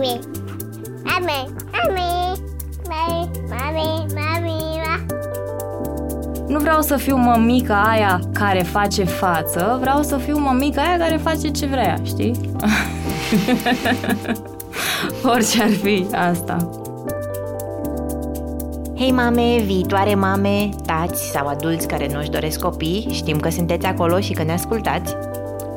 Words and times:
Mami, 0.00 0.20
mami, 1.04 1.52
mami, 1.72 2.40
mami, 2.88 3.28
mami, 3.48 4.06
mami, 4.14 4.80
Nu 6.48 6.58
vreau 6.58 6.80
să 6.80 6.96
fiu 6.96 7.16
mămica 7.16 7.82
aia 7.82 8.20
care 8.32 8.62
face 8.62 9.04
față, 9.04 9.78
vreau 9.80 10.02
să 10.02 10.16
fiu 10.16 10.38
mămica 10.38 10.82
aia 10.82 10.98
care 10.98 11.16
face 11.16 11.48
ce 11.48 11.66
vrea, 11.66 11.96
știi? 12.02 12.40
Orice 15.34 15.62
ar 15.62 15.70
fi 15.70 16.06
asta. 16.12 16.70
Hei 18.96 19.12
mame, 19.12 19.58
viitoare 19.64 20.14
mame, 20.14 20.68
tați 20.86 21.30
sau 21.30 21.46
adulți 21.46 21.86
care 21.86 22.08
nu-și 22.12 22.30
doresc 22.30 22.60
copii, 22.60 23.08
știm 23.12 23.40
că 23.40 23.50
sunteți 23.50 23.86
acolo 23.86 24.20
și 24.20 24.32
că 24.32 24.42
ne 24.42 24.52
ascultați. 24.52 25.16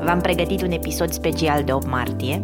V-am 0.05 0.21
pregătit 0.21 0.61
un 0.61 0.71
episod 0.71 1.11
special 1.11 1.63
de 1.63 1.73
8 1.73 1.87
martie 1.87 2.41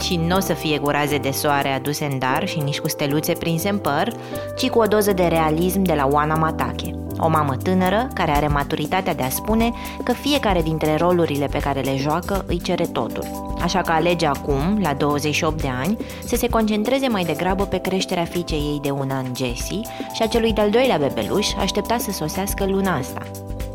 și 0.00 0.16
nu 0.16 0.36
o 0.36 0.40
să 0.40 0.52
fie 0.52 0.78
cu 0.78 0.88
raze 0.88 1.18
de 1.18 1.30
soare 1.30 1.68
aduse 1.68 2.04
în 2.04 2.18
dar 2.18 2.48
și 2.48 2.58
nici 2.58 2.78
cu 2.78 2.88
steluțe 2.88 3.32
prinse 3.32 3.68
în 3.68 3.78
păr, 3.78 4.12
ci 4.56 4.68
cu 4.68 4.78
o 4.78 4.84
doză 4.84 5.12
de 5.12 5.24
realism 5.24 5.82
de 5.82 5.92
la 5.92 6.08
Oana 6.10 6.34
Matache, 6.34 6.94
o 7.18 7.28
mamă 7.28 7.56
tânără 7.56 8.08
care 8.14 8.30
are 8.30 8.46
maturitatea 8.46 9.14
de 9.14 9.22
a 9.22 9.28
spune 9.28 9.72
că 10.04 10.12
fiecare 10.12 10.62
dintre 10.62 10.96
rolurile 10.96 11.46
pe 11.46 11.58
care 11.58 11.80
le 11.80 11.96
joacă 11.96 12.44
îi 12.46 12.60
cere 12.60 12.84
totul. 12.84 13.54
Așa 13.60 13.80
că 13.80 13.92
alege 13.92 14.26
acum, 14.26 14.78
la 14.82 14.94
28 14.94 15.62
de 15.62 15.68
ani, 15.82 15.96
să 16.24 16.36
se 16.36 16.48
concentreze 16.48 17.08
mai 17.08 17.24
degrabă 17.24 17.64
pe 17.64 17.78
creșterea 17.78 18.24
fiicei 18.24 18.58
ei 18.58 18.80
de 18.82 18.90
un 18.90 19.10
an, 19.10 19.24
Jessie, 19.36 19.80
și 20.12 20.22
a 20.22 20.26
celui 20.26 20.52
de-al 20.52 20.70
doilea 20.70 20.96
bebeluș 20.96 21.48
aștepta 21.58 21.96
să 21.98 22.10
sosească 22.10 22.64
luna 22.64 22.96
asta. 22.96 23.22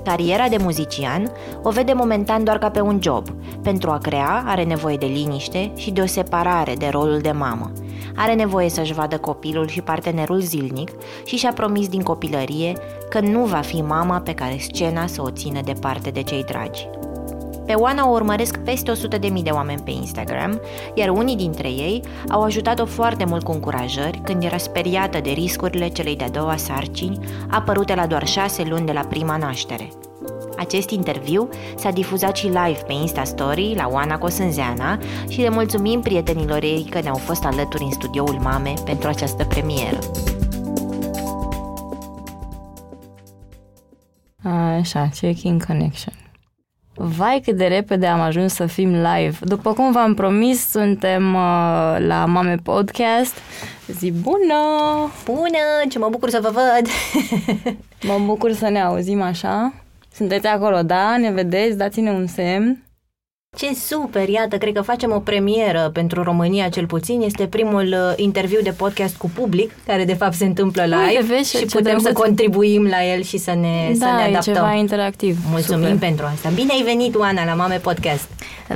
Cariera 0.04 0.48
de 0.48 0.58
muzician 0.58 1.32
o 1.64 1.70
vede 1.70 1.94
momentan 1.94 2.44
doar 2.44 2.58
ca 2.58 2.70
pe 2.70 2.80
un 2.80 3.00
job. 3.02 3.28
Pentru 3.64 3.90
a 3.90 3.98
crea 3.98 4.44
are 4.46 4.64
nevoie 4.64 4.98
de 4.98 5.06
liniște 5.06 5.72
și 5.76 5.92
de 5.92 6.02
o 6.02 6.06
separare 6.06 6.74
de 6.74 6.88
rolul 6.92 7.20
de 7.20 7.32
mamă. 7.32 7.72
Are 8.16 8.34
nevoie 8.34 8.70
să-și 8.70 8.94
vadă 8.94 9.18
copilul 9.18 9.68
și 9.68 9.82
partenerul 9.82 10.40
zilnic 10.40 10.92
și 11.26 11.36
și-a 11.36 11.54
promis 11.54 11.88
din 11.88 12.02
copilărie 12.02 12.74
că 13.10 13.20
nu 13.20 13.44
va 13.44 13.60
fi 13.60 13.82
mama 13.82 14.20
pe 14.20 14.34
care 14.34 14.58
scena 14.60 15.08
să 15.08 15.22
o 15.22 15.30
țină 15.30 15.60
departe 15.64 16.10
de 16.10 16.24
cei 16.24 16.44
dragi. 16.44 16.90
Pe 17.66 17.74
Oana 17.74 18.10
o 18.10 18.12
urmăresc 18.12 18.58
peste 18.58 18.92
100.000 18.92 19.44
de 19.44 19.50
oameni 19.50 19.82
pe 19.82 19.92
Instagram, 19.92 20.62
iar 20.94 21.10
unii 21.10 21.36
dintre 21.36 21.68
ei 21.68 22.04
au 22.30 22.42
ajutat-o 22.42 22.86
foarte 22.86 23.26
mult 23.26 23.44
cu 23.44 23.52
încurajări 23.52 24.22
când 24.24 24.44
era 24.44 24.58
speriată 24.58 25.20
de 25.20 25.30
riscurile 25.30 25.88
celei 25.88 26.16
de-a 26.16 26.30
doua 26.30 26.56
sarcini, 26.56 27.20
apărute 27.50 27.96
la 27.96 28.08
doar 28.08 28.28
șase 28.28 28.64
luni 28.64 28.86
de 28.86 28.92
la 28.92 29.02
prima 29.02 29.38
naștere. 29.38 29.90
Acest 30.58 30.90
interviu 30.90 31.50
s-a 31.76 31.92
difuzat 31.92 32.36
și 32.36 32.46
live 32.46 32.80
pe 32.88 32.94
Insta 32.94 33.24
Story 33.24 33.74
la 33.76 33.88
Oana 33.92 34.18
Cosânzeana 34.18 35.00
și 35.28 35.42
le 35.42 35.50
mulțumim 35.50 36.02
prietenilor 36.02 36.64
ei 36.64 36.88
că 36.90 37.02
ne-au 37.02 37.16
fost 37.16 37.46
alături 37.46 37.84
în 37.84 37.92
studioul 37.92 38.40
Mame 38.42 38.74
pentru 38.86 39.08
această 39.08 39.44
premieră. 39.44 40.00
Așa, 44.80 45.10
checking 45.20 45.66
connection. 45.66 46.21
Vai 47.04 47.42
cât 47.46 47.58
de 47.58 47.66
repede 47.66 48.06
am 48.06 48.20
ajuns 48.20 48.54
să 48.54 48.66
fim 48.66 48.90
live. 48.90 49.38
După 49.42 49.74
cum 49.74 49.92
v-am 49.92 50.14
promis, 50.14 50.70
suntem 50.70 51.34
uh, 51.34 51.96
la 51.98 52.26
Mame 52.26 52.56
Podcast. 52.64 53.34
Zi 53.88 54.12
bună! 54.12 54.62
Bună! 55.26 55.90
Ce 55.90 56.00
mă 56.00 56.08
bucur 56.10 56.30
să 56.30 56.40
vă 56.42 56.50
văd! 56.54 56.88
mă 58.10 58.26
bucur 58.26 58.52
să 58.52 58.70
ne 58.70 58.82
auzim 58.82 59.22
așa. 59.22 59.74
Sunteți 60.14 60.48
acolo, 60.48 60.82
da? 60.82 61.18
Ne 61.18 61.32
vedeți? 61.32 61.78
Dați-ne 61.78 62.12
un 62.12 62.28
semn. 62.28 62.84
Ce 63.58 63.74
super! 63.74 64.30
Iată, 64.30 64.58
cred 64.58 64.74
că 64.74 64.82
facem 64.82 65.12
o 65.12 65.20
premieră 65.20 65.90
pentru 65.94 66.24
România 66.24 66.70
cel 66.70 66.86
puțin. 66.86 67.22
Este 67.22 67.48
primul 67.48 67.88
uh, 67.88 68.14
interviu 68.16 68.60
de 68.64 68.72
podcast 68.72 69.16
cu 69.16 69.30
public, 69.30 69.72
care 69.86 70.06
de 70.06 70.14
fapt 70.14 70.34
se 70.34 70.46
întâmplă 70.46 70.84
live 70.84 70.96
Uite, 71.08 71.34
vezi, 71.34 71.58
și 71.58 71.66
putem 71.66 72.00
să 72.00 72.12
contribuim 72.12 72.86
la 72.86 73.06
el 73.06 73.22
și 73.24 73.38
să 73.38 73.54
ne, 73.54 73.94
da, 73.98 74.06
să 74.06 74.12
ne 74.12 74.22
adaptăm. 74.22 74.54
Da, 74.54 74.60
ceva 74.60 74.74
interactiv. 74.74 75.38
Mulțumim 75.50 75.84
super. 75.84 76.00
pentru 76.00 76.26
asta. 76.34 76.50
Bine 76.50 76.74
ai 76.74 76.82
venit, 76.84 77.16
Oana, 77.16 77.46
la 77.46 77.54
Mame 77.54 77.78
Podcast! 77.78 78.30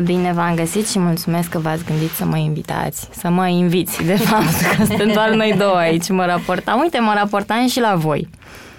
Bine 0.03 0.31
v-am 0.33 0.55
găsit 0.55 0.87
și 0.89 0.99
mulțumesc 0.99 1.49
că 1.49 1.59
v-ați 1.59 1.83
gândit 1.85 2.09
să 2.09 2.25
mă 2.25 2.37
invitați, 2.37 3.07
să 3.11 3.29
mă 3.29 3.47
inviți, 3.47 4.03
de 4.03 4.15
fapt, 4.15 4.61
că 4.77 4.85
suntem 4.85 5.11
doar 5.11 5.29
noi 5.29 5.53
două 5.57 5.75
aici. 5.75 6.09
Mă 6.09 6.25
raportam, 6.25 6.79
uite, 6.79 6.99
mă 6.99 7.13
raportam 7.15 7.67
și 7.67 7.79
la 7.79 7.95
voi, 7.95 8.29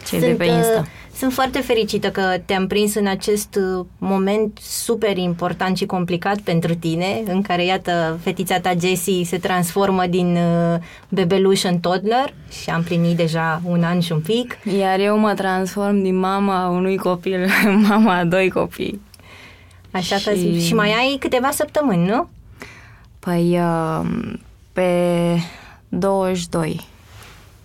cei 0.08 0.18
Sunt, 0.18 0.30
de 0.30 0.36
pe 0.36 0.44
Insta. 0.44 0.80
Uh, 0.80 0.86
sunt 1.16 1.32
foarte 1.32 1.60
fericită 1.60 2.10
că 2.10 2.40
te-am 2.44 2.66
prins 2.66 2.94
în 2.94 3.06
acest 3.06 3.58
uh, 3.78 3.86
moment 3.98 4.58
super 4.62 5.16
important 5.16 5.76
și 5.76 5.86
complicat 5.86 6.38
pentru 6.38 6.74
tine, 6.74 7.22
în 7.26 7.42
care, 7.42 7.64
iată, 7.64 8.18
fetița 8.22 8.60
ta 8.60 8.72
Jessie 8.80 9.24
se 9.24 9.38
transformă 9.38 10.06
din 10.06 10.36
uh, 10.36 10.78
bebeluș 11.08 11.62
în 11.62 11.78
toddler 11.78 12.34
și 12.62 12.70
am 12.70 12.82
plinit 12.82 13.16
deja 13.16 13.60
un 13.64 13.82
an 13.82 14.00
și 14.00 14.12
un 14.12 14.20
pic. 14.20 14.58
Iar 14.78 14.98
eu 14.98 15.18
mă 15.18 15.34
transform 15.34 16.02
din 16.02 16.16
mama 16.16 16.68
unui 16.68 16.96
copil 16.96 17.48
în 17.64 17.80
mama 17.88 18.16
a 18.16 18.24
doi 18.24 18.50
copii. 18.50 19.00
Așa 19.90 20.16
și... 20.16 20.24
că 20.24 20.34
și 20.58 20.74
mai 20.74 20.88
ai 20.88 21.16
câteva 21.20 21.50
săptămâni, 21.50 22.06
nu? 22.06 22.28
Păi 23.18 23.58
uh, 23.60 24.00
pe 24.72 24.90
22 25.88 26.80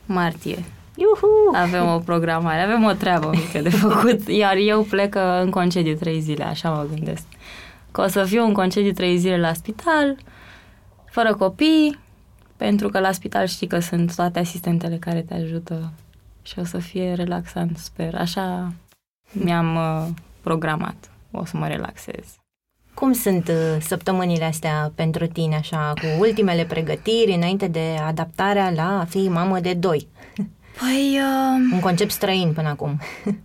martie 0.06 0.64
Iuhu! 1.02 1.56
Avem 1.56 1.88
o 1.88 2.00
programare, 2.00 2.62
avem 2.62 2.84
o 2.84 2.92
treabă 2.92 3.30
mică 3.30 3.60
de 3.60 3.70
făcut, 3.70 4.28
iar 4.28 4.56
eu 4.56 4.82
plec 4.82 5.16
uh, 5.16 5.42
în 5.42 5.50
concediu 5.50 5.96
trei 5.96 6.20
zile, 6.20 6.44
așa 6.44 6.70
mă 6.70 6.86
gândesc. 6.94 7.24
Că 7.92 8.02
o 8.02 8.08
să 8.08 8.24
fiu 8.24 8.44
în 8.44 8.54
concediu 8.54 8.92
trei 8.92 9.18
zile 9.18 9.40
la 9.40 9.54
spital, 9.54 10.18
fără 11.06 11.36
copii, 11.36 12.00
pentru 12.58 12.90
că 12.90 13.00
la 13.00 13.12
spital 13.12 13.46
știi 13.46 13.68
că 13.68 13.80
sunt 13.80 14.16
toate 14.16 14.40
asistentele 14.40 14.98
care 14.98 15.22
te 15.22 15.34
ajută 15.34 15.92
și 16.42 16.60
o 16.60 16.64
să 16.64 16.78
fie 16.78 17.14
relaxant, 17.14 17.78
sper. 17.78 18.16
Așa 18.16 18.74
mi-am 19.32 19.76
uh, 19.76 20.08
programat. 20.42 21.12
O 21.32 21.46
să 21.46 21.58
mă 21.58 21.68
relaxez. 21.68 22.26
Cum 22.94 23.14
sunt 23.14 23.48
uh, 23.48 23.78
săptămânile 23.80 24.44
astea 24.44 24.92
pentru 24.96 25.28
tine, 25.28 25.56
așa, 25.56 25.94
cu 25.96 26.06
ultimele 26.20 26.66
pregătiri 26.66 27.34
înainte 27.36 27.68
de 27.68 27.96
adaptarea 28.06 28.72
la 28.76 29.00
a 29.00 29.06
fi 29.06 29.28
mamă 29.30 29.60
de 29.60 29.74
doi? 29.74 30.08
Păi... 30.82 31.20
Uh... 31.20 31.74
Un 31.74 31.80
concept 31.80 32.12
străin 32.12 32.54
până 32.54 32.70
acum. 32.70 33.00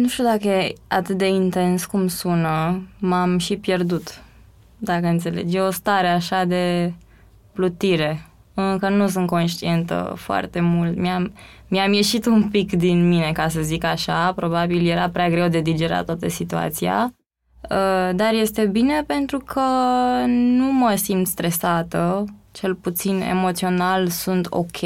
nu 0.00 0.08
știu 0.08 0.24
dacă 0.24 0.48
e 0.48 0.72
atât 0.88 1.16
de 1.16 1.26
intens 1.26 1.84
cum 1.84 2.06
sună. 2.06 2.82
M-am 2.98 3.38
și 3.38 3.56
pierdut, 3.56 4.22
dacă 4.78 5.06
înțelegi. 5.06 5.56
E 5.56 5.60
o 5.60 5.70
stare 5.70 6.08
așa 6.08 6.44
de 6.44 6.92
plutire. 7.52 8.26
Încă 8.54 8.88
nu 8.88 9.08
sunt 9.08 9.26
conștientă 9.26 10.14
foarte 10.16 10.60
mult. 10.60 10.96
Mi-am, 10.96 11.32
mi-am 11.68 11.92
ieșit 11.92 12.26
un 12.26 12.48
pic 12.48 12.72
din 12.72 13.08
mine, 13.08 13.32
ca 13.32 13.48
să 13.48 13.60
zic 13.60 13.84
așa. 13.84 14.32
Probabil 14.32 14.88
era 14.88 15.08
prea 15.08 15.28
greu 15.28 15.48
de 15.48 15.60
digerat 15.60 16.04
toată 16.04 16.28
situația. 16.28 17.14
Uh, 17.70 18.10
dar 18.14 18.32
este 18.32 18.66
bine 18.66 19.02
pentru 19.06 19.38
că 19.38 19.60
nu 20.26 20.72
mă 20.72 20.94
simt 20.94 21.26
stresată, 21.26 22.24
cel 22.52 22.74
puțin 22.74 23.20
emoțional 23.20 24.08
sunt 24.08 24.46
ok 24.50 24.80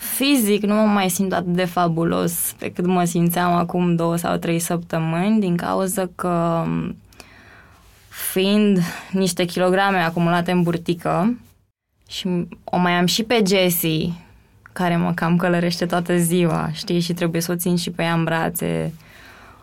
Fizic 0.00 0.62
nu 0.62 0.74
mă 0.74 0.80
mai 0.86 1.10
simt 1.10 1.32
atât 1.32 1.52
de 1.52 1.64
fabulos 1.64 2.54
pe 2.58 2.72
cât 2.72 2.86
mă 2.86 3.04
simțeam 3.04 3.52
acum 3.52 3.94
două 3.94 4.16
sau 4.16 4.36
trei 4.36 4.58
săptămâni 4.58 5.40
din 5.40 5.56
cauza 5.56 6.08
că 6.14 6.64
fiind 8.08 8.78
niște 9.12 9.44
kilograme 9.44 9.98
acumulate 9.98 10.50
în 10.50 10.62
burtică 10.62 11.38
și 12.08 12.28
o 12.64 12.76
mai 12.76 12.92
am 12.92 13.06
și 13.06 13.22
pe 13.22 13.42
Jessie 13.46 14.12
care 14.72 14.96
mă 14.96 15.12
cam 15.12 15.36
călărește 15.36 15.86
toată 15.86 16.16
ziua, 16.16 16.70
știi, 16.72 17.00
și 17.00 17.12
trebuie 17.12 17.40
să 17.40 17.52
o 17.52 17.56
țin 17.56 17.76
și 17.76 17.90
pe 17.90 18.02
ea 18.02 18.12
în 18.12 18.24
brațe. 18.24 18.92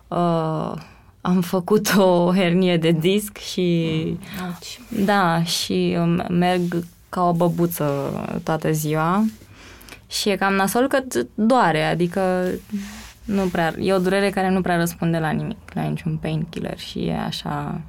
Uh, 0.08 0.74
am 1.22 1.42
făcut 1.42 1.94
o 1.98 2.34
hernie 2.34 2.78
de 2.78 2.92
disc 2.92 3.38
și 3.38 3.98
Ouch. 4.46 5.04
da, 5.06 5.44
și 5.44 5.98
merg 6.30 6.84
ca 7.10 7.28
o 7.28 7.34
băbuță 7.34 8.12
toată 8.44 8.72
ziua 8.72 9.26
și 10.08 10.30
e 10.30 10.36
cam 10.36 10.54
nasol 10.54 10.88
că 10.88 11.00
doare, 11.34 11.84
adică 11.84 12.50
nu 13.26 13.48
prea, 13.48 13.74
e 13.80 13.94
o 13.94 14.00
durere 14.00 14.30
care 14.30 14.50
nu 14.50 14.62
prea 14.62 14.78
răspunde 14.78 15.18
la 15.18 15.30
nimic, 15.30 15.58
la 15.74 15.82
niciun 15.82 16.18
painkiller 16.18 16.78
și 16.78 17.00
e 17.00 17.18
așa... 17.18 17.82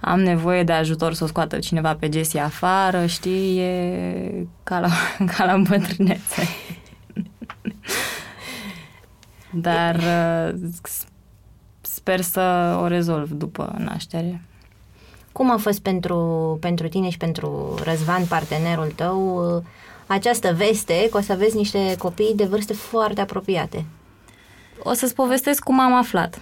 am 0.00 0.20
nevoie 0.20 0.62
de 0.62 0.72
ajutor 0.72 1.14
să 1.14 1.24
o 1.24 1.26
scoată 1.26 1.58
cineva 1.58 1.94
pe 1.94 2.08
Jessie 2.12 2.40
afară, 2.40 3.06
știi, 3.06 3.58
e 3.58 4.46
ca 4.62 4.80
la, 4.80 4.88
ca 5.36 5.44
la 5.44 5.56
bătrânețe. 5.56 6.42
Dar 9.50 9.94
uh, 9.94 10.54
sper 11.80 12.20
să 12.20 12.76
o 12.82 12.86
rezolv 12.86 13.30
după 13.30 13.74
naștere. 13.78 14.42
Cum 15.32 15.50
a 15.50 15.56
fost 15.56 15.80
pentru, 15.80 16.56
pentru 16.60 16.88
tine 16.88 17.08
și 17.08 17.16
pentru 17.16 17.78
Răzvan, 17.84 18.24
partenerul 18.24 18.92
tău, 18.94 19.42
această 20.06 20.52
veste 20.52 21.08
că 21.10 21.16
o 21.16 21.20
să 21.20 21.32
aveți 21.32 21.56
niște 21.56 21.94
copii 21.98 22.32
de 22.34 22.44
vârste 22.44 22.72
foarte 22.72 23.20
apropiate? 23.20 23.84
O 24.82 24.92
să-ți 24.92 25.14
povestesc 25.14 25.62
cum 25.62 25.80
am 25.80 25.94
aflat 25.94 26.40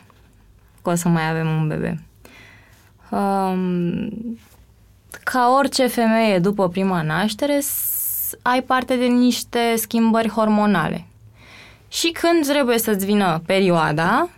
că 0.82 0.90
o 0.90 0.94
să 0.94 1.08
mai 1.08 1.30
avem 1.30 1.46
un 1.46 1.68
bebe. 1.68 2.02
Um, 3.10 4.38
ca 5.24 5.54
orice 5.56 5.86
femeie 5.86 6.38
după 6.38 6.68
prima 6.68 7.02
naștere, 7.02 7.60
ai 8.42 8.62
parte 8.62 8.96
de 8.96 9.04
niște 9.04 9.74
schimbări 9.76 10.28
hormonale. 10.28 11.06
Și 11.88 12.10
când 12.10 12.46
trebuie 12.46 12.78
să-ți 12.78 13.04
vină 13.04 13.42
perioada, 13.46 14.28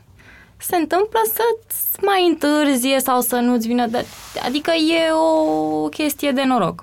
se 0.57 0.77
întâmplă 0.77 1.19
să 1.33 1.43
mai 2.01 2.27
întârzie 2.29 3.01
sau 3.01 3.21
să 3.21 3.37
nu-ți 3.37 3.67
vină 3.67 3.87
de... 3.87 4.07
Adică 4.45 4.71
e 4.71 5.13
o 5.13 5.89
chestie 5.89 6.31
de 6.31 6.45
noroc. 6.45 6.83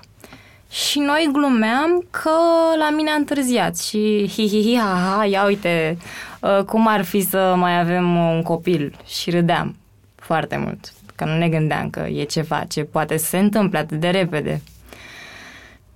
Și 0.74 0.98
noi 0.98 1.28
glumeam 1.32 2.06
că 2.10 2.30
la 2.78 2.90
mine 2.90 3.10
a 3.10 3.14
întârziat 3.14 3.78
și 3.78 4.30
hi, 4.32 4.48
hi, 4.48 4.62
hi 4.62 4.76
ha, 4.78 5.16
ha, 5.16 5.24
ia 5.24 5.44
uite 5.44 5.98
uh, 6.40 6.64
cum 6.64 6.86
ar 6.86 7.04
fi 7.04 7.20
să 7.20 7.54
mai 7.56 7.80
avem 7.80 8.16
un 8.16 8.42
copil 8.42 8.96
și 9.06 9.30
râdeam 9.30 9.76
foarte 10.14 10.56
mult, 10.56 10.92
că 11.14 11.24
nu 11.24 11.36
ne 11.36 11.48
gândeam 11.48 11.90
că 11.90 12.00
e 12.00 12.24
ceva 12.24 12.64
ce 12.68 12.84
poate 12.84 13.16
să 13.16 13.24
se 13.24 13.38
întâmple 13.38 13.78
atât 13.78 14.00
de 14.00 14.08
repede. 14.08 14.62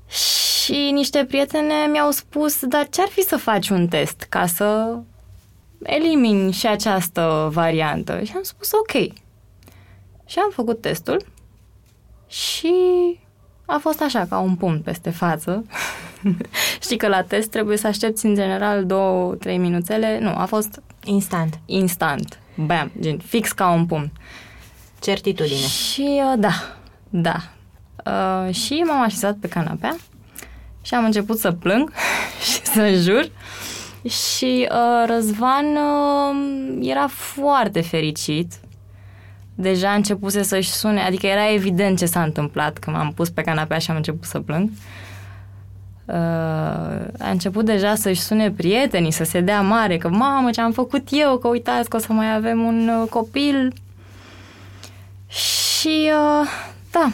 Și 0.08 0.90
niște 0.92 1.24
prietene 1.24 1.74
mi-au 1.90 2.10
spus, 2.10 2.64
dar 2.64 2.88
ce-ar 2.88 3.08
fi 3.08 3.22
să 3.22 3.36
faci 3.36 3.68
un 3.68 3.88
test 3.88 4.26
ca 4.28 4.46
să 4.46 4.98
elimini 5.82 6.52
și 6.52 6.66
această 6.66 7.48
variantă? 7.52 8.22
Și 8.24 8.32
am 8.36 8.42
spus 8.42 8.70
ok. 8.72 9.12
Și 10.26 10.38
am 10.38 10.50
făcut 10.52 10.80
testul 10.80 11.24
și 12.26 12.74
a 13.70 13.78
fost 13.80 14.02
așa, 14.02 14.26
ca 14.28 14.38
un 14.38 14.54
pumn 14.54 14.80
peste 14.80 15.10
față. 15.10 15.64
Știi 16.82 16.96
că 16.96 17.08
la 17.08 17.22
test 17.22 17.50
trebuie 17.50 17.76
să 17.76 17.86
aștepți 17.86 18.26
în 18.26 18.34
general 18.34 18.86
două, 18.86 19.34
trei 19.34 19.58
minuțele. 19.58 20.18
Nu, 20.20 20.34
a 20.36 20.44
fost... 20.44 20.82
Instant. 21.04 21.58
Instant. 21.66 22.38
Bam, 22.54 22.90
gen, 23.00 23.18
fix 23.18 23.52
ca 23.52 23.70
un 23.70 23.86
pumn. 23.86 24.12
Certitudine. 25.00 25.66
Și 25.66 26.20
uh, 26.32 26.38
da, 26.38 26.52
da. 27.08 27.36
Uh, 28.04 28.54
și 28.54 28.84
m-am 28.86 29.02
așezat 29.02 29.36
pe 29.36 29.48
canapea 29.48 29.96
și 30.82 30.94
am 30.94 31.04
început 31.04 31.38
să 31.38 31.52
plâng 31.52 31.92
și 32.52 32.64
să 32.64 32.92
jur. 32.92 33.30
Și 34.10 34.68
uh, 34.70 35.06
Răzvan 35.06 35.66
uh, 35.76 36.78
era 36.80 37.06
foarte 37.06 37.80
fericit 37.80 38.52
deja 39.60 39.92
începuse 39.92 40.42
să-și 40.42 40.70
sune, 40.70 41.00
adică 41.00 41.26
era 41.26 41.52
evident 41.52 41.98
ce 41.98 42.06
s-a 42.06 42.22
întâmplat 42.22 42.78
când 42.78 42.96
m-am 42.96 43.12
pus 43.12 43.30
pe 43.30 43.42
canapea 43.42 43.78
și 43.78 43.90
am 43.90 43.96
început 43.96 44.24
să 44.24 44.40
plâng. 44.40 44.70
Uh, 46.04 46.14
a 47.18 47.30
început 47.30 47.64
deja 47.64 47.94
să-și 47.94 48.20
sune 48.20 48.50
prietenii, 48.50 49.10
să 49.10 49.24
se 49.24 49.40
dea 49.40 49.60
mare, 49.60 49.96
că 49.96 50.08
mamă, 50.08 50.50
ce 50.50 50.60
am 50.60 50.72
făcut 50.72 51.08
eu, 51.10 51.36
că 51.36 51.48
uitați 51.48 51.88
că 51.88 51.96
o 51.96 51.98
să 51.98 52.12
mai 52.12 52.34
avem 52.34 52.60
un 52.60 52.88
uh, 52.88 53.08
copil. 53.08 53.72
Și 55.28 56.10
uh, 56.40 56.48
da, 56.90 57.12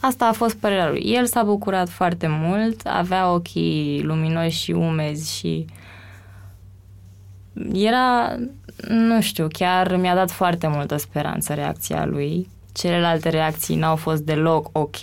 asta 0.00 0.26
a 0.26 0.32
fost 0.32 0.54
părerea 0.54 0.88
lui. 0.88 1.02
El 1.04 1.26
s-a 1.26 1.42
bucurat 1.42 1.88
foarte 1.88 2.26
mult, 2.30 2.80
avea 2.84 3.32
ochii 3.32 4.02
luminoși 4.02 4.62
și 4.62 4.70
umezi 4.70 5.36
și 5.36 5.66
era 7.72 8.36
nu 8.88 9.20
știu, 9.20 9.46
chiar 9.52 9.96
mi-a 9.96 10.14
dat 10.14 10.30
foarte 10.30 10.66
multă 10.66 10.96
speranță 10.96 11.54
reacția 11.54 12.04
lui. 12.04 12.48
Celelalte 12.72 13.28
reacții 13.28 13.76
n-au 13.76 13.96
fost 13.96 14.22
deloc 14.22 14.68
ok. 14.72 14.96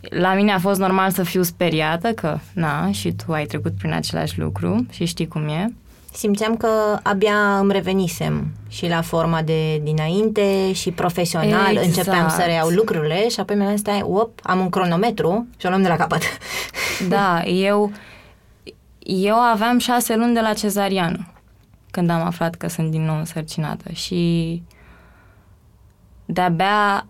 La 0.00 0.34
mine 0.34 0.52
a 0.52 0.58
fost 0.58 0.80
normal 0.80 1.10
să 1.10 1.22
fiu 1.22 1.42
speriată 1.42 2.12
că, 2.12 2.38
na, 2.52 2.92
și 2.92 3.12
tu 3.12 3.32
ai 3.32 3.44
trecut 3.44 3.72
prin 3.78 3.92
același 3.92 4.38
lucru 4.38 4.86
și 4.90 5.04
știi 5.04 5.28
cum 5.28 5.48
e. 5.48 5.72
Simțeam 6.12 6.56
că 6.56 6.68
abia 7.02 7.58
îmi 7.58 7.72
revenisem 7.72 8.46
și 8.68 8.88
la 8.88 9.00
forma 9.00 9.42
de 9.42 9.80
dinainte 9.82 10.72
și 10.72 10.90
profesional 10.90 11.70
exact. 11.70 11.86
începeam 11.86 12.28
să 12.28 12.42
reiau 12.44 12.68
lucrurile 12.68 13.28
și 13.28 13.40
apoi 13.40 13.56
mi-am 13.56 13.76
stai, 13.76 14.00
op, 14.04 14.30
am 14.42 14.58
un 14.58 14.68
cronometru 14.68 15.46
și 15.56 15.66
o 15.66 15.68
luăm 15.68 15.82
de 15.82 15.88
la 15.88 15.96
capăt. 15.96 16.22
Da, 17.08 17.42
eu, 17.44 17.92
eu 18.98 19.34
aveam 19.34 19.78
șase 19.78 20.16
luni 20.16 20.34
de 20.34 20.40
la 20.40 20.52
cezariană 20.52 21.26
când 21.96 22.10
am 22.10 22.22
aflat 22.22 22.54
că 22.54 22.68
sunt 22.68 22.90
din 22.90 23.04
nou 23.04 23.16
însărcinată 23.16 23.92
și 23.92 24.62
de-abia 26.24 27.06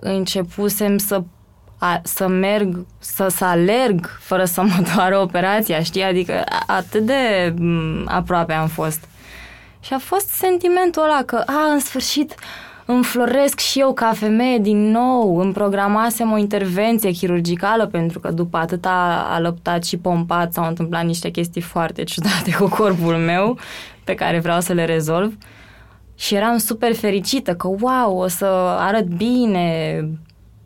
începusem 0.00 0.98
să 0.98 1.22
a, 1.78 2.00
să 2.02 2.26
merg, 2.26 2.86
să, 2.98 3.28
să 3.28 3.44
alerg 3.44 4.18
fără 4.20 4.44
să 4.44 4.62
mă 4.62 4.82
doară 4.94 5.18
operația, 5.18 5.82
știi? 5.82 6.02
Adică 6.02 6.44
atât 6.66 7.06
de 7.06 7.54
m- 7.54 8.04
aproape 8.04 8.52
am 8.52 8.68
fost. 8.68 9.04
Și 9.80 9.92
a 9.92 9.98
fost 9.98 10.28
sentimentul 10.28 11.02
ăla 11.02 11.22
că, 11.26 11.42
a, 11.46 11.72
în 11.72 11.80
sfârșit, 11.80 12.34
înfloresc 12.84 13.58
și 13.58 13.80
eu 13.80 13.92
ca 13.92 14.12
femeie 14.14 14.58
din 14.58 14.90
nou, 14.90 15.38
îmi 15.38 15.52
programasem 15.52 16.32
o 16.32 16.38
intervenție 16.38 17.10
chirurgicală 17.10 17.86
pentru 17.86 18.20
că 18.20 18.30
după 18.30 18.56
atâta 18.56 19.26
alăptat 19.30 19.84
și 19.84 19.96
pompat 19.96 20.52
s-au 20.52 20.66
întâmplat 20.66 21.04
niște 21.04 21.30
chestii 21.30 21.60
foarte 21.60 22.04
ciudate 22.04 22.54
cu 22.58 22.68
corpul 22.68 23.14
meu 23.14 23.58
pe 24.08 24.14
care 24.14 24.38
vreau 24.38 24.60
să 24.60 24.72
le 24.72 24.84
rezolv 24.84 25.36
și 26.16 26.34
eram 26.34 26.56
super 26.56 26.94
fericită 26.94 27.54
că, 27.54 27.66
wow, 27.66 28.18
o 28.18 28.28
să 28.28 28.44
arăt 28.78 29.04
bine 29.04 30.00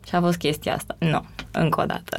și 0.07 0.15
a 0.15 0.21
fost 0.21 0.37
chestia 0.37 0.73
asta. 0.73 0.95
Nu, 0.99 1.25
încă 1.51 1.81
o 1.81 1.85
dată. 1.85 2.17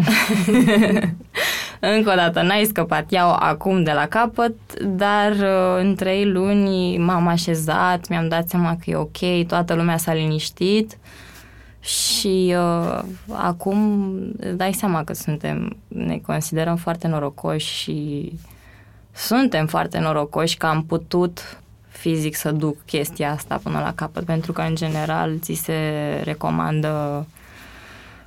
încă 1.97 2.11
o 2.11 2.15
dată, 2.15 2.43
n-ai 2.43 2.65
scăpat. 2.65 3.11
Iau 3.11 3.31
acum 3.31 3.82
de 3.82 3.93
la 3.93 4.06
capăt, 4.06 4.55
dar 4.82 5.32
uh, 5.32 5.79
în 5.79 5.94
trei 5.94 6.31
luni 6.31 6.99
m-am 6.99 7.26
așezat, 7.26 8.09
mi-am 8.09 8.29
dat 8.29 8.49
seama 8.49 8.76
că 8.76 8.91
e 8.91 8.97
ok, 8.97 9.47
toată 9.47 9.75
lumea 9.75 9.97
s-a 9.97 10.12
liniștit 10.12 10.99
și 11.81 12.55
uh, 12.56 13.03
acum 13.32 14.19
dai 14.57 14.73
seama 14.73 15.04
că 15.04 15.12
suntem, 15.12 15.76
ne 15.88 16.19
considerăm 16.26 16.76
foarte 16.76 17.09
norocoși 17.09 17.75
și 17.75 18.33
suntem 19.14 19.66
foarte 19.66 19.99
norocoși 19.99 20.56
că 20.56 20.66
am 20.66 20.85
putut 20.85 21.59
fizic 21.88 22.37
să 22.37 22.50
duc 22.50 22.85
chestia 22.85 23.30
asta 23.30 23.61
până 23.62 23.78
la 23.78 23.94
capăt, 23.94 24.25
pentru 24.25 24.52
că 24.52 24.61
în 24.61 24.75
general 24.75 25.38
ți 25.40 25.52
se 25.52 25.75
recomandă 26.25 27.26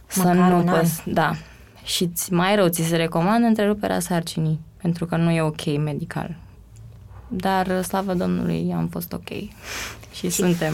să 0.08 0.28
nu 0.28 0.64
păs, 0.64 1.02
da. 1.06 1.36
Și 1.84 2.10
mai 2.30 2.56
rău, 2.56 2.68
ți 2.68 2.84
se 2.84 2.96
recomandă 2.96 3.48
întreruperea 3.48 4.00
sarcinii, 4.00 4.60
pentru 4.82 5.06
că 5.06 5.16
nu 5.16 5.32
e 5.32 5.42
ok 5.42 5.66
medical. 5.78 6.36
Dar, 7.28 7.82
slavă 7.82 8.14
Domnului, 8.14 8.74
am 8.76 8.88
fost 8.88 9.14
ok. 9.14 9.28
și, 9.38 9.50
și 10.14 10.30
suntem. 10.30 10.74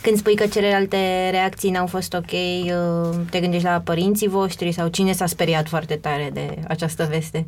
Când 0.00 0.18
spui 0.18 0.34
că 0.34 0.46
celelalte 0.46 1.28
reacții 1.30 1.70
n-au 1.70 1.86
fost 1.86 2.14
ok, 2.14 2.32
uh, 2.32 3.16
te 3.30 3.40
gândești 3.40 3.66
la 3.66 3.80
părinții 3.84 4.28
voștri 4.28 4.72
sau 4.72 4.88
cine 4.88 5.12
s-a 5.12 5.26
speriat 5.26 5.68
foarte 5.68 5.94
tare 5.94 6.30
de 6.32 6.58
această 6.68 7.06
veste? 7.10 7.46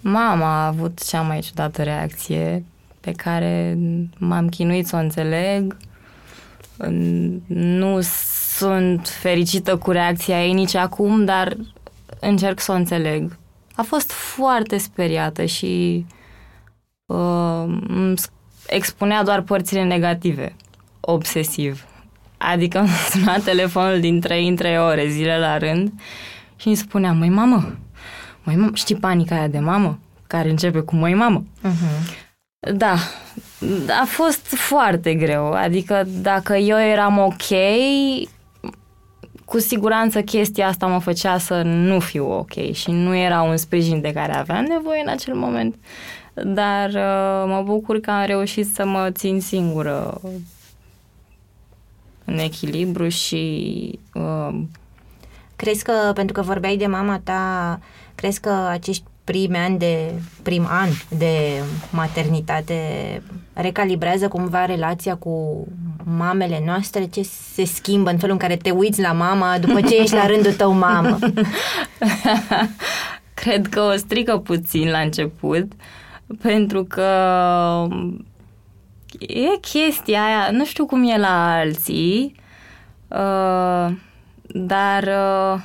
Mama 0.00 0.46
a 0.46 0.66
avut 0.66 1.04
cea 1.08 1.20
mai 1.20 1.40
ciudată 1.40 1.82
reacție 1.82 2.64
pe 3.00 3.12
care 3.12 3.78
m-am 4.18 4.48
chinuit 4.48 4.86
să 4.86 4.96
o 4.96 4.98
înțeleg. 4.98 5.76
Nu 7.46 8.00
sunt 8.56 9.08
fericită 9.08 9.76
cu 9.76 9.90
reacția 9.90 10.44
ei 10.44 10.52
nici 10.52 10.74
acum, 10.74 11.24
dar 11.24 11.56
încerc 12.20 12.60
să 12.60 12.72
o 12.72 12.74
înțeleg. 12.74 13.38
A 13.74 13.82
fost 13.82 14.12
foarte 14.12 14.76
speriată 14.78 15.44
și 15.44 16.06
uh, 17.06 17.64
expunea 18.66 19.24
doar 19.24 19.40
părțile 19.40 19.84
negative, 19.84 20.56
obsesiv. 21.00 21.84
Adică 22.36 22.78
îmi 22.84 22.88
suna 22.88 23.38
telefonul 23.38 24.00
din 24.00 24.20
3 24.20 24.48
în 24.48 24.56
3 24.56 24.78
ore, 24.78 25.08
zile 25.08 25.38
la 25.38 25.58
rând 25.58 25.92
și 26.56 26.66
îmi 26.66 26.76
spunea, 26.76 27.12
măi 27.12 27.28
mamă, 27.28 27.78
măi 28.48 28.56
mamă, 28.56 28.70
știi 28.74 28.96
panica 28.96 29.34
aia 29.34 29.48
de 29.48 29.58
mamă? 29.58 29.98
Care 30.26 30.50
începe 30.50 30.80
cu 30.80 30.96
măi 30.96 31.14
mamă. 31.14 31.42
Uh-huh. 31.42 32.26
Da, 32.74 32.94
a 34.00 34.04
fost 34.04 34.46
foarte 34.46 35.14
greu. 35.14 35.52
Adică 35.52 36.06
dacă 36.22 36.56
eu 36.56 36.80
eram 36.80 37.18
ok, 37.18 37.58
cu 39.44 39.58
siguranță 39.58 40.22
chestia 40.22 40.66
asta 40.66 40.86
mă 40.86 40.98
făcea 40.98 41.38
să 41.38 41.62
nu 41.62 42.00
fiu 42.00 42.32
ok 42.32 42.72
și 42.72 42.90
nu 42.90 43.16
era 43.16 43.42
un 43.42 43.56
sprijin 43.56 44.00
de 44.00 44.12
care 44.12 44.34
aveam 44.34 44.64
nevoie 44.64 45.00
în 45.04 45.10
acel 45.10 45.34
moment. 45.34 45.74
Dar 46.34 46.88
uh, 46.88 47.44
mă 47.46 47.62
bucur 47.64 48.00
că 48.00 48.10
am 48.10 48.26
reușit 48.26 48.74
să 48.74 48.86
mă 48.86 49.10
țin 49.10 49.40
singură 49.40 50.20
în 52.24 52.38
echilibru 52.38 53.08
și 53.08 53.98
uh, 54.14 54.60
Crezi 55.58 55.84
că, 55.84 55.92
pentru 56.14 56.32
că 56.32 56.42
vorbeai 56.42 56.76
de 56.76 56.86
mama 56.86 57.20
ta, 57.24 57.80
crezi 58.20 58.40
că 58.40 58.50
acești 58.70 59.02
primi 59.24 59.56
ani 59.56 59.78
de, 59.78 60.12
prim 60.42 60.66
an 60.68 60.88
de 61.18 61.62
maternitate 61.90 62.78
recalibrează 63.52 64.28
cumva 64.28 64.64
relația 64.64 65.16
cu 65.16 65.66
mamele 66.16 66.62
noastre? 66.64 67.06
Ce 67.06 67.22
se 67.54 67.64
schimbă 67.64 68.10
în 68.10 68.18
felul 68.18 68.34
în 68.34 68.40
care 68.40 68.56
te 68.56 68.70
uiți 68.70 69.00
la 69.00 69.12
mama 69.12 69.58
după 69.58 69.80
ce 69.80 69.96
ești 69.96 70.14
la 70.14 70.26
rândul 70.26 70.52
tău 70.52 70.72
mamă? 70.72 71.18
cred 73.42 73.66
că 73.66 73.80
o 73.80 73.96
strică 73.96 74.38
puțin 74.38 74.90
la 74.90 74.98
început, 74.98 75.72
pentru 76.42 76.84
că 76.84 77.10
e 79.18 79.58
chestia 79.60 80.24
aia, 80.24 80.50
nu 80.50 80.64
știu 80.64 80.86
cum 80.86 81.08
e 81.08 81.18
la 81.18 81.54
alții, 81.54 82.34
uh, 83.08 83.96
dar 84.42 85.02
uh, 85.02 85.60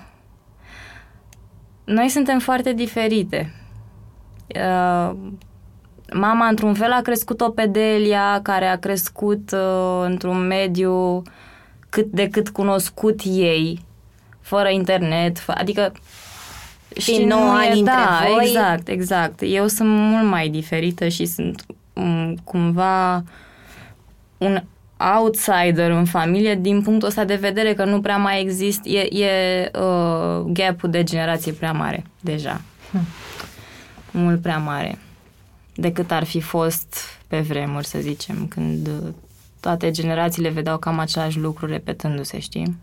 noi 1.84 2.10
suntem 2.10 2.40
foarte 2.40 2.74
diferite. 2.74 3.54
Uh, 4.48 5.16
mama, 6.14 6.48
într-un 6.48 6.74
fel, 6.74 6.92
a 6.92 7.02
crescut-o 7.02 7.50
pe 7.50 7.66
Delia, 7.66 8.40
care 8.44 8.66
a 8.66 8.78
crescut 8.78 9.52
uh, 9.52 10.04
într-un 10.06 10.48
mediu 10.48 11.22
cât 11.90 12.06
de 12.06 12.28
cât 12.30 12.50
cunoscut 12.50 13.20
ei, 13.26 13.86
fără 14.42 14.70
internet, 14.70 15.40
fă, 15.40 15.54
adică 15.58 15.92
și 16.98 17.24
9 17.24 17.42
ani 17.42 17.80
între 17.80 17.94
da, 17.94 18.26
voi. 18.28 18.46
exact, 18.46 18.88
exact. 18.88 19.40
Eu 19.42 19.68
sunt 19.68 19.90
mult 19.90 20.28
mai 20.28 20.50
diferită 20.50 21.08
și 21.08 21.26
sunt 21.26 21.66
um, 21.94 22.36
cumva 22.44 23.24
un 24.38 24.64
outsider 25.18 25.92
în 25.92 26.06
familie 26.06 26.56
din 26.56 26.82
punctul 26.82 27.08
ăsta 27.08 27.26
de 27.26 27.36
vedere 27.36 27.74
că 27.74 27.86
nu 27.86 28.02
prea 28.02 28.18
mai 28.18 28.42
există, 28.42 28.90
e, 28.90 29.24
e 29.24 29.72
uh, 29.80 30.46
gap-ul 30.48 30.90
de 30.90 31.04
generație 31.04 31.52
prea 31.52 31.72
mare 31.72 32.04
deja. 32.20 32.62
Hm. 32.92 33.06
Mult 34.12 34.42
prea 34.42 34.58
mare 34.58 34.98
decât 35.76 36.12
ar 36.12 36.24
fi 36.24 36.40
fost 36.40 36.96
pe 37.28 37.40
vremuri, 37.40 37.86
să 37.86 38.00
zicem, 38.00 38.46
când 38.48 38.88
uh, 38.88 39.14
toate 39.60 39.92
generațiile 39.92 40.50
vedeau 40.50 40.78
cam 40.78 41.00
același 41.00 41.40
lucru 41.40 41.66
repetându-se, 41.66 42.40
știi? 42.40 42.78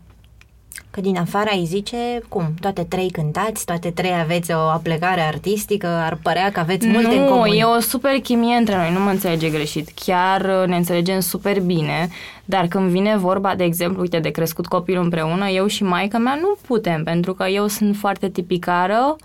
Că 0.91 1.01
din 1.01 1.17
afară 1.17 1.49
ai 1.51 1.65
zice, 1.65 1.97
cum, 2.29 2.53
toate 2.59 2.83
trei 2.83 3.09
cântați, 3.09 3.65
toate 3.65 3.91
trei 3.91 4.13
aveți 4.21 4.51
o 4.51 4.57
aplecare 4.57 5.21
artistică, 5.21 5.87
ar 5.87 6.19
părea 6.21 6.51
că 6.51 6.59
aveți 6.59 6.87
multe 6.87 7.15
nu, 7.15 7.21
în 7.21 7.27
comun. 7.27 7.51
e 7.51 7.63
o 7.63 7.79
super 7.79 8.19
chimie 8.19 8.55
între 8.55 8.75
noi, 8.75 8.91
nu 8.93 8.99
mă 8.99 9.09
înțelege 9.09 9.49
greșit. 9.49 9.89
Chiar 10.05 10.41
uh, 10.41 10.67
ne 10.67 10.75
înțelegem 10.75 11.19
super 11.19 11.59
bine, 11.59 12.07
dar 12.45 12.67
când 12.67 12.89
vine 12.89 13.17
vorba, 13.17 13.55
de 13.55 13.63
exemplu, 13.63 14.01
uite, 14.01 14.19
de 14.19 14.29
crescut 14.29 14.67
copilul 14.67 15.03
împreună, 15.03 15.47
eu 15.47 15.67
și 15.67 15.83
maica 15.83 16.17
mea 16.17 16.37
nu 16.41 16.55
putem, 16.67 17.03
pentru 17.03 17.33
că 17.33 17.45
eu 17.47 17.67
sunt 17.67 17.95
foarte 17.95 18.29
tipicară, 18.29 19.15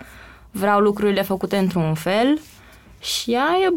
vreau 0.51 0.81
lucrurile 0.81 1.23
făcute 1.23 1.57
într-un 1.57 1.95
fel 1.95 2.41
și 3.01 3.33
ea 3.33 3.57
e 3.67 3.75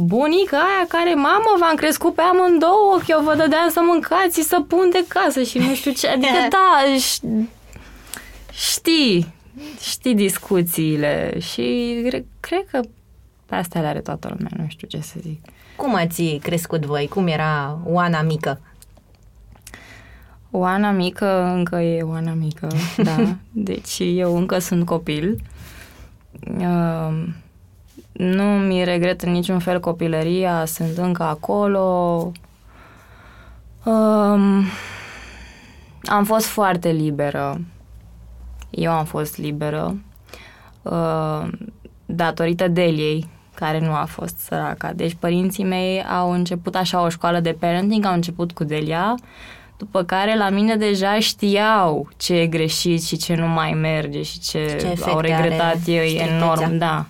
bunica 0.00 0.56
aia 0.56 0.86
care, 0.88 1.14
mamă, 1.14 1.56
v-am 1.58 1.74
crescut 1.74 2.14
pe 2.14 2.20
amândouă, 2.22 2.96
că 2.98 3.04
eu 3.08 3.20
vă 3.22 3.34
dădeam 3.34 3.68
să 3.70 3.80
mâncați 3.84 4.38
și 4.38 4.44
să 4.44 4.60
pun 4.68 4.88
de 4.92 5.04
casă 5.08 5.42
și 5.42 5.58
nu 5.58 5.74
știu 5.74 5.92
ce. 5.92 6.08
Adică, 6.08 6.32
da, 6.56 6.82
ș- 6.98 7.48
știi, 8.52 9.34
știi 9.80 10.14
discuțiile 10.14 11.38
și 11.40 11.96
cre- 12.08 12.26
cred 12.40 12.66
că 12.70 12.80
pe 13.46 13.54
astea 13.54 13.80
le 13.80 13.86
are 13.86 14.00
toată 14.00 14.28
lumea, 14.36 14.50
nu 14.56 14.64
știu 14.68 14.86
ce 14.88 15.00
să 15.00 15.14
zic. 15.20 15.40
Cum 15.76 15.94
ați 15.94 16.22
crescut 16.42 16.84
voi? 16.84 17.08
Cum 17.08 17.26
era 17.26 17.78
Oana 17.84 18.22
mică? 18.22 18.60
Oana 20.50 20.90
mică 20.90 21.42
încă 21.54 21.76
e 21.76 22.02
Oana 22.02 22.32
mică, 22.32 22.68
da. 22.96 23.16
Deci 23.50 23.98
eu 23.98 24.36
încă 24.36 24.58
sunt 24.58 24.86
copil. 24.86 25.40
Uh, 26.58 27.24
nu 28.20 28.42
mi 28.42 28.84
regret 28.84 29.22
în 29.22 29.30
niciun 29.32 29.58
fel 29.58 29.80
copilăria, 29.80 30.64
sunt 30.64 30.96
încă 30.98 31.22
acolo. 31.22 32.32
Um, 33.84 34.64
am 36.02 36.24
fost 36.24 36.46
foarte 36.46 36.88
liberă. 36.90 37.60
Eu 38.70 38.92
am 38.92 39.04
fost 39.04 39.38
liberă. 39.38 39.96
Uh, 40.82 41.48
datorită 42.06 42.68
Deliei, 42.68 43.28
care 43.54 43.80
nu 43.80 43.92
a 43.92 44.04
fost 44.08 44.36
săraca. 44.38 44.92
Deci 44.92 45.16
părinții 45.18 45.64
mei 45.64 46.04
au 46.04 46.32
început 46.32 46.74
așa 46.74 47.02
o 47.02 47.08
școală 47.08 47.40
de 47.40 47.56
parenting, 47.58 48.04
au 48.04 48.12
început 48.14 48.52
cu 48.52 48.64
Delia, 48.64 49.14
după 49.76 50.02
care 50.02 50.36
la 50.36 50.48
mine 50.48 50.76
deja 50.76 51.18
știau 51.18 52.08
ce 52.16 52.34
e 52.34 52.46
greșit 52.46 53.04
și 53.04 53.16
ce 53.16 53.34
nu 53.34 53.46
mai 53.46 53.72
merge 53.72 54.22
și 54.22 54.38
ce, 54.40 54.58
Ce 54.80 54.86
efecte 54.86 55.10
au 55.10 55.20
regretat 55.20 55.60
are 55.60 55.80
ei 55.84 56.08
strictețea. 56.08 56.36
enorm, 56.36 56.78
da. 56.78 57.06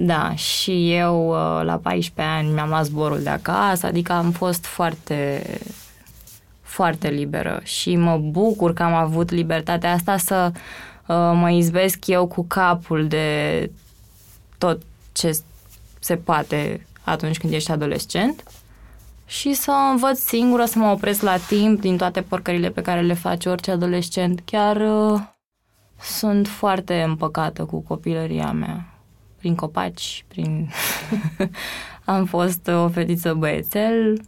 Da, 0.00 0.34
și 0.34 0.92
eu 0.92 1.28
uh, 1.28 1.64
la 1.64 1.76
14 1.82 2.34
ani 2.34 2.52
mi-am 2.52 2.68
luat 2.68 2.84
zborul 2.84 3.22
de 3.22 3.28
acasă, 3.28 3.86
adică 3.86 4.12
am 4.12 4.30
fost 4.30 4.66
foarte 4.66 5.42
foarte 6.62 7.08
liberă 7.08 7.60
și 7.62 7.96
mă 7.96 8.16
bucur 8.16 8.72
că 8.72 8.82
am 8.82 8.94
avut 8.94 9.30
libertatea 9.30 9.92
asta 9.92 10.16
să 10.16 10.52
uh, 10.54 11.32
mă 11.34 11.50
izbesc 11.50 12.06
eu 12.06 12.26
cu 12.26 12.44
capul 12.44 13.06
de 13.06 13.70
tot 14.58 14.82
ce 15.12 15.38
se 15.98 16.16
poate 16.16 16.86
atunci 17.02 17.38
când 17.38 17.52
ești 17.52 17.70
adolescent 17.70 18.42
și 19.26 19.52
să 19.52 19.72
învăț 19.90 20.18
singură 20.18 20.64
să 20.64 20.78
mă 20.78 20.90
opresc 20.90 21.22
la 21.22 21.36
timp 21.36 21.80
din 21.80 21.96
toate 21.96 22.22
porcările 22.22 22.70
pe 22.70 22.82
care 22.82 23.00
le 23.00 23.14
face 23.14 23.48
orice 23.48 23.70
adolescent. 23.70 24.40
Chiar 24.44 24.76
uh, 24.76 25.20
sunt 26.00 26.48
foarte 26.48 27.02
împăcată 27.02 27.64
cu 27.64 27.80
copilăria 27.80 28.52
mea. 28.52 28.97
Prin 29.38 29.54
copaci, 29.54 30.24
prin... 30.28 30.70
Am 32.04 32.24
fost 32.24 32.68
o 32.68 32.88
fetiță 32.88 33.34
băiețel, 33.34 34.20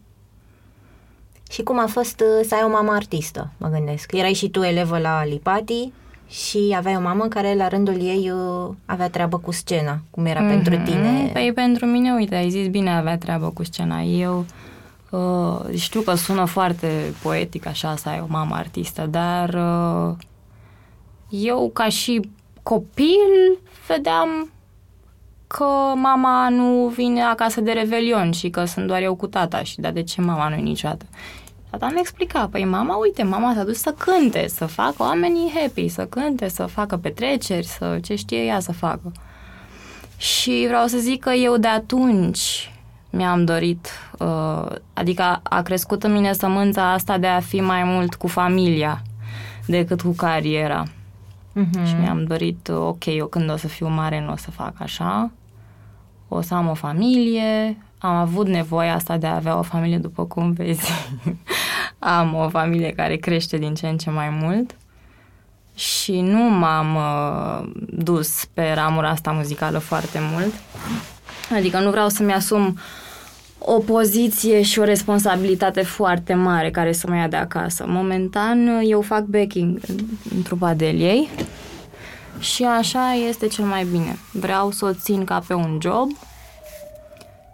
Și 1.50 1.62
cum 1.62 1.78
a 1.78 1.86
fost 1.86 2.20
uh, 2.20 2.46
să 2.48 2.54
ai 2.54 2.60
o 2.64 2.68
mamă 2.68 2.90
artistă, 2.92 3.50
mă 3.56 3.68
gândesc. 3.68 4.12
Erai 4.12 4.32
și 4.32 4.48
tu 4.48 4.62
elevă 4.62 4.98
la 4.98 5.24
Lipati 5.24 5.92
și 6.28 6.74
aveai 6.76 6.96
o 6.96 7.00
mamă 7.00 7.24
care 7.26 7.54
la 7.54 7.68
rândul 7.68 8.00
ei 8.00 8.30
uh, 8.30 8.74
avea 8.86 9.08
treabă 9.10 9.38
cu 9.38 9.50
scena, 9.52 9.98
cum 10.10 10.24
era 10.26 10.40
pentru 10.42 10.74
Mhm. 10.74 10.84
tine. 10.84 11.30
Păi 11.32 11.52
pentru 11.54 11.86
mine, 11.86 12.12
uite, 12.12 12.34
ai 12.34 12.50
zis 12.50 12.66
bine, 12.68 12.90
avea 12.90 13.18
treabă 13.18 13.50
cu 13.50 13.64
scena. 13.64 14.00
Eu 14.02 14.44
uh, 15.10 15.74
știu 15.78 16.00
că 16.00 16.14
sună 16.14 16.44
foarte 16.44 17.14
poetic 17.22 17.66
așa 17.66 17.96
să 17.96 18.08
ai 18.08 18.20
o 18.20 18.26
mamă 18.28 18.54
artistă, 18.54 19.06
dar 19.06 19.48
uh, 19.54 20.14
eu 21.28 21.70
ca 21.74 21.88
și 21.88 22.30
copil 22.62 23.58
vedeam 23.86 24.50
că 25.56 25.92
mama 25.94 26.48
nu 26.48 26.92
vine 26.96 27.22
acasă 27.22 27.60
de 27.60 27.72
revelion 27.72 28.30
și 28.32 28.50
că 28.50 28.64
sunt 28.64 28.86
doar 28.86 29.02
eu 29.02 29.14
cu 29.14 29.26
tata 29.26 29.62
și 29.62 29.80
da, 29.80 29.90
de 29.90 30.02
ce 30.02 30.20
mama 30.20 30.48
nu 30.48 30.54
e 30.54 30.60
niciodată? 30.60 31.04
Tata 31.70 31.88
mi 31.92 32.00
explica, 32.00 32.48
păi 32.50 32.64
mama, 32.64 32.96
uite, 32.96 33.22
mama 33.22 33.52
s-a 33.54 33.64
dus 33.64 33.78
să 33.78 33.94
cânte, 33.98 34.48
să 34.48 34.66
facă 34.66 34.94
oamenii 34.98 35.52
happy, 35.54 35.88
să 35.88 36.06
cânte, 36.06 36.48
să 36.48 36.66
facă 36.66 36.96
petreceri, 36.96 37.66
să 37.66 37.98
ce 38.02 38.14
știe 38.14 38.44
ea 38.44 38.60
să 38.60 38.72
facă. 38.72 39.12
Și 40.16 40.64
vreau 40.66 40.86
să 40.86 40.98
zic 40.98 41.20
că 41.20 41.30
eu 41.30 41.56
de 41.56 41.68
atunci 41.68 42.72
mi-am 43.10 43.44
dorit, 43.44 43.88
uh, 44.18 44.66
adică 44.92 45.40
a 45.42 45.62
crescut 45.62 46.02
în 46.02 46.12
mine 46.12 46.32
sămânța 46.32 46.92
asta 46.92 47.18
de 47.18 47.26
a 47.26 47.40
fi 47.40 47.60
mai 47.60 47.84
mult 47.84 48.14
cu 48.14 48.26
familia 48.26 49.02
decât 49.66 50.00
cu 50.00 50.10
cariera. 50.10 50.84
Mhm. 51.52 51.84
Și 51.84 51.94
mi-am 51.94 52.24
dorit, 52.24 52.68
uh, 52.68 52.76
ok, 52.76 53.04
eu 53.06 53.26
când 53.26 53.50
o 53.50 53.56
să 53.56 53.68
fiu 53.68 53.88
mare 53.88 54.24
nu 54.26 54.32
o 54.32 54.36
să 54.36 54.50
fac 54.50 54.72
așa, 54.78 55.30
o 56.32 56.40
să 56.40 56.54
am 56.54 56.68
o 56.68 56.74
familie, 56.74 57.76
am 57.98 58.14
avut 58.14 58.46
nevoia 58.48 58.94
asta 58.94 59.16
de 59.16 59.26
a 59.26 59.34
avea 59.34 59.58
o 59.58 59.62
familie, 59.62 59.98
după 59.98 60.24
cum 60.24 60.52
vezi. 60.52 60.90
am 61.98 62.34
o 62.34 62.48
familie 62.48 62.90
care 62.92 63.16
crește 63.16 63.56
din 63.58 63.74
ce 63.74 63.86
în 63.88 63.96
ce 63.96 64.10
mai 64.10 64.28
mult 64.42 64.76
și 65.74 66.20
nu 66.20 66.38
m-am 66.50 66.94
uh, 66.96 67.70
dus 67.88 68.44
pe 68.54 68.72
ramura 68.74 69.08
asta 69.08 69.30
muzicală 69.30 69.78
foarte 69.78 70.18
mult. 70.32 70.52
Adică 71.56 71.78
nu 71.80 71.90
vreau 71.90 72.08
să-mi 72.08 72.32
asum 72.32 72.78
o 73.58 73.78
poziție 73.78 74.62
și 74.62 74.78
o 74.78 74.84
responsabilitate 74.84 75.82
foarte 75.82 76.34
mare 76.34 76.70
care 76.70 76.92
să 76.92 77.06
mă 77.08 77.16
ia 77.16 77.28
de 77.28 77.36
acasă. 77.36 77.84
Momentan 77.88 78.80
eu 78.84 79.00
fac 79.00 79.22
backing 79.24 79.78
în- 79.88 80.04
în 80.36 80.42
trupa 80.42 80.74
Deliei 80.74 81.28
și 82.40 82.64
așa 82.64 83.12
este 83.28 83.46
cel 83.46 83.64
mai 83.64 83.84
bine. 83.84 84.18
Vreau 84.32 84.70
să 84.70 84.84
o 84.84 84.92
țin 84.92 85.24
ca 85.24 85.42
pe 85.46 85.54
un 85.54 85.78
job 85.80 86.10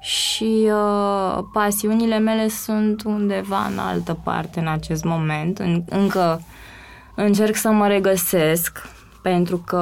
și 0.00 0.70
uh, 0.70 1.38
pasiunile 1.52 2.18
mele 2.18 2.48
sunt 2.48 3.02
undeva 3.04 3.66
în 3.70 3.78
altă 3.78 4.18
parte 4.24 4.60
în 4.60 4.68
acest 4.68 5.04
moment. 5.04 5.58
În, 5.58 5.82
încă 5.88 6.42
încerc 7.14 7.56
să 7.56 7.70
mă 7.70 7.86
regăsesc 7.86 8.88
pentru 9.22 9.56
că 9.56 9.76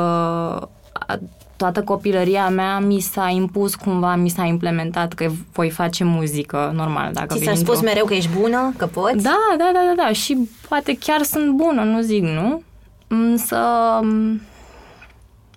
a, 0.92 1.18
toată 1.56 1.82
copilăria 1.82 2.48
mea 2.48 2.78
mi 2.78 3.00
s-a 3.00 3.28
impus 3.28 3.74
cumva, 3.74 4.14
mi 4.14 4.28
s-a 4.28 4.44
implementat 4.44 5.12
că 5.12 5.30
voi 5.52 5.70
face 5.70 6.04
muzică, 6.04 6.72
normal. 6.74 7.12
Dacă 7.12 7.34
Ți 7.34 7.38
vii 7.38 7.48
s-a 7.48 7.54
spus 7.54 7.68
într-o- 7.74 7.84
mereu 7.88 8.04
că 8.04 8.14
ești 8.14 8.30
bună, 8.40 8.72
că 8.76 8.86
poți? 8.86 9.22
Da, 9.22 9.38
da, 9.58 9.70
da, 9.72 9.80
da, 9.96 10.02
da. 10.02 10.12
Și 10.12 10.48
poate 10.68 10.96
chiar 10.98 11.22
sunt 11.22 11.50
bună, 11.50 11.82
nu 11.82 12.00
zic 12.00 12.22
nu. 12.22 12.62
Însă 13.08 13.58
m, 14.02 14.40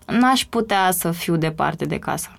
n-aș 0.08 0.46
putea 0.46 0.92
să 0.92 1.12
fiu 1.12 1.36
departe 1.36 1.86
de 1.86 2.00
casă. 2.00 2.30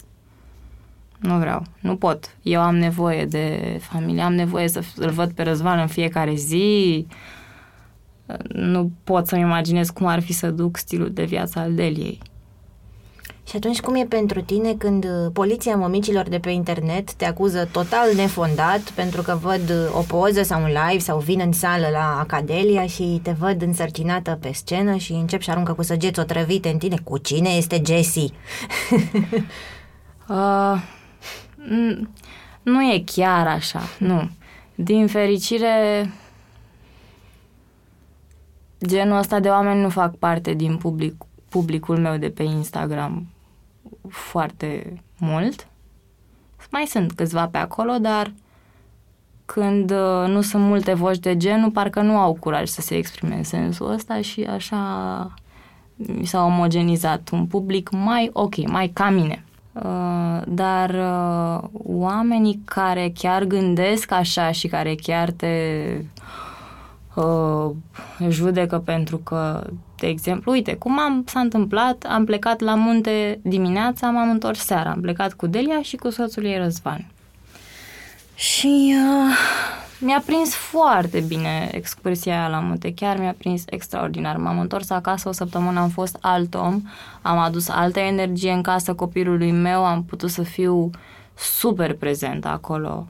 Nu 1.18 1.38
vreau, 1.38 1.64
nu 1.80 1.96
pot. 1.96 2.36
Eu 2.42 2.60
am 2.60 2.76
nevoie 2.76 3.24
de 3.24 3.76
familie, 3.82 4.22
am 4.22 4.34
nevoie 4.34 4.68
să 4.68 4.82
îl 4.96 5.10
văd 5.10 5.32
pe 5.32 5.42
Răzvan 5.42 5.78
în 5.78 5.86
fiecare 5.86 6.34
zi. 6.34 7.06
Nu 8.48 8.92
pot 9.04 9.26
să-mi 9.26 9.42
imaginez 9.42 9.90
cum 9.90 10.06
ar 10.06 10.20
fi 10.20 10.32
să 10.32 10.50
duc 10.50 10.76
stilul 10.76 11.12
de 11.12 11.24
viață 11.24 11.58
al 11.58 11.74
Deliei. 11.74 12.18
Și 13.48 13.56
atunci 13.56 13.80
cum 13.80 13.94
e 13.94 14.04
pentru 14.04 14.42
tine 14.42 14.74
când 14.74 15.04
uh, 15.04 15.30
poliția 15.32 15.76
mămicilor 15.76 16.28
de 16.28 16.38
pe 16.38 16.50
internet 16.50 17.12
te 17.12 17.24
acuză 17.24 17.68
total 17.72 18.14
nefondat 18.14 18.80
pentru 18.80 19.22
că 19.22 19.38
văd 19.42 19.70
uh, 19.70 19.96
o 19.98 20.00
poză 20.00 20.42
sau 20.42 20.62
un 20.62 20.66
live 20.68 20.98
sau 20.98 21.18
vin 21.18 21.40
în 21.40 21.52
sală 21.52 21.88
la 21.92 22.18
Acadelia 22.18 22.86
și 22.86 23.20
te 23.22 23.30
văd 23.30 23.62
însărcinată 23.62 24.38
pe 24.40 24.52
scenă 24.52 24.96
și 24.96 25.12
încep 25.12 25.40
și 25.40 25.50
aruncă 25.50 25.72
cu 25.72 25.82
săgeți 25.82 26.20
otrăvite 26.20 26.68
în 26.68 26.78
tine. 26.78 26.96
Cu 27.04 27.18
cine 27.18 27.48
este 27.48 27.82
Jessie? 27.86 28.28
Uh, 30.28 30.82
n- 31.58 32.08
nu 32.62 32.82
e 32.82 33.02
chiar 33.04 33.46
așa, 33.46 33.80
nu. 33.98 34.30
Din 34.74 35.06
fericire, 35.06 36.10
genul 38.86 39.18
ăsta 39.18 39.40
de 39.40 39.48
oameni 39.48 39.80
nu 39.80 39.88
fac 39.88 40.16
parte 40.16 40.52
din 40.52 40.76
public, 40.76 41.14
publicul 41.48 41.98
meu 41.98 42.16
de 42.16 42.28
pe 42.28 42.42
Instagram 42.42 43.26
foarte 44.10 45.00
mult. 45.18 45.68
Mai 46.70 46.84
sunt 46.86 47.12
câțiva 47.12 47.46
pe 47.46 47.58
acolo, 47.58 47.92
dar 48.00 48.32
când 49.44 49.90
uh, 49.90 50.26
nu 50.26 50.40
sunt 50.40 50.62
multe 50.62 50.94
voci 50.94 51.18
de 51.18 51.36
genul, 51.36 51.70
parcă 51.70 52.00
nu 52.00 52.16
au 52.18 52.36
curaj 52.40 52.68
să 52.68 52.80
se 52.80 52.96
exprime 52.96 53.34
în 53.34 53.44
sensul 53.44 53.90
ăsta 53.90 54.20
și 54.20 54.42
așa 54.42 55.34
mi 55.96 56.24
s-a 56.24 56.44
omogenizat 56.44 57.28
un 57.32 57.46
public 57.46 57.90
mai 57.90 58.30
ok, 58.32 58.68
mai 58.68 58.88
ca 58.88 59.10
mine. 59.10 59.44
Uh, 59.72 60.42
dar 60.46 60.90
uh, 60.90 61.68
oamenii 61.72 62.60
care 62.64 63.12
chiar 63.14 63.44
gândesc 63.44 64.10
așa 64.12 64.50
și 64.50 64.68
care 64.68 64.94
chiar 64.94 65.30
te 65.30 65.46
uh, 67.20 67.70
judecă 68.28 68.78
pentru 68.78 69.16
că, 69.16 69.66
de 69.96 70.06
exemplu, 70.06 70.52
uite, 70.52 70.74
cum 70.74 70.98
am, 70.98 71.24
s-a 71.26 71.40
întâmplat, 71.40 72.06
am 72.08 72.24
plecat 72.24 72.60
la 72.60 72.74
munte 72.74 73.40
dimineața, 73.42 74.10
m-am 74.10 74.30
întors 74.30 74.58
seara, 74.58 74.90
am 74.90 75.00
plecat 75.00 75.32
cu 75.32 75.46
Delia 75.46 75.82
și 75.82 75.96
cu 75.96 76.10
soțul 76.10 76.44
ei 76.44 76.58
Răzvan. 76.58 77.06
Și 78.34 78.94
uh, 78.94 79.36
mi-a 80.00 80.22
prins 80.26 80.54
foarte 80.54 81.20
bine 81.20 81.68
excursia 81.72 82.38
aia 82.38 82.48
la 82.48 82.60
munte, 82.60 82.94
chiar 82.94 83.18
mi-a 83.18 83.34
prins 83.38 83.62
extraordinar. 83.66 84.36
M-am 84.36 84.58
întors 84.58 84.90
acasă 84.90 85.28
o 85.28 85.32
săptămână, 85.32 85.80
am 85.80 85.88
fost 85.88 86.16
alt 86.20 86.54
om, 86.54 86.82
am 87.22 87.38
adus 87.38 87.68
altă 87.68 87.98
energie 87.98 88.52
în 88.52 88.62
casă 88.62 88.94
copilului 88.94 89.52
meu, 89.52 89.84
am 89.84 90.04
putut 90.04 90.30
să 90.30 90.42
fiu 90.42 90.90
super 91.34 91.94
prezentă 91.94 92.48
acolo 92.48 93.06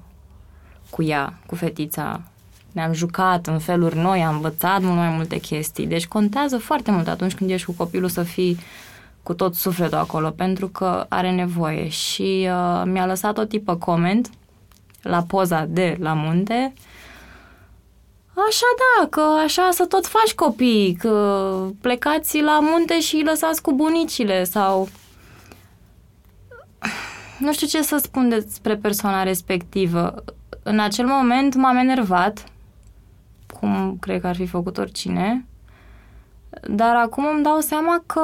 cu 0.90 1.02
ea, 1.02 1.38
cu 1.46 1.54
fetița. 1.54 2.20
Ne-am 2.78 2.92
jucat 2.92 3.47
în 3.47 3.58
feluri 3.58 3.97
noi, 3.97 4.23
am 4.23 4.35
învățat 4.35 4.80
mult 4.80 4.97
mai 4.97 5.08
multe 5.08 5.38
chestii. 5.38 5.87
Deci 5.87 6.06
contează 6.06 6.58
foarte 6.58 6.90
mult 6.90 7.08
atunci 7.08 7.35
când 7.35 7.50
ești 7.50 7.66
cu 7.66 7.73
copilul 7.73 8.08
să 8.08 8.23
fii 8.23 8.58
cu 9.23 9.35
tot 9.35 9.54
sufletul 9.54 9.99
acolo, 9.99 10.30
pentru 10.30 10.68
că 10.68 11.06
are 11.08 11.30
nevoie. 11.30 11.88
Și 11.88 12.49
uh, 12.50 12.82
mi-a 12.85 13.06
lăsat 13.06 13.38
o 13.38 13.44
tipă 13.44 13.76
coment 13.76 14.30
la 15.02 15.23
poza 15.23 15.64
de 15.68 15.97
la 16.00 16.12
munte. 16.12 16.73
Așa 18.49 18.66
da, 18.78 19.06
că 19.08 19.20
așa 19.44 19.68
să 19.70 19.85
tot 19.87 20.06
faci 20.06 20.35
copii, 20.35 20.97
că 20.99 21.52
plecați 21.80 22.40
la 22.40 22.58
munte 22.61 23.00
și 23.00 23.14
îi 23.14 23.25
lăsați 23.25 23.62
cu 23.62 23.73
bunicile 23.75 24.44
sau... 24.44 24.88
Nu 27.38 27.52
știu 27.52 27.67
ce 27.67 27.82
să 27.82 27.97
spun 28.02 28.28
despre 28.28 28.76
persoana 28.76 29.23
respectivă. 29.23 30.25
În 30.62 30.80
acel 30.80 31.06
moment 31.06 31.54
m-am 31.54 31.76
enervat, 31.76 32.45
cum 33.60 33.97
cred 34.00 34.21
că 34.21 34.26
ar 34.26 34.36
fi 34.36 34.47
făcut 34.47 34.78
oricine, 34.78 35.47
dar 36.68 36.97
acum 36.97 37.26
îmi 37.34 37.42
dau 37.42 37.58
seama 37.60 38.02
că 38.06 38.23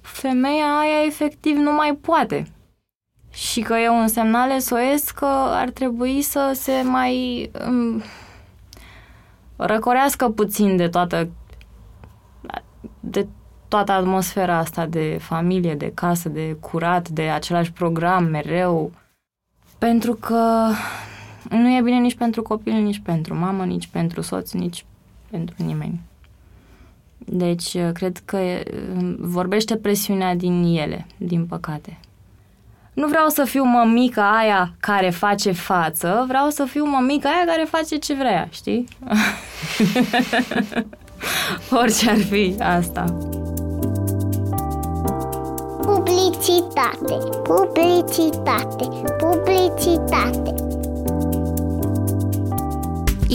femeia 0.00 0.78
aia 0.78 1.04
efectiv 1.06 1.56
nu 1.56 1.72
mai 1.72 1.94
poate 2.00 2.46
și 3.30 3.60
că 3.60 3.74
e 3.74 3.88
un 3.88 4.08
semnal 4.08 4.60
SOS 4.60 5.10
că 5.10 5.26
ar 5.50 5.70
trebui 5.70 6.22
să 6.22 6.50
se 6.54 6.82
mai 6.82 7.50
um, 7.66 8.02
răcorească 9.56 10.28
puțin 10.28 10.76
de 10.76 10.88
toată 10.88 11.28
de 13.00 13.26
toată 13.68 13.92
atmosfera 13.92 14.56
asta 14.56 14.86
de 14.86 15.18
familie, 15.20 15.74
de 15.74 15.92
casă, 15.94 16.28
de 16.28 16.56
curat, 16.60 17.08
de 17.08 17.22
același 17.22 17.72
program 17.72 18.24
mereu. 18.24 18.92
Pentru 19.78 20.12
că 20.14 20.68
nu 21.50 21.76
e 21.76 21.80
bine 21.82 21.98
nici 21.98 22.14
pentru 22.14 22.42
copil, 22.42 22.72
nici 22.72 23.00
pentru 23.04 23.34
mamă, 23.34 23.64
nici 23.64 23.86
pentru 23.86 24.20
soț, 24.20 24.52
nici 24.52 24.84
pentru 25.30 25.54
nimeni. 25.58 26.00
Deci, 27.18 27.76
cred 27.92 28.22
că 28.24 28.38
um, 28.96 29.16
vorbește 29.18 29.76
presiunea 29.76 30.34
din 30.34 30.62
ele, 30.62 31.06
din 31.16 31.46
păcate. 31.46 31.98
Nu 32.92 33.06
vreau 33.06 33.28
să 33.28 33.44
fiu 33.44 33.64
mămica 33.64 34.36
aia 34.38 34.74
care 34.80 35.10
face 35.10 35.52
față, 35.52 36.24
vreau 36.28 36.50
să 36.50 36.64
fiu 36.64 36.84
mămica 36.84 37.28
aia 37.28 37.44
care 37.46 37.66
face 37.70 37.96
ce 37.96 38.14
vrea, 38.14 38.48
știi? 38.50 38.84
Orice 41.80 42.10
ar 42.10 42.18
fi 42.18 42.54
asta. 42.58 43.04
Publicitate, 45.80 47.14
publicitate, 47.42 48.88
publicitate. 49.18 50.73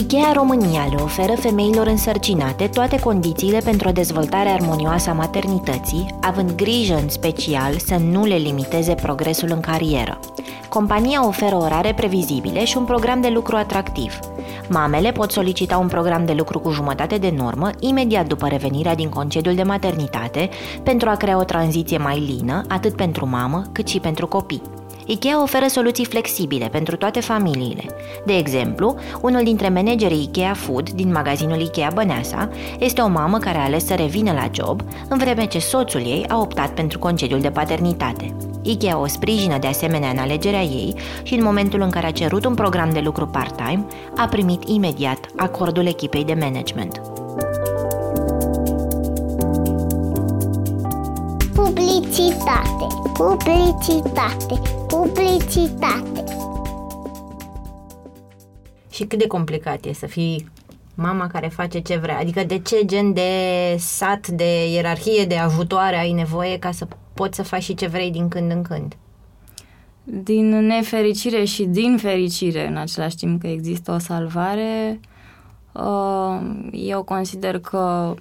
IKEA 0.00 0.32
România 0.32 0.86
le 0.90 1.02
oferă 1.02 1.32
femeilor 1.32 1.86
însărcinate 1.86 2.66
toate 2.66 3.00
condițiile 3.00 3.58
pentru 3.64 3.88
o 3.88 3.92
dezvoltare 3.92 4.48
armonioasă 4.48 5.10
a 5.10 5.12
maternității, 5.12 6.14
având 6.20 6.54
grijă 6.54 6.94
în 6.94 7.08
special 7.08 7.78
să 7.78 7.96
nu 7.96 8.24
le 8.24 8.34
limiteze 8.34 8.94
progresul 8.94 9.48
în 9.52 9.60
carieră. 9.60 10.18
Compania 10.68 11.26
oferă 11.26 11.56
orare 11.56 11.94
previzibile 11.94 12.64
și 12.64 12.76
un 12.76 12.84
program 12.84 13.20
de 13.20 13.28
lucru 13.28 13.56
atractiv. 13.56 14.18
Mamele 14.68 15.12
pot 15.12 15.32
solicita 15.32 15.76
un 15.76 15.88
program 15.88 16.24
de 16.24 16.32
lucru 16.32 16.58
cu 16.58 16.70
jumătate 16.70 17.16
de 17.16 17.34
normă 17.36 17.70
imediat 17.80 18.26
după 18.26 18.46
revenirea 18.46 18.94
din 18.94 19.08
concediul 19.08 19.54
de 19.54 19.62
maternitate 19.62 20.48
pentru 20.82 21.08
a 21.08 21.14
crea 21.14 21.38
o 21.38 21.44
tranziție 21.44 21.98
mai 21.98 22.18
lină 22.18 22.62
atât 22.68 22.96
pentru 22.96 23.28
mamă 23.28 23.62
cât 23.72 23.88
și 23.88 24.00
pentru 24.00 24.26
copii. 24.26 24.79
IKEA 25.10 25.42
oferă 25.42 25.66
soluții 25.66 26.04
flexibile 26.04 26.68
pentru 26.68 26.96
toate 26.96 27.20
familiile. 27.20 27.84
De 28.24 28.36
exemplu, 28.36 28.96
unul 29.20 29.42
dintre 29.42 29.68
managerii 29.68 30.22
IKEA 30.22 30.54
Food 30.54 30.90
din 30.90 31.12
magazinul 31.12 31.60
IKEA 31.60 31.90
Băneasa 31.94 32.48
este 32.78 33.00
o 33.00 33.08
mamă 33.08 33.38
care 33.38 33.58
a 33.58 33.64
ales 33.64 33.86
să 33.86 33.94
revină 33.94 34.32
la 34.32 34.48
job, 34.52 34.82
în 35.08 35.18
vreme 35.18 35.46
ce 35.46 35.58
soțul 35.58 36.00
ei 36.00 36.24
a 36.28 36.38
optat 36.38 36.74
pentru 36.74 36.98
concediul 36.98 37.40
de 37.40 37.50
paternitate. 37.50 38.36
IKEA 38.62 38.98
o 38.98 39.06
sprijină 39.06 39.58
de 39.58 39.66
asemenea 39.66 40.10
în 40.10 40.18
alegerea 40.18 40.62
ei 40.62 40.94
și 41.22 41.34
în 41.34 41.42
momentul 41.42 41.80
în 41.80 41.90
care 41.90 42.06
a 42.06 42.12
cerut 42.12 42.44
un 42.44 42.54
program 42.54 42.90
de 42.90 43.00
lucru 43.00 43.26
part-time, 43.26 43.86
a 44.16 44.26
primit 44.28 44.68
imediat 44.68 45.26
acordul 45.36 45.86
echipei 45.86 46.24
de 46.24 46.36
management. 46.40 47.19
Publicitate, 52.10 52.86
publicitate, 53.12 54.60
publicitate. 54.86 56.24
Și 58.90 59.04
cât 59.04 59.18
de 59.18 59.26
complicat 59.26 59.84
e 59.84 59.92
să 59.92 60.06
fii 60.06 60.48
mama 60.94 61.26
care 61.26 61.48
face 61.48 61.78
ce 61.78 61.96
vrea? 61.96 62.18
Adică 62.18 62.44
de 62.44 62.58
ce 62.58 62.84
gen 62.84 63.12
de 63.12 63.30
sat, 63.78 64.28
de 64.28 64.70
ierarhie, 64.72 65.24
de 65.24 65.36
ajutoare 65.36 65.96
ai 65.96 66.12
nevoie 66.12 66.58
ca 66.58 66.70
să 66.70 66.86
poți 67.14 67.36
să 67.36 67.42
faci 67.42 67.62
și 67.62 67.74
ce 67.74 67.86
vrei 67.86 68.10
din 68.10 68.28
când 68.28 68.50
în 68.50 68.62
când? 68.62 68.96
Din 70.04 70.48
nefericire 70.48 71.44
și 71.44 71.64
din 71.64 71.96
fericire, 71.96 72.66
în 72.66 72.76
același 72.76 73.16
timp 73.16 73.40
că 73.40 73.46
există 73.46 73.92
o 73.92 73.98
salvare, 73.98 75.00
uh, 75.72 76.40
eu 76.72 77.02
consider 77.02 77.58
că 77.58 78.14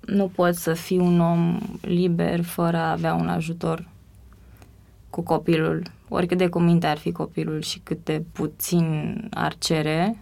nu 0.00 0.30
poți 0.34 0.62
să 0.62 0.72
fii 0.72 0.98
un 0.98 1.20
om 1.20 1.58
liber 1.80 2.42
fără 2.42 2.76
a 2.76 2.90
avea 2.90 3.14
un 3.14 3.28
ajutor 3.28 3.88
cu 5.10 5.22
copilul. 5.22 5.82
Oricât 6.08 6.38
de 6.38 6.48
cuminte 6.48 6.86
ar 6.86 6.98
fi 6.98 7.12
copilul 7.12 7.62
și 7.62 7.78
cât 7.78 8.04
de 8.04 8.22
puțin 8.32 9.16
ar 9.30 9.54
cere, 9.58 10.16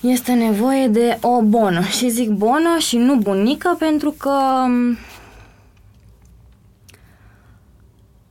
este 0.00 0.32
nevoie 0.32 0.88
de 0.88 1.18
o 1.20 1.42
bonă. 1.42 1.80
Și 1.80 2.08
zic 2.08 2.30
bonă 2.30 2.78
și 2.78 2.96
nu 2.96 3.16
bunică 3.16 3.76
pentru 3.78 4.10
că 4.10 4.38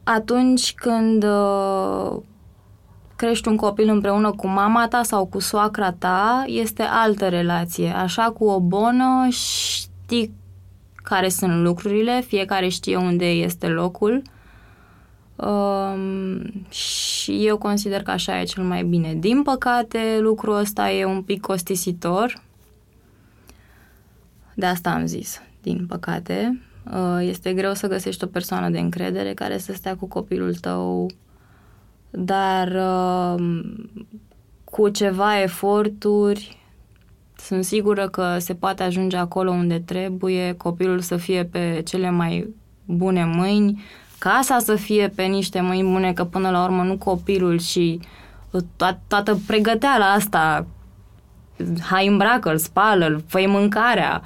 atunci 0.03 0.73
când 0.73 1.23
uh, 1.23 2.17
crești 3.15 3.47
un 3.47 3.55
copil 3.55 3.89
împreună 3.89 4.31
cu 4.31 4.47
mama 4.47 4.87
ta 4.87 5.03
sau 5.03 5.25
cu 5.25 5.39
soacra 5.39 5.91
ta, 5.91 6.43
este 6.47 6.83
altă 6.83 7.27
relație. 7.27 7.91
Așa 7.91 8.23
cu 8.23 8.45
o 8.45 8.59
bonă 8.59 9.27
știi 10.09 10.33
care 10.95 11.29
sunt 11.29 11.63
lucrurile, 11.63 12.21
fiecare 12.27 12.67
știe 12.67 12.95
unde 12.95 13.25
este 13.25 13.67
locul 13.67 14.21
um, 15.35 16.41
și 16.69 17.45
eu 17.45 17.57
consider 17.57 18.03
că 18.03 18.11
așa 18.11 18.41
e 18.41 18.43
cel 18.43 18.63
mai 18.63 18.83
bine. 18.83 19.13
Din 19.13 19.41
păcate, 19.41 20.17
lucrul 20.19 20.55
ăsta 20.55 20.91
e 20.91 21.05
un 21.05 21.21
pic 21.21 21.41
costisitor, 21.41 22.41
de 24.53 24.65
asta 24.65 24.89
am 24.89 25.05
zis, 25.05 25.41
din 25.61 25.85
păcate. 25.87 26.61
Uh, 26.93 27.17
este 27.21 27.53
greu 27.53 27.73
să 27.73 27.87
găsești 27.87 28.23
o 28.23 28.27
persoană 28.27 28.69
de 28.69 28.79
încredere 28.79 29.33
care 29.33 29.57
să 29.57 29.73
stea 29.73 29.95
cu 29.95 30.07
copilul 30.07 30.55
tău, 30.55 31.09
dar 32.09 32.67
uh, 32.67 33.61
cu 34.63 34.89
ceva 34.89 35.41
eforturi 35.41 36.58
sunt 37.39 37.63
sigură 37.63 38.09
că 38.09 38.35
se 38.39 38.53
poate 38.53 38.83
ajunge 38.83 39.17
acolo 39.17 39.51
unde 39.51 39.79
trebuie, 39.85 40.53
copilul 40.57 40.99
să 40.99 41.15
fie 41.15 41.43
pe 41.43 41.81
cele 41.85 42.09
mai 42.09 42.53
bune 42.85 43.25
mâini, 43.25 43.83
casa 44.17 44.59
să 44.59 44.75
fie 44.75 45.07
pe 45.15 45.23
niște 45.23 45.61
mâini 45.61 45.91
bune, 45.91 46.13
că 46.13 46.23
până 46.23 46.49
la 46.49 46.63
urmă 46.63 46.83
nu 46.83 46.97
copilul 46.97 47.59
și 47.59 47.99
to- 48.51 48.99
toată 49.07 49.39
pregăteala 49.47 50.05
asta 50.05 50.65
hai 51.81 52.07
îmbracă-l, 52.07 52.57
spală-l, 52.57 53.23
fă 53.27 53.43
mâncarea, 53.47 54.21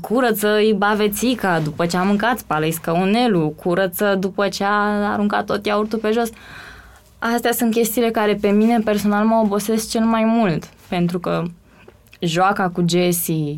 curăță-i 0.00 0.74
bavețica 0.74 1.60
după 1.60 1.86
ce 1.86 1.96
a 1.96 2.02
mâncat, 2.02 2.38
spală-i 2.38 2.70
scăunelul, 2.70 3.52
curăță 3.52 4.16
după 4.18 4.48
ce 4.48 4.64
a 4.64 5.10
aruncat 5.12 5.44
tot 5.44 5.66
iaurtul 5.66 5.98
pe 5.98 6.10
jos. 6.12 6.30
Astea 7.18 7.52
sunt 7.52 7.72
chestiile 7.72 8.10
care 8.10 8.34
pe 8.40 8.48
mine 8.48 8.78
personal 8.78 9.24
mă 9.24 9.40
obosesc 9.44 9.90
cel 9.90 10.04
mai 10.04 10.24
mult, 10.24 10.64
pentru 10.88 11.18
că 11.18 11.42
joaca 12.20 12.68
cu 12.68 12.84
Jessie 12.88 13.54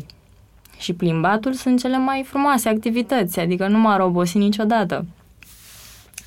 și 0.77 0.93
plimbatul 0.93 1.53
sunt 1.53 1.79
cele 1.79 1.97
mai 1.97 2.23
frumoase 2.27 2.69
activități, 2.69 3.39
adică 3.39 3.67
nu 3.67 3.77
m-ar 3.77 3.99
obosi 3.99 4.37
niciodată. 4.37 5.05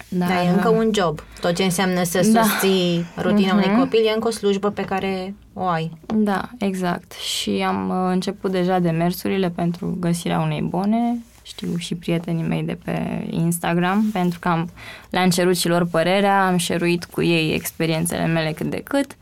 Dar, 0.08 0.28
da, 0.28 0.42
e 0.42 0.48
încă 0.48 0.68
un 0.68 0.90
job. 0.94 1.20
Tot 1.40 1.54
ce 1.54 1.64
înseamnă 1.64 2.02
să 2.02 2.28
da. 2.32 2.42
susții 2.42 3.06
rutina 3.20 3.48
uh-huh. 3.48 3.52
unui 3.52 3.66
mhm. 3.66 3.78
copil 3.78 4.06
e 4.06 4.12
încă 4.14 4.28
o 4.28 4.30
slujbă 4.30 4.70
pe 4.70 4.82
care 4.82 5.34
o 5.52 5.66
ai. 5.66 5.90
Da, 6.14 6.48
exact. 6.58 7.12
Și 7.12 7.64
am 7.66 7.88
uh, 7.88 8.12
început 8.12 8.50
deja 8.50 8.78
demersurile 8.78 9.50
pentru 9.50 9.96
găsirea 10.00 10.40
unei 10.40 10.62
bune. 10.62 11.18
Știu 11.42 11.76
și 11.76 11.94
prietenii 11.94 12.46
mei 12.46 12.62
de 12.62 12.78
pe 12.84 13.26
Instagram, 13.30 14.04
pentru 14.12 14.38
că 14.38 14.48
am, 14.48 14.70
le-am 15.10 15.30
cerut 15.30 15.56
și 15.56 15.68
lor 15.68 15.86
părerea, 15.86 16.46
am 16.46 16.56
șeruit 16.56 17.04
cu 17.04 17.22
ei 17.22 17.54
experiențele 17.54 18.26
mele 18.26 18.52
cât 18.52 18.70
de 18.70 18.80
cât 18.84 19.16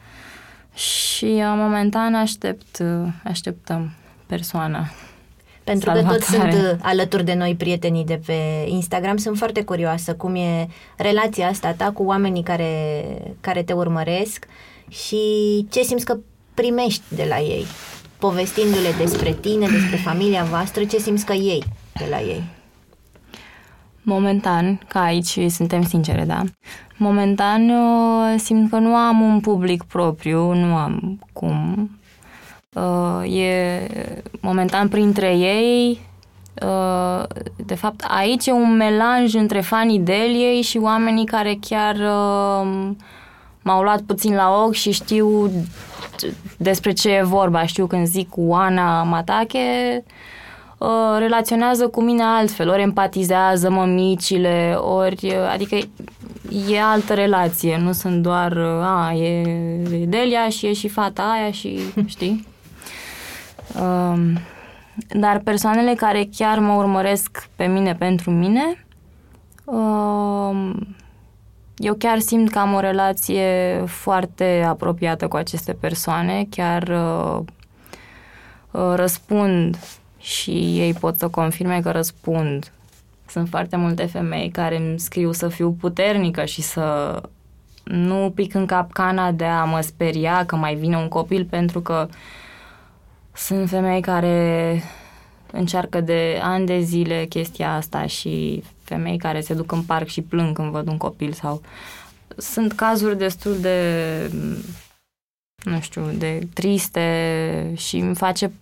și 0.74 1.24
uh, 1.24 1.52
momentan 1.56 2.14
aștept, 2.14 2.78
uh, 2.78 3.08
așteptăm 3.24 3.92
persoana 4.26 4.86
pentru 5.64 5.90
că 5.92 6.02
toți 6.02 6.30
sunt 6.30 6.52
uh, 6.52 6.70
alături 6.82 7.24
de 7.24 7.34
noi 7.34 7.54
prietenii 7.54 8.04
de 8.04 8.20
pe 8.26 8.66
Instagram. 8.66 9.16
Sunt 9.16 9.36
foarte 9.36 9.62
curioasă 9.62 10.14
cum 10.14 10.34
e 10.34 10.68
relația 10.96 11.48
asta 11.48 11.72
ta 11.72 11.90
cu 11.90 12.02
oamenii 12.02 12.42
care, 12.42 13.04
care 13.40 13.62
te 13.62 13.72
urmăresc 13.72 14.46
și 14.88 15.18
ce 15.70 15.82
simți 15.82 16.04
că 16.04 16.18
primești 16.54 17.02
de 17.08 17.26
la 17.28 17.38
ei, 17.38 17.64
povestindu-le 18.18 18.90
despre 18.98 19.32
tine, 19.32 19.66
despre 19.66 19.96
familia 19.96 20.42
voastră, 20.42 20.84
ce 20.84 20.98
simți 20.98 21.24
că 21.24 21.32
ei 21.32 21.64
de 21.98 22.06
la 22.10 22.20
ei. 22.20 22.42
Momentan, 24.02 24.80
ca 24.88 25.02
aici 25.02 25.38
suntem 25.48 25.86
sincere, 25.86 26.24
da? 26.24 26.42
Momentan 26.96 27.70
uh, 27.70 28.34
simt 28.38 28.70
că 28.70 28.78
nu 28.78 28.94
am 28.94 29.20
un 29.20 29.40
public 29.40 29.82
propriu, 29.82 30.52
nu 30.52 30.74
am 30.76 31.18
cum 31.32 31.88
Uh, 32.74 33.36
e 33.36 33.86
momentan 34.40 34.88
printre 34.88 35.36
ei. 35.36 36.00
Uh, 36.62 37.22
de 37.66 37.74
fapt, 37.74 38.04
aici 38.08 38.46
e 38.46 38.52
un 38.52 38.76
melanj 38.76 39.34
între 39.34 39.60
fanii 39.60 39.98
Deliei 39.98 40.62
și 40.62 40.78
oamenii 40.78 41.24
care 41.24 41.58
chiar 41.60 41.94
uh, 41.94 42.90
m-au 43.62 43.82
luat 43.82 44.00
puțin 44.00 44.34
la 44.34 44.64
ochi 44.64 44.74
și 44.74 44.90
știu 44.90 45.50
despre 46.56 46.92
ce 46.92 47.10
e 47.10 47.22
vorba. 47.22 47.66
Știu 47.66 47.86
când 47.86 48.06
zic 48.06 48.28
Oana 48.36 49.02
Matache, 49.02 50.04
uh, 50.78 51.16
relaționează 51.18 51.88
cu 51.88 52.02
mine 52.02 52.22
altfel, 52.22 52.68
ori 52.68 52.82
empatizează 52.82 53.70
mămicile, 53.70 54.74
ori, 54.78 55.26
uh, 55.26 55.50
adică 55.52 55.76
e 56.68 56.82
altă 56.82 57.14
relație, 57.14 57.78
nu 57.78 57.92
sunt 57.92 58.22
doar, 58.22 58.52
uh, 58.52 58.82
a, 58.82 59.12
e 59.12 59.42
Delia 60.06 60.48
și 60.48 60.66
e 60.66 60.72
și 60.72 60.88
fata 60.88 61.22
aia 61.22 61.50
și, 61.50 61.78
știi? 62.06 62.46
Um, 63.80 64.38
dar 65.08 65.38
persoanele 65.38 65.94
care 65.94 66.28
chiar 66.36 66.58
mă 66.58 66.72
urmăresc 66.72 67.48
pe 67.56 67.64
mine 67.64 67.94
pentru 67.94 68.30
mine, 68.30 68.86
um, 69.64 70.86
eu 71.76 71.94
chiar 71.94 72.18
simt 72.18 72.50
că 72.50 72.58
am 72.58 72.74
o 72.74 72.80
relație 72.80 73.82
foarte 73.86 74.64
apropiată 74.68 75.28
cu 75.28 75.36
aceste 75.36 75.72
persoane, 75.72 76.46
chiar 76.50 76.82
uh, 76.82 77.40
uh, 78.70 78.92
răspund 78.94 79.76
și 80.24 80.50
ei 80.78 80.92
pot 80.92 81.18
să 81.18 81.28
confirme 81.28 81.80
că 81.80 81.90
răspund. 81.90 82.72
Sunt 83.28 83.48
foarte 83.48 83.76
multe 83.76 84.04
femei 84.04 84.50
care 84.50 84.76
îmi 84.76 85.00
scriu 85.00 85.32
să 85.32 85.48
fiu 85.48 85.72
puternică 85.72 86.44
și 86.44 86.62
să 86.62 87.20
nu 87.84 88.32
pic 88.34 88.54
în 88.54 88.66
capcana 88.66 89.32
de 89.32 89.44
a 89.44 89.64
mă 89.64 89.80
speria 89.80 90.44
că 90.46 90.56
mai 90.56 90.74
vine 90.74 90.96
un 90.96 91.08
copil 91.08 91.44
pentru 91.44 91.80
că 91.80 92.08
uh, 92.08 92.14
sunt 93.36 93.68
femei 93.68 94.00
care 94.00 94.82
încearcă 95.52 96.00
de 96.00 96.38
ani 96.42 96.66
de 96.66 96.80
zile 96.80 97.24
chestia 97.24 97.74
asta 97.74 98.06
și 98.06 98.62
femei 98.82 99.16
care 99.16 99.40
se 99.40 99.54
duc 99.54 99.72
în 99.72 99.82
parc 99.82 100.06
și 100.06 100.22
plâng 100.22 100.56
când 100.56 100.70
văd 100.70 100.88
un 100.88 100.96
copil 100.96 101.32
sau 101.32 101.62
sunt 102.36 102.72
cazuri 102.72 103.18
destul 103.18 103.60
de 103.60 104.30
nu 105.62 105.80
știu, 105.80 106.10
de 106.18 106.48
triste 106.52 107.72
și 107.76 107.96
îmi 107.96 108.14
face 108.14 108.52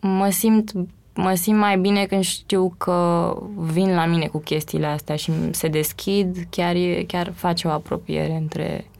mă 0.00 0.28
simt 0.30 0.72
mă 1.14 1.34
simt 1.34 1.58
mai 1.58 1.78
bine 1.78 2.04
când 2.04 2.24
știu 2.24 2.74
că 2.78 3.36
vin 3.56 3.94
la 3.94 4.06
mine 4.06 4.26
cu 4.26 4.38
chestiile 4.38 4.86
astea 4.86 5.16
și 5.16 5.32
se 5.50 5.68
deschid, 5.68 6.36
chiar, 6.50 6.74
e, 6.74 7.04
chiar 7.06 7.32
face 7.34 7.66
o 7.66 7.70
apropiere 7.70 8.32
între 8.32 8.90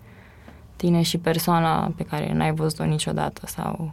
tine 0.77 1.03
și 1.03 1.19
persoana 1.19 1.93
pe 1.97 2.03
care 2.03 2.33
n-ai 2.33 2.55
văzut-o 2.55 2.85
niciodată 2.85 3.41
sau 3.47 3.93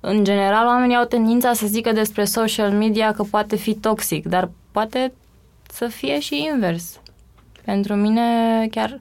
în 0.00 0.24
general, 0.24 0.66
oamenii 0.66 0.96
au 0.96 1.04
tendința 1.04 1.52
să 1.52 1.66
zică 1.66 1.92
despre 1.92 2.24
social 2.24 2.70
media 2.70 3.12
că 3.12 3.22
poate 3.22 3.56
fi 3.56 3.74
toxic, 3.74 4.26
dar 4.26 4.50
poate 4.72 5.12
să 5.70 5.86
fie 5.86 6.20
și 6.20 6.48
invers. 6.52 7.00
Pentru 7.64 7.94
mine 7.94 8.22
chiar... 8.70 9.00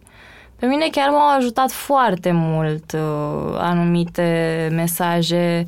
Pe 0.56 0.66
mine 0.66 0.88
chiar 0.92 1.10
m-au 1.10 1.36
ajutat 1.38 1.72
foarte 1.72 2.32
mult 2.32 2.92
uh, 2.92 3.56
anumite 3.58 4.70
mesaje 4.72 5.66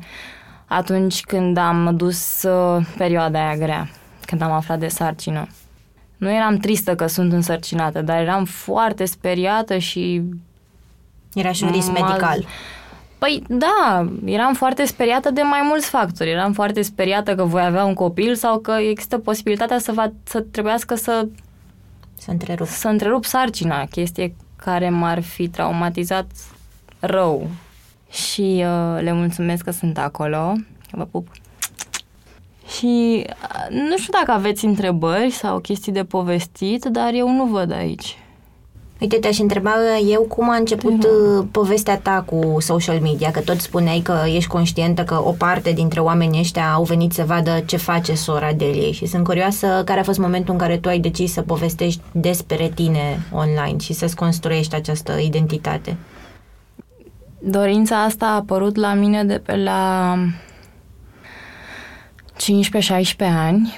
atunci 0.72 1.20
când 1.20 1.56
am 1.56 1.96
dus 1.96 2.42
uh, 2.42 2.86
perioada 2.96 3.46
aia 3.46 3.56
grea, 3.56 3.88
când 4.24 4.42
am 4.42 4.50
aflat 4.50 4.78
de 4.78 4.88
sarcină. 4.88 5.46
Nu 6.16 6.30
eram 6.32 6.56
tristă 6.56 6.94
că 6.94 7.06
sunt 7.06 7.32
însărcinată, 7.32 8.02
dar 8.02 8.20
eram 8.20 8.44
foarte 8.44 9.04
speriată 9.04 9.78
și... 9.78 10.22
Era 11.34 11.52
și 11.52 11.64
un 11.64 11.70
risc 11.70 11.92
medical. 11.92 12.44
Păi 13.18 13.42
da, 13.48 14.08
eram 14.24 14.54
foarte 14.54 14.84
speriată 14.84 15.30
de 15.30 15.42
mai 15.42 15.60
mulți 15.64 15.88
factori. 15.88 16.30
Eram 16.30 16.52
foarte 16.52 16.82
speriată 16.82 17.34
că 17.34 17.44
voi 17.44 17.62
avea 17.62 17.84
un 17.84 17.94
copil 17.94 18.34
sau 18.34 18.58
că 18.58 18.72
există 18.72 19.18
posibilitatea 19.18 19.78
să, 19.78 19.92
va, 19.92 20.12
să 20.24 20.40
trebuiască 20.40 20.94
să 20.94 21.26
să 22.18 22.30
întrerup. 22.30 22.66
să 22.66 22.88
întrerup 22.88 23.24
sarcina, 23.24 23.84
chestie 23.84 24.34
care 24.56 24.90
m-ar 24.90 25.22
fi 25.22 25.48
traumatizat 25.48 26.26
rău. 26.98 27.48
Și 28.12 28.64
uh, 28.66 29.02
le 29.02 29.12
mulțumesc 29.12 29.64
că 29.64 29.70
sunt 29.70 29.98
acolo. 29.98 30.52
Vă 30.90 31.04
pup. 31.04 31.28
Și 32.76 33.24
uh, 33.26 33.76
nu 33.88 33.96
știu 33.96 34.12
dacă 34.12 34.30
aveți 34.30 34.64
întrebări 34.64 35.30
sau 35.30 35.58
chestii 35.58 35.92
de 35.92 36.04
povestit, 36.04 36.84
dar 36.84 37.10
eu 37.14 37.30
nu 37.30 37.44
văd 37.44 37.72
aici. 37.72 38.16
Uite, 39.02 39.16
te-aș 39.16 39.38
întreba 39.38 39.70
eu 40.10 40.22
cum 40.22 40.50
a 40.50 40.54
început 40.54 41.06
uh-huh. 41.06 41.50
povestea 41.50 41.98
ta 41.98 42.24
cu 42.26 42.56
social 42.60 43.00
media, 43.00 43.30
că 43.30 43.40
tot 43.40 43.60
spuneai 43.60 44.00
că 44.04 44.22
ești 44.26 44.50
conștientă 44.50 45.02
că 45.02 45.22
o 45.24 45.30
parte 45.30 45.72
dintre 45.72 46.00
oamenii 46.00 46.40
ăștia 46.40 46.72
au 46.72 46.82
venit 46.82 47.12
să 47.12 47.24
vadă 47.26 47.62
ce 47.66 47.76
face 47.76 48.14
sora 48.14 48.52
Deliei 48.52 48.92
și 48.92 49.06
sunt 49.06 49.24
curioasă 49.24 49.82
care 49.84 50.00
a 50.00 50.02
fost 50.02 50.18
momentul 50.18 50.52
în 50.52 50.60
care 50.60 50.76
tu 50.76 50.88
ai 50.88 50.98
decis 50.98 51.32
să 51.32 51.42
povestești 51.42 52.00
despre 52.12 52.72
tine 52.74 53.26
online 53.32 53.78
și 53.78 53.92
să-ți 53.92 54.16
construiești 54.16 54.74
această 54.74 55.12
identitate. 55.18 55.96
Dorința 57.44 58.02
asta 58.02 58.26
a 58.26 58.34
apărut 58.34 58.76
la 58.76 58.94
mine 58.94 59.24
de 59.24 59.38
pe 59.38 59.56
la 59.56 60.14
15-16 62.36 62.36
ani, 63.18 63.72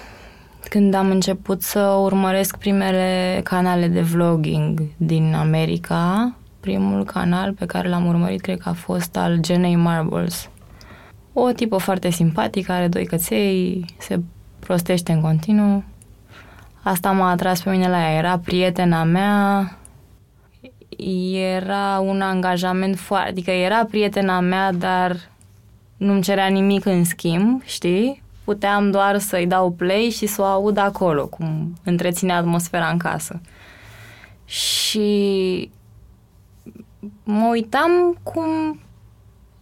când 0.68 0.94
am 0.94 1.10
început 1.10 1.62
să 1.62 1.80
urmăresc 1.80 2.56
primele 2.56 3.40
canale 3.44 3.88
de 3.88 4.00
vlogging 4.00 4.82
din 4.96 5.34
America, 5.34 6.34
primul 6.60 7.04
canal 7.04 7.52
pe 7.52 7.66
care 7.66 7.88
l-am 7.88 8.06
urmărit 8.06 8.40
cred 8.40 8.58
că 8.58 8.68
a 8.68 8.72
fost 8.72 9.16
al 9.16 9.40
Jenny 9.44 9.76
Marbles. 9.76 10.48
O 11.32 11.50
tipă 11.50 11.76
foarte 11.76 12.10
simpatică, 12.10 12.72
are 12.72 12.88
doi 12.88 13.06
căței, 13.06 13.84
se 13.98 14.20
prostește 14.58 15.12
în 15.12 15.20
continuu. 15.20 15.84
Asta 16.82 17.10
m-a 17.10 17.30
atras 17.30 17.62
pe 17.62 17.70
mine 17.70 17.88
la 17.88 17.98
ea. 17.98 18.18
Era 18.18 18.38
prietena 18.38 19.04
mea, 19.04 19.76
era 21.32 21.98
un 21.98 22.20
angajament 22.20 22.98
foarte... 22.98 23.28
Adică 23.28 23.50
era 23.50 23.84
prietena 23.84 24.40
mea, 24.40 24.72
dar 24.72 25.16
nu-mi 25.96 26.22
cerea 26.22 26.46
nimic 26.46 26.84
în 26.84 27.04
schimb, 27.04 27.62
știi? 27.64 28.22
Puteam 28.44 28.90
doar 28.90 29.18
să-i 29.18 29.46
dau 29.46 29.70
play 29.70 30.10
și 30.16 30.26
să 30.26 30.42
o 30.42 30.44
aud 30.44 30.76
acolo, 30.76 31.26
cum 31.26 31.72
întreține 31.84 32.32
atmosfera 32.32 32.88
în 32.88 32.98
casă. 32.98 33.40
Și 34.44 35.70
mă 37.24 37.48
uitam 37.50 38.18
cum 38.22 38.80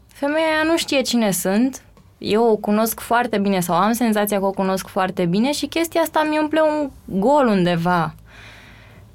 femeia 0.06 0.62
nu 0.64 0.76
știe 0.76 1.00
cine 1.00 1.30
sunt, 1.30 1.82
eu 2.18 2.50
o 2.50 2.56
cunosc 2.56 3.00
foarte 3.00 3.38
bine 3.38 3.60
sau 3.60 3.76
am 3.76 3.92
senzația 3.92 4.38
că 4.38 4.44
o 4.44 4.50
cunosc 4.50 4.86
foarte 4.86 5.24
bine 5.24 5.52
și 5.52 5.66
chestia 5.66 6.00
asta 6.00 6.26
mi 6.30 6.38
umple 6.38 6.60
un 6.60 6.90
gol 7.04 7.46
undeva. 7.46 8.14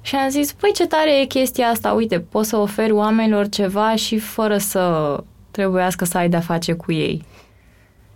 Și 0.08 0.16
am 0.16 0.28
zis, 0.28 0.52
păi 0.52 0.70
ce 0.74 0.86
tare 0.86 1.20
e 1.20 1.24
chestia 1.24 1.66
asta, 1.66 1.92
uite, 1.92 2.20
poți 2.20 2.48
să 2.48 2.56
oferi 2.56 2.90
oamenilor 2.90 3.48
ceva 3.48 3.94
și 3.96 4.18
fără 4.18 4.58
să 4.58 5.16
trebuiască 5.50 6.04
să 6.04 6.18
ai 6.18 6.28
de-a 6.28 6.40
face 6.40 6.72
cu 6.72 6.92
ei. 6.92 7.24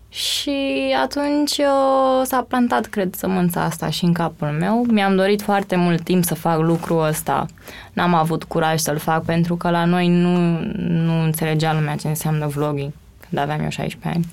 Și 0.08 0.94
atunci 1.02 1.58
uh, 1.58 2.22
s-a 2.24 2.46
plantat, 2.48 2.86
cred, 2.86 3.14
sămânța 3.14 3.62
asta 3.62 3.90
și 3.90 4.04
în 4.04 4.12
capul 4.12 4.48
meu. 4.48 4.84
Mi-am 4.88 5.16
dorit 5.16 5.42
foarte 5.42 5.76
mult 5.76 6.02
timp 6.02 6.24
să 6.24 6.34
fac 6.34 6.60
lucrul 6.60 7.06
ăsta. 7.06 7.46
N-am 7.92 8.14
avut 8.14 8.44
curaj 8.44 8.78
să-l 8.78 8.98
fac 8.98 9.24
pentru 9.24 9.56
că 9.56 9.70
la 9.70 9.84
noi 9.84 10.08
nu, 10.08 10.36
nu 10.88 11.22
înțelegea 11.22 11.72
lumea 11.72 11.96
ce 11.96 12.08
înseamnă 12.08 12.46
vlogging 12.46 12.92
când 13.28 13.42
aveam 13.42 13.60
eu 13.60 13.70
16 13.70 14.18
ani. 14.18 14.26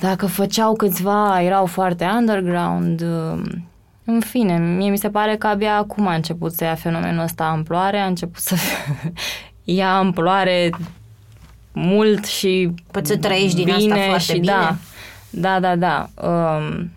Dacă 0.00 0.26
făceau 0.26 0.74
câțiva, 0.74 1.42
erau 1.42 1.66
foarte 1.66 2.04
underground. 2.18 3.00
Uh, 3.00 3.40
în 4.10 4.20
fine, 4.20 4.58
mie 4.58 4.90
mi 4.90 4.98
se 4.98 5.10
pare 5.10 5.36
că 5.36 5.46
abia 5.46 5.76
acum 5.76 6.06
a 6.06 6.14
început 6.14 6.52
să 6.52 6.64
ia 6.64 6.74
fenomenul 6.74 7.22
ăsta 7.22 7.44
amploare, 7.44 7.98
a 7.98 8.06
început 8.06 8.40
să 8.40 8.54
ia 9.80 9.96
amploare 9.96 10.70
mult 11.72 12.24
și 12.24 12.74
Poți 12.90 13.10
să 13.10 13.16
trăiești 13.16 13.64
din 13.64 13.64
bine 13.64 13.92
asta 13.92 14.06
foarte 14.06 14.32
și 14.32 14.38
bine. 14.38 14.52
Da, 14.52 14.76
da, 15.30 15.60
da, 15.60 15.76
da. 15.76 16.26
Um, 16.28 16.90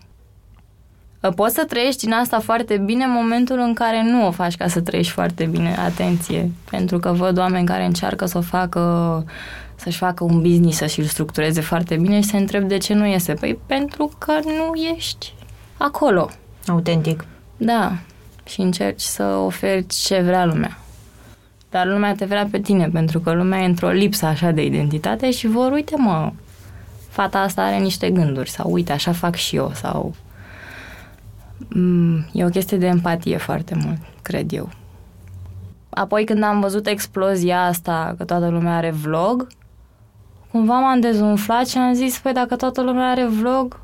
poți 1.34 1.54
să 1.54 1.64
trăiești 1.64 2.04
din 2.04 2.12
asta 2.12 2.38
foarte 2.38 2.76
bine 2.76 3.04
în 3.04 3.12
momentul 3.12 3.58
în 3.58 3.74
care 3.74 4.02
nu 4.02 4.26
o 4.26 4.30
faci 4.30 4.56
ca 4.56 4.68
să 4.68 4.80
trăiești 4.80 5.12
foarte 5.12 5.44
bine. 5.44 5.76
Atenție, 5.78 6.50
pentru 6.70 6.98
că 6.98 7.12
văd 7.12 7.38
oameni 7.38 7.66
care 7.66 7.84
încearcă 7.84 8.26
să 8.26 8.38
o 8.38 8.40
facă 8.40 9.24
să-și 9.74 9.98
facă 9.98 10.24
un 10.24 10.40
business, 10.40 10.76
să-și-l 10.76 11.04
structureze 11.04 11.60
foarte 11.60 11.96
bine 11.96 12.20
și 12.20 12.28
se 12.28 12.36
întreb 12.36 12.68
de 12.68 12.78
ce 12.78 12.94
nu 12.94 13.06
iese. 13.06 13.32
Păi 13.32 13.58
pentru 13.66 14.10
că 14.18 14.32
nu 14.44 14.72
ești 14.96 15.34
acolo. 15.76 16.30
Autentic. 16.66 17.24
Da. 17.56 17.92
Și 18.44 18.60
încerci 18.60 19.00
să 19.00 19.22
oferi 19.24 19.86
ce 19.86 20.20
vrea 20.20 20.44
lumea. 20.44 20.78
Dar 21.70 21.86
lumea 21.86 22.14
te 22.14 22.24
vrea 22.24 22.48
pe 22.50 22.60
tine, 22.60 22.88
pentru 22.88 23.20
că 23.20 23.32
lumea 23.32 23.60
e 23.60 23.66
într-o 23.66 23.88
lipsă 23.88 24.26
așa 24.26 24.50
de 24.50 24.64
identitate 24.64 25.30
și 25.30 25.46
vor, 25.46 25.72
uite 25.72 25.94
mă, 25.96 26.32
fata 27.08 27.38
asta 27.38 27.62
are 27.62 27.78
niște 27.78 28.10
gânduri 28.10 28.50
sau 28.50 28.72
uite, 28.72 28.92
așa 28.92 29.12
fac 29.12 29.34
și 29.34 29.56
eu 29.56 29.70
sau... 29.74 30.14
Mm, 31.68 32.26
e 32.32 32.44
o 32.44 32.48
chestie 32.48 32.76
de 32.76 32.86
empatie 32.86 33.36
foarte 33.36 33.74
mult, 33.84 33.98
cred 34.22 34.52
eu. 34.52 34.70
Apoi 35.90 36.24
când 36.24 36.42
am 36.42 36.60
văzut 36.60 36.86
explozia 36.86 37.64
asta, 37.64 38.14
că 38.16 38.24
toată 38.24 38.48
lumea 38.48 38.76
are 38.76 38.90
vlog, 38.90 39.46
cumva 40.50 40.78
m-am 40.78 41.00
dezumflat 41.00 41.68
și 41.68 41.78
am 41.78 41.94
zis, 41.94 42.18
păi 42.18 42.32
dacă 42.32 42.56
toată 42.56 42.82
lumea 42.82 43.10
are 43.10 43.26
vlog, 43.26 43.80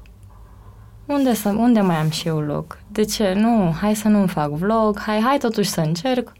unde, 1.09 1.35
să, 1.35 1.49
unde 1.49 1.81
mai 1.81 1.97
am 1.97 2.11
și 2.11 2.29
eu 2.29 2.38
loc? 2.40 2.79
De 2.92 3.05
ce? 3.05 3.33
Nu, 3.37 3.75
hai 3.81 3.94
să 3.94 4.09
nu-mi 4.09 4.29
fac 4.29 4.51
vlog, 4.51 4.99
hai, 5.01 5.21
hai 5.21 5.38
totuși 5.38 5.68
să 5.68 5.81
încerc. 5.81 6.33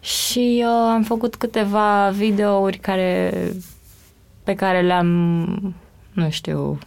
Și 0.00 0.64
uh, 0.66 0.90
am 0.92 1.02
făcut 1.02 1.36
câteva 1.36 2.10
videouri 2.10 2.78
care, 2.78 3.32
pe 4.44 4.54
care 4.54 4.80
le-am, 4.80 5.06
nu 6.12 6.30
știu, 6.30 6.78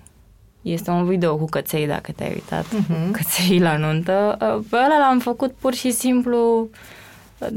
este 0.62 0.89
un 0.91 1.06
video 1.06 1.36
cu 1.38 1.46
căței, 1.46 1.88
dacă 1.88 2.12
te-ai 2.15 2.32
uitat, 2.34 2.65
Mhm. 2.74 3.12
căței 3.12 3.60
la 3.60 3.78
nuntă. 3.78 4.38
Uh, 4.41 4.63
Pe 4.70 4.76
ăla 4.76 4.98
l-am 5.00 5.20
făcut 5.20 5.52
pur 5.60 5.74
și 5.74 5.91
simplu, 5.91 6.70
uh, 7.39 7.48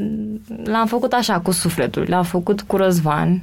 l-am 0.64 0.86
făcut 0.86 1.12
așa, 1.12 1.40
cu 1.40 1.50
sufletul, 1.50 2.04
l-am 2.08 2.24
făcut 2.24 2.62
cu 2.62 2.76
Răzvan, 2.76 3.42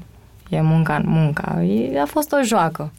e 0.50 0.62
munca 0.62 0.96
în 0.96 1.04
munca, 1.08 1.64
E- 1.64 2.00
a 2.02 2.06
fost 2.06 2.32
o 2.32 2.44
joacă. 2.44 2.92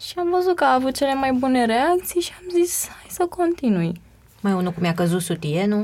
Și 0.00 0.12
am 0.16 0.28
văzut 0.30 0.56
că 0.56 0.64
a 0.64 0.74
avut 0.74 0.96
cele 0.96 1.14
mai 1.14 1.32
bune 1.32 1.64
reacții 1.64 2.20
și 2.20 2.32
am 2.40 2.60
zis, 2.60 2.88
hai 2.88 3.06
să 3.08 3.26
continui. 3.28 4.00
Mai 4.40 4.52
unul 4.52 4.72
cum 4.72 4.82
mi-a 4.82 4.94
căzut 4.94 5.20
sutienul. 5.20 5.82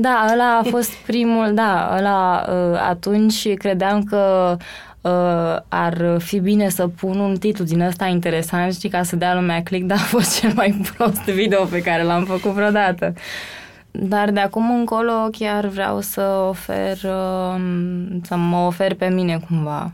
Da, 0.00 0.26
ăla 0.32 0.58
a 0.58 0.62
fost 0.62 0.92
primul, 1.06 1.54
da, 1.54 1.96
ăla 1.98 2.46
uh, 2.48 2.78
atunci 2.88 3.54
credeam 3.54 4.02
că 4.02 4.56
uh, 5.00 5.56
ar 5.68 6.18
fi 6.18 6.38
bine 6.38 6.68
să 6.68 6.88
pun 6.88 7.18
un 7.18 7.36
titlu 7.36 7.64
din 7.64 7.80
ăsta 7.80 8.06
interesant, 8.06 8.74
știi, 8.74 8.88
ca 8.88 9.02
să 9.02 9.16
dea 9.16 9.34
lumea 9.34 9.62
click, 9.62 9.86
dar 9.86 9.98
a 9.98 10.00
fost 10.00 10.34
cel 10.40 10.52
mai 10.54 10.80
prost 10.96 11.22
video 11.22 11.64
pe 11.64 11.82
care 11.82 12.02
l-am 12.02 12.24
făcut 12.24 12.50
vreodată. 12.50 13.14
Dar 13.90 14.30
de 14.30 14.40
acum 14.40 14.70
încolo 14.70 15.28
chiar 15.38 15.66
vreau 15.66 16.00
să 16.00 16.44
ofer, 16.48 16.92
uh, 16.92 17.60
să 18.22 18.36
mă 18.36 18.56
ofer 18.56 18.94
pe 18.94 19.08
mine 19.08 19.40
cumva 19.48 19.92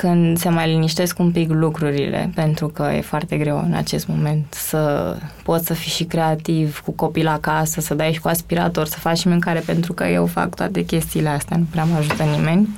când 0.00 0.38
se 0.38 0.48
mai 0.48 0.68
liniștesc 0.68 1.18
un 1.18 1.30
pic 1.30 1.50
lucrurile, 1.50 2.30
pentru 2.34 2.68
că 2.68 2.90
e 2.96 3.00
foarte 3.00 3.36
greu 3.36 3.58
în 3.58 3.72
acest 3.72 4.06
moment 4.06 4.44
să 4.50 5.16
poți 5.42 5.66
să 5.66 5.74
fii 5.74 5.90
și 5.90 6.04
creativ 6.04 6.80
cu 6.84 6.90
copil 6.90 7.26
acasă, 7.26 7.80
să 7.80 7.94
dai 7.94 8.12
și 8.12 8.20
cu 8.20 8.28
aspirator, 8.28 8.86
să 8.86 8.98
faci 8.98 9.18
și 9.18 9.28
mâncare, 9.28 9.62
pentru 9.66 9.92
că 9.92 10.04
eu 10.04 10.26
fac 10.26 10.54
toate 10.54 10.84
chestiile 10.84 11.28
astea, 11.28 11.56
nu 11.56 11.64
prea 11.70 11.84
mă 11.84 11.96
ajută 11.96 12.22
nimeni. 12.22 12.68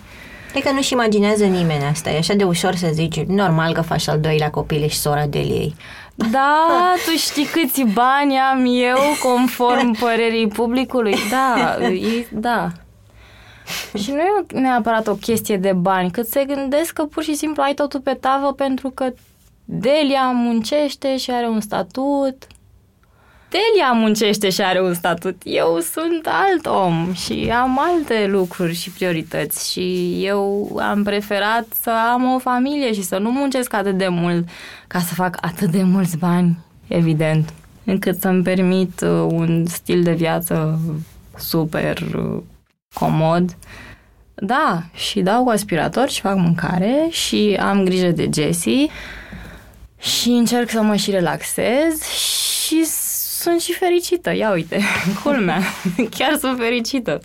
E 0.54 0.61
că 0.61 0.70
nu-și 0.72 0.92
imaginează 0.92 1.44
nimeni 1.44 1.85
asta. 1.90 2.11
E 2.11 2.18
așa 2.18 2.35
de 2.35 2.44
ușor 2.44 2.74
să 2.74 2.88
zici, 2.92 3.20
normal 3.20 3.72
că 3.72 3.81
faci 3.81 4.09
al 4.09 4.20
doilea 4.20 4.50
copil, 4.50 4.83
ești 4.83 5.00
sora 5.00 5.26
de 5.26 5.38
ei. 5.38 5.74
Da, 6.14 6.66
tu 7.07 7.11
știi 7.16 7.44
câți 7.44 7.83
bani 7.83 8.37
am 8.52 8.64
eu 8.66 8.98
conform 9.22 9.96
părerii 10.00 10.48
publicului? 10.48 11.14
Da, 11.31 11.76
e, 11.85 12.26
da. 12.33 12.72
Și 14.02 14.11
nu 14.11 14.18
e 14.18 14.61
neapărat 14.61 15.07
o 15.07 15.14
chestie 15.14 15.57
de 15.57 15.72
bani, 15.72 16.11
cât 16.11 16.26
se 16.26 16.44
gândesc 16.44 16.92
că 16.92 17.04
pur 17.04 17.22
și 17.22 17.35
simplu 17.35 17.62
ai 17.62 17.74
totul 17.74 18.00
pe 18.00 18.14
tavă 18.20 18.52
pentru 18.52 18.90
că 18.90 19.12
Delia 19.64 20.31
muncește 20.31 21.16
și 21.16 21.31
are 21.31 21.46
un 21.46 21.61
statut. 21.61 22.46
Delia 23.50 23.92
muncește 23.92 24.50
și 24.50 24.62
are 24.62 24.83
un 24.83 24.94
statut. 24.94 25.42
Eu 25.44 25.78
sunt 25.81 26.26
alt 26.26 26.66
om 26.66 27.12
și 27.12 27.50
am 27.54 27.78
alte 27.81 28.26
lucruri 28.26 28.74
și 28.74 28.90
priorități 28.90 29.72
și 29.72 30.16
eu 30.24 30.76
am 30.83 31.02
preferat 31.02 31.66
să 31.81 31.90
am 32.12 32.35
o 32.35 32.38
familie 32.38 32.92
și 32.92 33.02
să 33.02 33.18
nu 33.18 33.31
muncesc 33.31 33.72
atât 33.72 33.98
de 33.98 34.09
mult 34.09 34.48
ca 34.87 34.98
să 34.98 35.14
fac 35.14 35.37
atât 35.40 35.70
de 35.70 35.83
mulți 35.83 36.16
bani, 36.16 36.59
evident, 36.87 37.52
încât 37.85 38.20
să-mi 38.20 38.42
permit 38.42 39.00
uh, 39.00 39.26
un 39.31 39.66
stil 39.66 40.02
de 40.02 40.12
viață 40.12 40.81
super 41.37 41.98
uh, 42.16 42.42
comod. 42.92 43.57
Da, 44.35 44.83
și 44.94 45.20
dau 45.20 45.44
cu 45.44 45.51
aspirator 45.51 46.09
și 46.09 46.20
fac 46.20 46.37
mâncare 46.37 47.07
și 47.11 47.59
am 47.61 47.85
grijă 47.85 48.11
de 48.11 48.29
Jessie 48.35 48.88
și 49.98 50.29
încerc 50.29 50.70
să 50.70 50.83
mă 50.83 50.94
și 50.94 51.11
relaxez 51.11 52.03
și 52.03 52.85
sunt 53.40 53.61
și 53.61 53.72
fericită. 53.72 54.35
Ia 54.35 54.51
uite, 54.53 54.81
culmea, 55.22 55.61
chiar 56.16 56.37
sunt 56.40 56.59
fericită. 56.59 57.20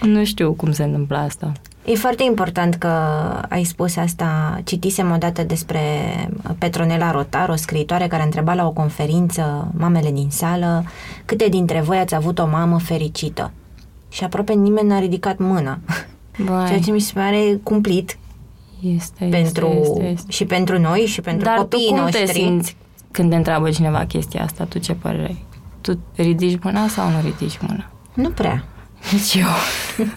Nu 0.00 0.24
știu 0.24 0.52
cum 0.52 0.72
se 0.72 0.82
întâmplă 0.82 1.16
asta. 1.16 1.52
E 1.84 1.94
foarte 1.94 2.22
important 2.22 2.74
că 2.74 2.88
ai 3.48 3.64
spus 3.64 3.96
asta. 3.96 4.60
Citisem 4.64 5.10
odată 5.10 5.42
despre 5.42 5.80
Petronela 6.58 7.10
Rotar, 7.10 7.48
o 7.48 7.54
scriitoare 7.54 8.06
care 8.06 8.22
întreba 8.22 8.54
la 8.54 8.66
o 8.66 8.70
conferință 8.70 9.70
mamele 9.76 10.10
din 10.10 10.30
sală 10.30 10.84
câte 11.24 11.48
dintre 11.48 11.80
voi 11.80 11.98
ați 11.98 12.14
avut 12.14 12.38
o 12.38 12.46
mamă 12.46 12.78
fericită. 12.78 13.52
Și 14.10 14.24
aproape 14.24 14.52
nimeni 14.52 14.88
n-a 14.88 14.98
ridicat 14.98 15.38
mâna. 15.38 15.78
Vai, 16.36 16.66
Ceea 16.66 16.80
ce 16.80 16.90
mi 16.90 17.00
se 17.00 17.12
pare 17.14 17.60
cumplit 17.62 18.18
este, 18.80 19.24
pentru, 19.30 19.66
este, 19.80 19.88
este, 19.90 20.04
este. 20.06 20.30
și 20.32 20.44
pentru 20.44 20.78
noi 20.78 21.00
și 21.00 21.20
pentru 21.20 21.44
Dar 21.44 21.54
tu 21.56 21.60
copiii 21.62 21.88
cum 21.88 21.96
noștri. 21.96 22.24
te 22.24 22.32
simți 22.32 22.76
când 23.10 23.30
te 23.30 23.36
întreabă 23.36 23.70
cineva 23.70 24.04
chestia 24.04 24.42
asta? 24.44 24.64
Tu 24.64 24.78
ce 24.78 24.92
părere 24.92 25.22
ai? 25.22 25.44
Tu 25.80 25.98
ridici 26.14 26.58
mâna 26.62 26.88
sau 26.88 27.08
nu 27.10 27.16
ridici 27.24 27.58
mâna? 27.68 27.90
Nu 28.14 28.30
prea. 28.30 28.64
Nici 29.12 29.34
eu. 29.34 30.06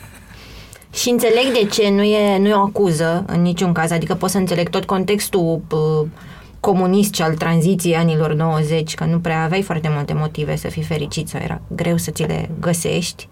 Și 0.94 1.10
înțeleg 1.10 1.44
de 1.62 1.66
ce 1.72 1.90
nu 1.90 2.02
e, 2.04 2.38
nu 2.38 2.48
e 2.48 2.54
o 2.54 2.60
acuză 2.60 3.24
în 3.28 3.42
niciun 3.42 3.72
caz, 3.74 3.92
adică 3.92 4.16
pot 4.16 4.30
să 4.30 4.38
înțeleg 4.38 4.70
tot 4.70 4.86
contextul 4.86 5.62
p- 5.68 6.08
comunist 6.60 7.14
și 7.14 7.22
al 7.22 7.34
tranziției 7.36 7.96
anilor 7.96 8.34
90, 8.34 8.94
că 8.94 9.06
nu 9.06 9.20
prea 9.20 9.44
aveai 9.44 9.62
foarte 9.62 9.90
multe 9.96 10.14
motive 10.14 10.56
să 10.56 10.68
fii 10.68 10.84
fericit 10.84 11.28
sau 11.28 11.42
era 11.44 11.62
greu 11.68 11.98
să 11.98 12.12
ți 12.12 12.24
le 12.24 12.50
găsești. 12.60 13.28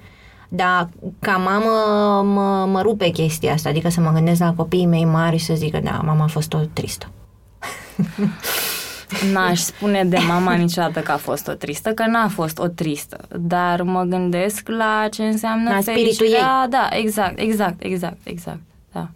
Dar 0.53 0.89
ca 1.19 1.37
mamă 1.37 2.21
mă, 2.33 2.65
mă 2.65 2.81
rupe 2.81 3.09
chestia 3.09 3.53
asta, 3.53 3.69
adică 3.69 3.89
să 3.89 4.01
mă 4.01 4.11
gândesc 4.11 4.39
la 4.39 4.53
copiii 4.53 4.85
mei 4.85 5.05
mari 5.05 5.37
și 5.37 5.45
să 5.45 5.53
zic 5.53 5.71
că 5.71 5.79
da, 5.79 6.01
mama 6.05 6.23
a 6.23 6.27
fost 6.27 6.53
o 6.53 6.59
tristă. 6.73 7.11
N-aș 9.33 9.59
spune 9.59 10.05
de 10.05 10.17
mama 10.27 10.53
niciodată 10.53 10.99
că 10.99 11.11
a 11.11 11.17
fost 11.17 11.47
o 11.47 11.53
tristă, 11.53 11.93
că 11.93 12.05
n-a 12.05 12.27
fost 12.27 12.59
o 12.59 12.67
tristă, 12.67 13.27
dar 13.39 13.81
mă 13.81 14.03
gândesc 14.03 14.67
la 14.67 15.07
ce 15.11 15.23
înseamnă 15.23 15.69
La 15.69 15.81
spiritul 15.81 16.15
fericirea. 16.15 16.67
Da, 16.69 16.89
exact, 16.91 17.39
exact, 17.39 17.83
exact, 17.83 18.17
exact, 18.23 18.61
da. 18.91 19.09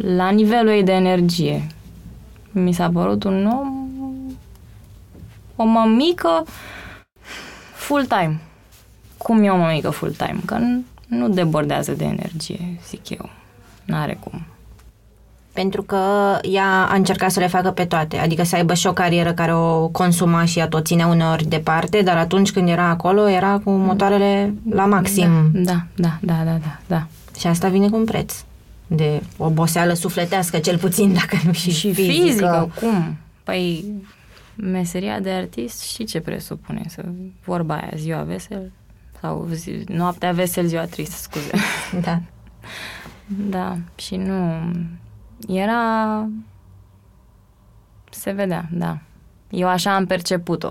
La 0.00 0.30
nivelul 0.30 0.70
ei 0.70 0.82
de 0.82 0.92
energie. 0.92 1.66
Mi 2.50 2.72
s-a 2.72 2.90
părut 2.90 3.24
un 3.24 3.46
om, 3.46 3.88
o 5.56 5.64
mămică 5.64 6.44
full-time. 7.74 8.40
Cum 9.26 9.42
e 9.42 9.50
o 9.50 9.56
mămică 9.56 9.90
full-time? 9.90 10.38
Că 10.44 10.54
nu, 10.58 10.84
nu 11.06 11.28
debordează 11.28 11.92
de 11.92 12.04
energie, 12.04 12.78
zic 12.88 13.10
eu. 13.10 13.30
N-are 13.84 14.18
cum. 14.24 14.46
Pentru 15.52 15.82
că 15.82 15.98
ea 16.42 16.86
a 16.90 16.94
încercat 16.94 17.30
să 17.30 17.40
le 17.40 17.46
facă 17.46 17.70
pe 17.70 17.84
toate, 17.84 18.16
adică 18.16 18.42
să 18.44 18.56
aibă 18.56 18.74
și 18.74 18.86
o 18.86 18.92
carieră 18.92 19.32
care 19.32 19.54
o 19.54 19.88
consuma 19.88 20.44
și 20.44 20.58
ea 20.58 20.68
tot 20.68 20.84
ținea 20.86 21.06
uneori 21.06 21.44
departe, 21.44 22.02
dar 22.02 22.16
atunci 22.16 22.52
când 22.52 22.68
era 22.68 22.88
acolo, 22.88 23.28
era 23.28 23.60
cu 23.64 23.70
motoarele 23.70 24.54
la 24.70 24.84
maxim. 24.84 25.50
Da, 25.52 25.86
da, 25.94 26.18
da, 26.20 26.34
da, 26.44 26.58
da, 26.62 26.78
da. 26.86 27.06
Și 27.38 27.46
asta 27.46 27.68
vine 27.68 27.88
cu 27.88 27.96
un 27.96 28.04
preț 28.04 28.34
de 28.86 29.22
oboseală 29.36 29.92
sufletească, 29.92 30.58
cel 30.58 30.78
puțin, 30.78 31.12
dacă 31.12 31.36
nu 31.44 31.52
și, 31.52 31.70
Și 31.70 31.92
fizică. 31.92 32.22
fizică, 32.22 32.70
cum? 32.80 33.16
Păi, 33.42 33.84
meseria 34.54 35.20
de 35.20 35.30
artist, 35.30 35.82
știi 35.82 36.04
ce 36.04 36.20
presupune? 36.20 36.82
Să, 36.88 37.04
vorba 37.44 37.74
aia, 37.74 37.90
ziua 37.96 38.22
vesel 38.22 38.70
sau 39.20 39.46
zi, 39.52 39.84
noaptea 39.88 40.32
vesel, 40.32 40.66
ziua 40.66 40.84
trist, 40.84 41.12
scuze. 41.12 41.50
Da. 42.06 42.20
Da, 43.26 43.76
și 43.94 44.16
nu... 44.16 44.60
Era... 45.48 46.28
Se 48.10 48.30
vedea, 48.30 48.68
da. 48.72 48.98
Eu 49.50 49.68
așa 49.68 49.94
am 49.94 50.06
perceput-o. 50.06 50.68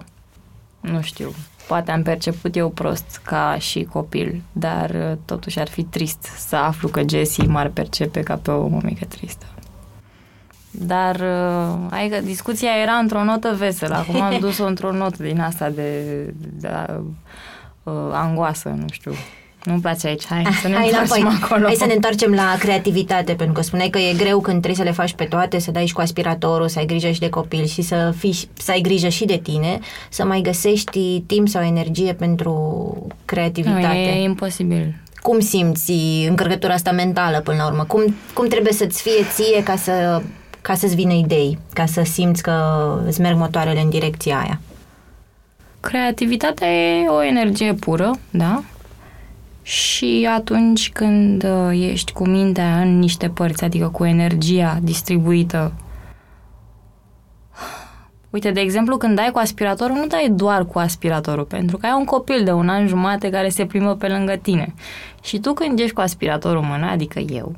Nu 0.80 1.02
știu, 1.02 1.32
poate 1.68 1.92
am 1.92 2.04
perceput 2.04 2.56
eu 2.56 2.70
prost 2.70 3.22
ca 3.24 3.58
și 3.60 3.84
copil, 3.84 4.42
dar 4.52 4.90
uh, 4.90 5.18
totuși 5.26 5.60
ar 5.60 5.68
fi 5.68 5.84
trist 5.84 6.24
să 6.24 6.56
aflu 6.56 6.88
că 6.88 7.02
Jessie 7.10 7.46
m-ar 7.46 7.68
percepe 7.68 8.22
ca 8.22 8.36
pe 8.36 8.52
o 8.52 8.68
mămică 8.68 9.06
tristă. 9.06 9.46
Dar, 10.72 11.16
uh, 11.16 11.78
adică 11.90 12.22
discuția 12.22 12.70
era 12.82 12.94
într-o 12.94 13.24
notă 13.24 13.54
veselă. 13.58 13.96
Acum 13.96 14.22
am 14.22 14.40
dus-o 14.40 14.66
într-o 14.66 14.92
notă 14.92 15.24
din 15.24 15.40
asta 15.40 15.70
de, 15.70 16.04
de 16.38 16.68
uh, 17.86 17.94
angoasă, 18.12 18.70
nu 18.70 18.86
știu. 18.92 19.12
Nu-mi 19.64 19.82
place 19.82 20.08
aici. 20.08 20.26
Hai 20.26 20.46
să 20.62 20.68
ne 20.68 20.74
Hai, 20.76 20.86
întoarcem 20.86 21.18
înapoi. 21.28 21.40
acolo. 21.44 21.66
Hai 21.66 21.76
să 21.76 21.86
ne 21.86 21.94
întoarcem 21.94 22.34
la 22.34 22.56
creativitate, 22.60 23.34
pentru 23.34 23.54
că 23.54 23.62
spuneai 23.62 23.90
că 23.90 24.00
e 24.00 24.14
greu 24.18 24.40
când 24.40 24.62
trebuie 24.62 24.86
să 24.86 24.92
le 24.92 24.92
faci 24.96 25.14
pe 25.14 25.24
toate, 25.24 25.60
să 25.60 25.72
dai 25.72 25.86
și 25.86 25.94
cu 25.94 26.02
aspiratorul, 26.02 26.68
să 26.68 26.80
ai 26.80 26.86
grijă 26.86 27.12
și 27.12 27.20
de 27.20 27.30
copil 27.30 27.66
și 27.66 27.82
să, 27.82 28.14
fii, 28.18 28.36
să 28.54 28.72
ai 28.72 28.82
grijă 28.82 29.08
și 29.08 29.26
de 29.26 29.38
tine, 29.38 29.80
să 30.10 30.26
mai 30.26 30.42
găsești 30.42 31.20
timp 31.26 31.48
sau 31.48 31.64
energie 31.64 32.14
pentru 32.14 32.52
nu, 32.52 33.08
creativitate. 33.26 33.98
e 33.98 34.24
imposibil. 34.24 34.96
Cum 35.22 35.40
simți 35.40 35.92
încărcătura 36.28 36.74
asta 36.74 36.92
mentală 36.92 37.40
până 37.40 37.58
la 37.58 37.66
urmă? 37.68 37.84
Cum, 37.84 38.16
cum 38.34 38.48
trebuie 38.48 38.74
să-ți 38.74 39.02
fie 39.02 39.26
ție 39.34 39.64
ca, 39.64 39.76
să, 39.76 40.22
ca 40.62 40.74
să-ți 40.76 40.96
vină 40.96 41.14
idei, 41.14 41.58
ca 41.74 41.86
să 41.86 42.02
simți 42.04 42.42
că 42.42 42.54
îți 43.08 43.22
merg 43.22 43.38
motoarele 43.38 43.82
în 43.82 43.90
direcția 43.90 44.38
aia? 44.40 44.60
Creativitatea 45.86 46.68
e 46.68 47.08
o 47.08 47.24
energie 47.24 47.74
pură, 47.74 48.12
da? 48.30 48.64
Și 49.62 50.28
atunci 50.32 50.92
când 50.92 51.44
uh, 51.44 51.90
ești 51.92 52.12
cu 52.12 52.28
mintea 52.28 52.82
în 52.82 53.00
niște 53.00 53.30
părți, 53.30 53.64
adică 53.64 53.88
cu 53.88 54.06
energia 54.06 54.80
distribuită. 54.82 55.74
Uite, 58.30 58.52
de 58.52 58.60
exemplu, 58.60 58.98
când 58.98 59.16
dai 59.16 59.30
cu 59.32 59.38
aspiratorul, 59.38 59.96
nu 59.96 60.08
dai 60.08 60.30
doar 60.32 60.66
cu 60.66 60.80
aspiratorul, 60.80 61.44
pentru 61.44 61.78
că 61.78 61.86
ai 61.86 61.96
un 61.98 62.06
copil 62.06 62.44
de 62.44 62.52
un 62.52 62.70
an 62.70 62.88
jumate 62.88 63.30
care 63.30 63.50
se 63.50 63.66
plimbă 63.66 63.96
pe 63.96 64.08
lângă 64.08 64.36
tine. 64.42 64.74
Și 65.24 65.40
tu 65.40 65.54
când 65.54 65.80
ești 65.80 65.94
cu 65.94 66.02
aspiratorul 66.02 66.62
în 66.62 66.68
mână, 66.68 66.86
adică 66.86 67.20
eu, 67.20 67.54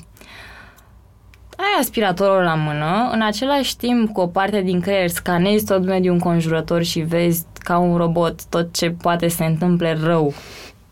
ai 1.57 1.79
aspiratorul 1.79 2.43
la 2.43 2.55
mână, 2.55 3.09
în 3.11 3.21
același 3.21 3.77
timp 3.77 4.13
cu 4.13 4.21
o 4.21 4.27
parte 4.27 4.61
din 4.61 4.81
creier 4.81 5.09
scanezi 5.09 5.65
tot 5.65 5.85
mediul 5.85 6.13
înconjurător 6.13 6.83
și 6.83 6.99
vezi 6.99 7.45
ca 7.67 7.77
un 7.77 7.97
robot 7.97 8.45
tot 8.45 8.73
ce 8.73 8.89
poate 8.89 9.27
să 9.27 9.35
se 9.35 9.45
întâmple 9.45 9.97
rău 10.03 10.33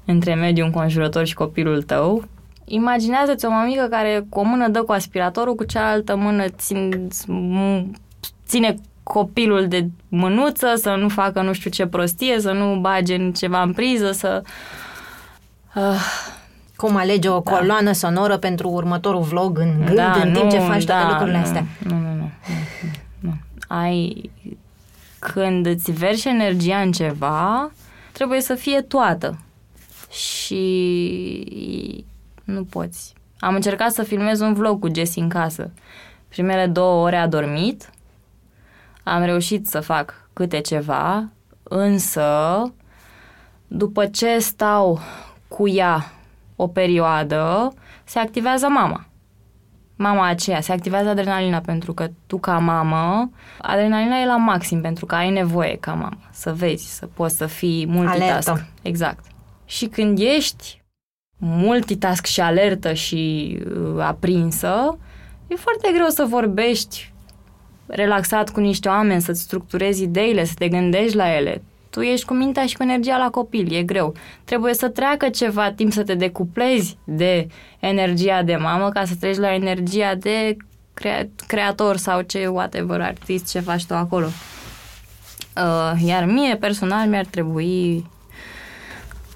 între 0.05 0.33
mediul 0.33 0.65
înconjurător 0.65 1.25
și 1.25 1.33
copilul 1.33 1.81
tău. 1.81 2.23
Imaginează-ți 2.65 3.45
o 3.45 3.49
mămică 3.49 3.88
care 3.89 4.25
cu 4.29 4.39
o 4.39 4.43
mână 4.43 4.67
dă 4.67 4.81
cu 4.83 4.91
aspiratorul, 4.91 5.55
cu 5.55 5.63
cealaltă 5.63 6.15
mână 6.15 6.47
țin, 6.47 7.07
ține 8.47 8.75
copilul 9.03 9.67
de 9.67 9.88
mânuță, 10.07 10.73
să 10.75 10.95
nu 10.99 11.09
facă 11.09 11.41
nu 11.41 11.53
știu 11.53 11.69
ce 11.69 11.85
prostie, 11.85 12.39
să 12.39 12.51
nu 12.51 12.79
bage 12.79 13.15
în 13.15 13.31
ceva 13.31 13.61
în 13.61 13.73
priză, 13.73 14.11
să... 14.11 14.41
Uh, 15.75 15.83
Cum 16.75 16.95
alege 16.95 17.29
o 17.29 17.41
coloană 17.41 17.91
sonoră 17.91 18.38
pentru 18.38 18.69
următorul 18.69 19.21
vlog 19.21 19.57
în 19.57 19.85
gând, 19.85 19.99
în 20.23 20.33
timp 20.33 20.49
ce 20.49 20.59
faci 20.59 20.85
toate 20.85 21.07
lucrurile 21.09 21.38
nu, 21.38 21.43
astea? 21.43 21.65
Nu, 21.77 21.95
nu, 21.95 21.99
nu, 21.99 22.15
nu, 22.15 22.29
nu. 23.19 23.33
Ai... 23.67 24.29
Când 25.33 25.65
îți 25.65 25.91
verși 25.91 26.27
energia 26.27 26.81
în 26.81 26.91
ceva, 26.91 27.71
trebuie 28.11 28.41
să 28.41 28.55
fie 28.55 28.81
toată. 28.81 29.39
Și 30.09 32.05
nu 32.43 32.63
poți. 32.63 33.13
Am 33.39 33.55
încercat 33.55 33.91
să 33.91 34.03
filmez 34.03 34.39
un 34.39 34.53
vlog 34.53 34.79
cu 34.79 34.93
Jessie 34.93 35.21
în 35.21 35.29
casă. 35.29 35.71
Primele 36.27 36.67
două 36.67 37.03
ore 37.03 37.15
a 37.15 37.27
dormit. 37.27 37.89
Am 39.03 39.23
reușit 39.23 39.67
să 39.67 39.79
fac 39.79 40.29
câte 40.33 40.59
ceva, 40.61 41.29
însă 41.63 42.61
după 43.67 44.05
ce 44.05 44.39
stau 44.39 44.99
cu 45.47 45.67
ea 45.67 46.11
o 46.55 46.67
perioadă, 46.67 47.73
se 48.03 48.19
activează 48.19 48.67
mama. 48.67 49.05
Mama 49.95 50.27
aceea, 50.27 50.62
se 50.62 50.71
activează 50.71 51.10
adrenalina 51.10 51.60
pentru 51.60 51.93
că 51.93 52.08
tu 52.27 52.38
ca 52.38 52.58
mamă, 52.58 53.29
adrenalina 53.62 54.17
e 54.17 54.25
la 54.25 54.38
maxim 54.38 54.81
pentru 54.81 55.05
că 55.05 55.15
ai 55.15 55.29
nevoie 55.29 55.77
ca 55.79 55.93
mamă 55.93 56.19
să 56.31 56.53
vezi, 56.53 56.95
să 56.95 57.08
poți 57.13 57.38
să 57.38 57.45
fii 57.45 57.86
multitask. 57.88 58.49
Alertă. 58.49 58.67
Exact. 58.81 59.25
Și 59.65 59.86
când 59.86 60.19
ești 60.19 60.84
multitask 61.38 62.25
și 62.25 62.41
alertă 62.41 62.93
și 62.93 63.58
uh, 63.65 64.01
aprinsă, 64.03 64.97
e 65.47 65.55
foarte 65.55 65.89
greu 65.93 66.08
să 66.08 66.25
vorbești 66.29 67.13
relaxat 67.86 68.49
cu 68.49 68.60
niște 68.60 68.88
oameni, 68.88 69.21
să-ți 69.21 69.41
structurezi 69.41 70.03
ideile, 70.03 70.43
să 70.43 70.53
te 70.58 70.69
gândești 70.69 71.15
la 71.15 71.36
ele. 71.36 71.62
Tu 71.95 72.01
ești 72.01 72.25
cu 72.25 72.34
mintea 72.34 72.65
și 72.65 72.75
cu 72.75 72.84
energia 72.84 73.17
la 73.17 73.29
copil, 73.29 73.73
e 73.73 73.84
greu. 73.84 74.13
Trebuie 74.43 74.73
să 74.73 74.89
treacă 74.89 75.29
ceva 75.29 75.71
timp 75.71 75.91
să 75.93 76.03
te 76.03 76.15
decuplezi 76.15 76.97
de 77.03 77.47
energia 77.79 78.43
de 78.43 78.55
mamă 78.55 78.89
ca 78.89 79.05
să 79.05 79.15
treci 79.19 79.38
la 79.38 79.53
energia 79.53 80.15
de 80.15 80.58
crea- 80.93 81.29
creator 81.47 81.97
sau 81.97 82.21
ce, 82.21 82.47
whatever, 82.47 83.01
artist, 83.01 83.49
ce 83.51 83.60
faci 83.60 83.86
tu 83.86 83.93
acolo. 83.93 84.25
Uh, 84.25 86.01
iar 86.05 86.25
mie, 86.25 86.55
personal, 86.55 87.08
mi-ar 87.08 87.25
trebui 87.25 88.05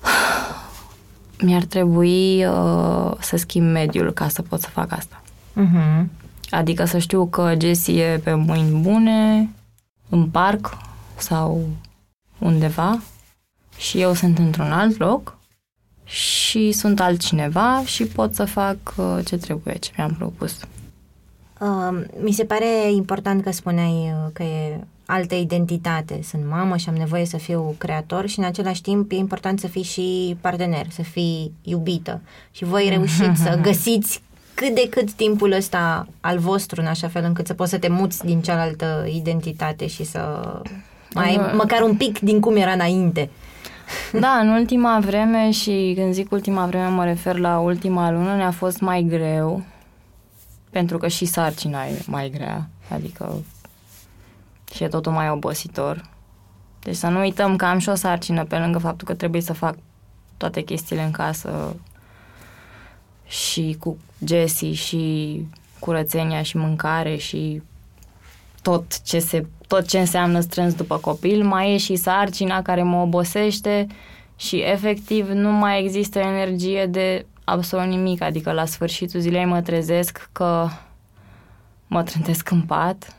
mi-ar 1.46 1.64
trebui 1.64 2.46
uh, 2.46 3.12
să 3.20 3.38
schimb 3.38 3.72
mediul 3.72 4.12
ca 4.12 4.28
să 4.28 4.42
pot 4.42 4.62
să 4.62 4.70
fac 4.70 4.92
asta. 4.92 5.22
Uh-huh. 5.56 6.06
Adică 6.50 6.86
să 6.86 6.98
știu 6.98 7.28
că 7.28 7.54
Jessie 7.60 8.04
e 8.04 8.18
pe 8.18 8.34
mâini 8.34 8.80
bune, 8.80 9.50
în 10.10 10.26
parc 10.26 10.78
sau 11.16 11.68
undeva 12.40 13.00
și 13.78 14.02
eu 14.02 14.14
sunt 14.14 14.38
într-un 14.38 14.72
alt 14.72 14.98
loc 14.98 15.38
și 16.04 16.72
sunt 16.72 17.00
altcineva 17.00 17.82
și 17.86 18.06
pot 18.06 18.36
să 18.36 18.46
fac 18.46 18.78
uh, 18.98 19.18
ce 19.26 19.38
trebuie, 19.38 19.76
ce 19.76 19.92
mi-am 19.98 20.16
propus. 20.18 20.60
Uh, 21.60 22.06
mi 22.22 22.32
se 22.32 22.46
pare 22.46 22.92
important 22.92 23.44
că 23.44 23.52
spuneai 23.52 23.92
uh, 23.92 24.30
că 24.34 24.44
e 24.44 24.80
altă 25.06 25.36
identitate. 25.36 26.20
Sunt 26.24 26.46
mamă 26.50 26.78
și 26.78 26.90
am 26.90 26.96
nevoie 26.96 27.26
să 27.26 27.38
fiu 27.38 27.76
creator 27.78 28.28
și 28.28 28.40
în 28.40 28.46
același 28.46 28.82
timp 28.82 29.12
e 29.12 29.16
important 29.16 29.60
să 29.60 29.68
fii 29.68 29.84
și 29.84 30.38
partener, 30.42 30.86
să 30.90 31.02
fii 31.02 31.54
iubită. 31.62 32.22
Și 32.52 32.64
voi 32.64 32.90
reușiți 32.90 33.42
să 33.42 33.60
găsiți 33.68 34.22
cât 34.54 34.76
de 34.76 34.88
cât 34.90 35.12
timpul 35.12 35.52
ăsta 35.52 36.08
al 36.22 36.38
vostru 36.38 36.82
în 36.82 36.88
așa 36.88 37.08
fel 37.08 37.24
încât 37.24 37.48
să 37.48 37.54
poți 37.54 37.70
să 37.70 37.78
te 37.78 37.88
muți 37.88 38.26
din 38.26 38.42
cealaltă 38.42 39.06
identitate 39.14 39.88
și 39.88 40.04
să 40.04 40.52
mai 41.14 41.38
Uh. 41.38 41.54
măcar 41.56 41.82
un 41.82 41.96
pic 41.96 42.20
din 42.20 42.40
cum 42.40 42.56
era 42.56 42.72
înainte. 42.72 43.30
Da, 44.12 44.30
în 44.30 44.48
ultima 44.48 45.00
vreme 45.00 45.52
și 45.52 45.94
când 45.96 46.14
zic 46.14 46.32
ultima 46.32 46.66
vreme 46.66 46.88
mă 46.88 47.06
refer 47.06 47.38
la 47.38 47.60
ultima 47.60 48.12
lună, 48.12 48.36
ne-a 48.36 48.52
fost 48.52 48.80
mai 48.80 49.06
greu 49.10 49.64
pentru 50.70 50.98
că 50.98 51.08
și 51.08 51.26
sarcina 51.26 51.86
e 51.86 52.02
mai 52.06 52.30
grea. 52.30 52.70
Adică 52.90 53.44
și 54.74 54.84
e 54.84 54.88
totul 54.88 55.12
mai 55.12 55.30
obositor. 55.30 56.10
Deci 56.80 56.96
să 56.96 57.08
nu 57.08 57.20
uităm 57.20 57.56
că 57.56 57.66
am 57.66 57.78
și 57.78 57.90
o 57.90 57.96
sarcină 57.96 58.46
pe 58.46 58.58
lângă 58.58 58.78
faptul 58.78 59.08
că 59.08 59.14
trebuie 59.14 59.42
să 59.42 59.54
fac 59.54 59.76
toate 60.38 60.62
chestiile 60.62 61.04
în 61.04 61.12
casă 61.12 61.76
și 63.28 63.76
cu 63.80 63.98
Jessie 64.26 64.74
și 64.74 65.46
curățenia 65.80 66.42
și 66.42 66.58
mâncare 66.58 67.16
și 67.16 67.62
tot 68.62 69.02
ce, 69.02 69.20
se, 69.20 69.46
tot 69.68 69.88
ce 69.88 70.00
înseamnă 70.00 70.40
strâns 70.40 70.74
după 70.74 70.98
copil, 70.98 71.44
mai 71.44 71.74
e 71.74 71.78
și 71.78 71.96
sarcina 71.96 72.62
care 72.62 72.84
mă 72.84 73.02
obosește 73.02 73.88
și 74.36 74.58
efectiv 74.58 75.30
nu 75.30 75.52
mai 75.52 75.84
există 75.84 76.20
energie 76.20 76.86
de 76.86 77.26
absolut 77.44 77.86
nimic, 77.86 78.22
adică 78.22 78.52
la 78.52 78.66
sfârșitul 78.66 79.20
zilei 79.20 79.46
mă 79.46 79.62
trezesc 79.62 80.30
că 80.32 80.68
mă 81.88 82.04
trântesc 82.04 82.50
în 82.52 82.62
pat, 82.62 83.14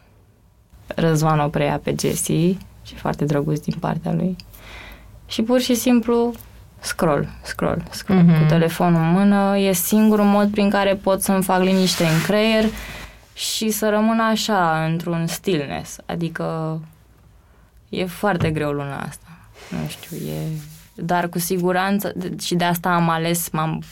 Răzvan 0.95 1.38
o 1.38 1.49
preia 1.49 1.80
pe 1.82 1.95
Jessie 1.99 2.57
și 2.82 2.95
foarte 2.95 3.24
drăguț 3.24 3.59
din 3.59 3.74
partea 3.80 4.12
lui. 4.12 4.36
Și 5.26 5.43
pur 5.43 5.61
și 5.61 5.74
simplu 5.74 6.32
scroll, 6.80 7.28
scroll, 7.43 7.82
scroll. 7.91 8.22
Mm-hmm. 8.22 8.41
cu 8.41 8.47
telefonul 8.49 9.01
în 9.01 9.11
mână. 9.11 9.59
E 9.59 9.72
singurul 9.72 10.24
mod 10.24 10.51
prin 10.51 10.70
care 10.70 10.95
pot 10.95 11.22
să-mi 11.22 11.43
fac 11.43 11.62
liniște 11.62 12.05
în 12.05 12.22
creier 12.26 12.64
și 13.41 13.70
să 13.70 13.88
rămân 13.88 14.20
așa, 14.20 14.84
într-un 14.84 15.26
stillness. 15.26 15.99
Adică 16.07 16.80
e 17.88 18.05
foarte 18.05 18.51
greu 18.51 18.70
luna 18.70 19.01
asta. 19.01 19.26
Nu 19.70 19.88
știu, 19.88 20.16
e... 20.16 20.47
Dar 20.95 21.28
cu 21.28 21.38
siguranță, 21.38 22.12
și 22.41 22.55
de 22.55 22.64
asta 22.64 22.95
am 22.95 23.09
ales, 23.09 23.51
m-am 23.51 23.82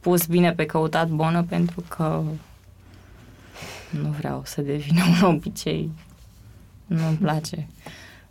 pus 0.00 0.26
bine 0.26 0.52
pe 0.52 0.66
căutat 0.66 1.08
bonă 1.08 1.42
pentru 1.42 1.84
că 1.88 2.22
nu 3.90 4.08
vreau 4.18 4.42
să 4.44 4.60
devină 4.60 5.02
un 5.08 5.28
obicei. 5.28 5.90
Nu-mi 6.86 7.16
place. 7.16 7.68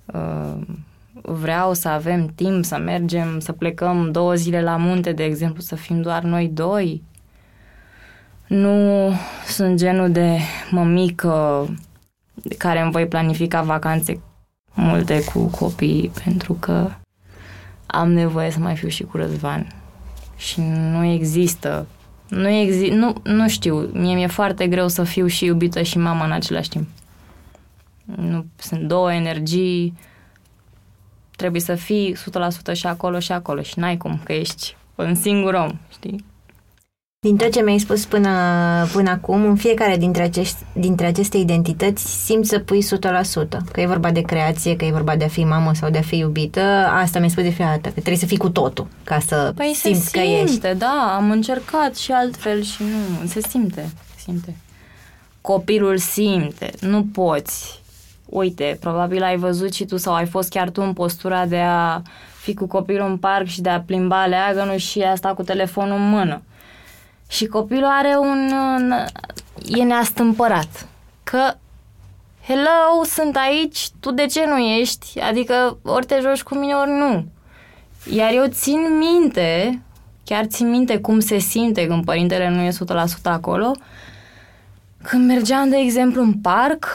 Uh, 0.06 0.62
vreau 1.22 1.74
să 1.74 1.88
avem 1.88 2.28
timp 2.36 2.66
să 2.66 2.78
mergem, 2.78 3.40
să 3.40 3.52
plecăm 3.52 4.12
două 4.12 4.36
zile 4.36 4.62
la 4.62 4.78
munte, 4.78 5.12
de 5.12 5.24
exemplu, 5.24 5.62
să 5.62 5.76
fim 5.76 6.02
doar 6.02 6.24
noi 6.24 6.48
doi. 6.48 7.04
Nu 8.48 9.12
sunt 9.48 9.78
genul 9.78 10.12
de 10.12 10.40
mămică 10.72 11.68
care 12.58 12.82
îmi 12.82 12.92
voi 12.92 13.08
planifica 13.08 13.62
vacanțe 13.62 14.20
multe 14.74 15.24
cu 15.24 15.46
copii 15.46 16.12
pentru 16.24 16.54
că 16.54 16.90
am 17.86 18.12
nevoie 18.12 18.52
să 18.52 18.60
mai 18.60 18.76
fiu 18.76 18.88
și 18.88 19.04
cu 19.04 19.18
Răzvan. 19.18 19.68
Și 20.38 20.62
nu 20.92 21.04
există 21.04 21.88
nu, 22.28 22.50
exi- 22.50 22.92
nu, 22.92 23.16
nu 23.24 23.48
știu, 23.48 23.90
mie 23.94 24.16
mi-e 24.16 24.28
foarte 24.28 24.68
greu 24.68 24.88
să 24.88 25.04
fiu 25.04 25.28
și 25.28 25.46
iubită 25.46 25.82
și 25.82 25.98
mamă 25.98 26.24
în 26.24 26.32
același 26.32 26.70
timp. 26.70 26.88
Nu, 28.04 28.46
sunt 28.56 28.82
două 28.82 29.14
energii 29.14 29.98
trebuie 31.36 31.62
să 31.62 31.76
fii 31.76 32.16
100% 32.70 32.74
și 32.74 32.88
acolo 32.88 33.20
și 33.20 33.32
acolo 33.32 33.62
și 33.62 33.80
n-ai 33.80 33.98
cum, 33.98 34.20
că 34.24 34.34
ești 34.34 34.76
un 34.96 35.16
singur 35.16 35.54
om, 35.54 35.72
știi? 35.92 36.26
Din 37.26 37.38
tot 37.38 37.52
ce 37.52 37.62
mi-ai 37.62 37.80
spus 37.80 38.06
până, 38.06 38.30
până 38.92 39.10
acum, 39.10 39.46
în 39.46 39.56
fiecare 39.56 39.98
dintre, 39.98 40.24
acești, 40.24 40.58
dintre 40.74 41.06
aceste 41.06 41.38
identități 41.38 42.24
simți 42.26 42.50
să 42.50 42.60
pui 42.60 42.84
100%. 42.84 42.88
Că 43.72 43.82
e 43.82 43.86
vorba 43.86 44.12
de 44.12 44.22
creație, 44.22 44.76
că 44.76 44.86
e 44.86 44.92
vorba 44.92 45.16
de 45.16 45.24
a 45.24 45.28
fi 45.28 45.44
mamă 45.44 45.74
sau 45.74 45.90
de 45.90 45.98
a 45.98 46.02
fi 46.02 46.18
iubită. 46.18 46.62
Asta 47.02 47.18
mi-ai 47.18 47.30
spus 47.30 47.44
de 47.44 47.50
fiecare 47.50 47.76
dată, 47.76 47.88
că 47.88 48.00
trebuie 48.00 48.18
să 48.18 48.26
fii 48.26 48.38
cu 48.38 48.50
totul 48.50 48.88
ca 49.04 49.20
să 49.20 49.52
păi 49.56 49.74
simți 49.76 50.10
se 50.10 50.20
că 50.20 50.26
simte, 50.26 50.68
ești. 50.68 50.78
da, 50.78 51.14
am 51.16 51.32
încercat 51.32 51.96
și 51.96 52.12
altfel 52.12 52.62
și 52.62 52.82
nu, 52.84 53.28
se 53.28 53.40
simte, 53.50 53.90
se 54.16 54.22
simte. 54.24 54.56
Copilul 55.42 55.98
simte, 55.98 56.72
nu 56.80 57.06
poți 57.14 57.82
uite, 58.26 58.78
probabil 58.80 59.24
ai 59.24 59.38
văzut 59.38 59.74
și 59.74 59.86
tu 59.86 59.98
sau 59.98 60.14
ai 60.14 60.26
fost 60.26 60.50
chiar 60.50 60.70
tu 60.70 60.82
în 60.82 60.94
postura 60.94 61.46
de 61.46 61.60
a 61.60 62.02
fi 62.40 62.54
cu 62.54 62.68
copilul 62.68 63.10
în 63.10 63.18
parc 63.18 63.46
și 63.46 63.62
de 63.62 63.70
a 63.70 63.82
plimba 63.82 64.26
leagănul 64.26 64.78
și 64.78 65.02
a 65.02 65.16
sta 65.16 65.34
cu 65.34 65.44
telefonul 65.44 65.98
în 65.98 66.10
mână. 66.10 66.42
Și 67.28 67.46
copilul 67.46 67.90
are 67.90 68.18
un... 68.18 68.52
e 69.66 69.84
neastâmpărat. 69.84 70.88
Că 71.24 71.54
hello, 72.48 73.04
sunt 73.04 73.36
aici, 73.36 73.90
tu 74.00 74.12
de 74.12 74.26
ce 74.26 74.46
nu 74.46 74.58
ești? 74.58 75.20
Adică 75.20 75.78
ori 75.84 76.06
te 76.06 76.20
joci 76.22 76.44
cu 76.44 76.56
mine, 76.56 76.74
ori 76.74 76.92
nu. 76.92 77.26
Iar 78.12 78.34
eu 78.34 78.46
țin 78.48 78.98
minte, 78.98 79.82
chiar 80.24 80.46
țin 80.46 80.70
minte 80.70 81.00
cum 81.00 81.20
se 81.20 81.38
simte 81.38 81.88
când 81.88 82.06
părintele 82.06 82.50
nu 82.50 82.62
e 82.62 82.70
100% 82.70 83.22
acolo, 83.24 83.72
când 85.04 85.26
mergeam, 85.26 85.70
de 85.70 85.78
exemplu, 85.78 86.22
în 86.22 86.34
parc, 86.34 86.88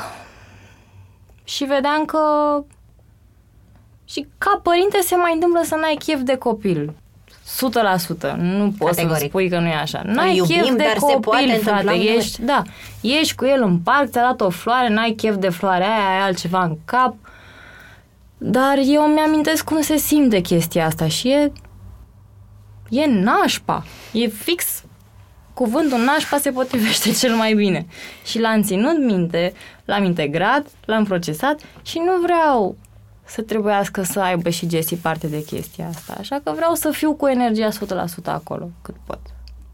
și 1.45 1.65
vedeam 1.65 2.05
că 2.05 2.21
și 4.05 4.27
ca 4.39 4.61
părinte 4.63 5.01
se 5.01 5.15
mai 5.17 5.33
întâmplă 5.35 5.61
să 5.65 5.75
n-ai 5.75 5.95
chef 5.95 6.21
de 6.21 6.37
copil. 6.37 6.95
100%. 8.33 8.37
Nu 8.37 8.75
poți 8.79 9.01
să 9.01 9.17
spui 9.19 9.49
că 9.49 9.59
nu 9.59 9.67
e 9.67 9.75
așa. 9.75 10.03
N-ai 10.05 10.37
iubim, 10.37 10.57
chef 10.57 10.71
de 10.71 10.83
dar 10.85 10.97
copil, 10.97 11.15
se 11.15 11.21
poate 11.21 11.61
frate. 11.63 11.95
Ești, 11.95 12.43
da, 12.43 12.63
ești 13.01 13.35
cu 13.35 13.45
el 13.45 13.63
în 13.63 13.79
parc, 13.79 14.11
ți-a 14.11 14.23
dat 14.23 14.41
o 14.41 14.51
floare, 14.51 14.89
n-ai 14.89 15.11
chef 15.11 15.37
de 15.37 15.49
floare 15.49 15.85
aia, 15.85 16.09
ai 16.09 16.21
altceva 16.21 16.63
în 16.63 16.77
cap. 16.85 17.15
Dar 18.39 18.79
eu 18.85 19.03
mi-amintesc 19.03 19.65
cum 19.65 19.81
se 19.81 19.97
simte 19.97 20.41
chestia 20.41 20.87
asta 20.87 21.09
și 21.09 21.29
e 21.29 21.53
e 22.91 23.07
nașpa. 23.07 23.85
E 24.13 24.27
fix 24.27 24.85
cuvântul 25.55 25.99
nașpa 25.99 26.39
se 26.39 26.51
potrivește 26.51 27.11
cel 27.21 27.35
mai 27.35 27.55
bine. 27.55 27.87
Și 28.25 28.39
l-am 28.39 28.63
ținut 28.63 28.99
minte, 28.99 29.53
l-am 29.85 30.05
integrat, 30.05 30.67
l-am 30.85 31.05
procesat 31.05 31.61
și 31.83 31.99
nu 31.99 32.21
vreau 32.23 32.77
să 33.31 33.43
trebuiască 33.43 34.03
să 34.03 34.21
aibă 34.21 34.49
și 34.49 34.69
Jessie 34.69 34.97
parte 35.03 35.27
de 35.27 35.45
chestia 35.45 35.89
asta. 35.89 36.15
Așa 36.19 36.41
că 36.45 36.53
vreau 36.55 36.75
să 36.75 36.91
fiu 36.91 37.15
cu 37.15 37.27
energia 37.27 37.69
100% 37.69 37.73
acolo, 38.25 38.71
cât 38.83 38.95
pot. 39.07 39.21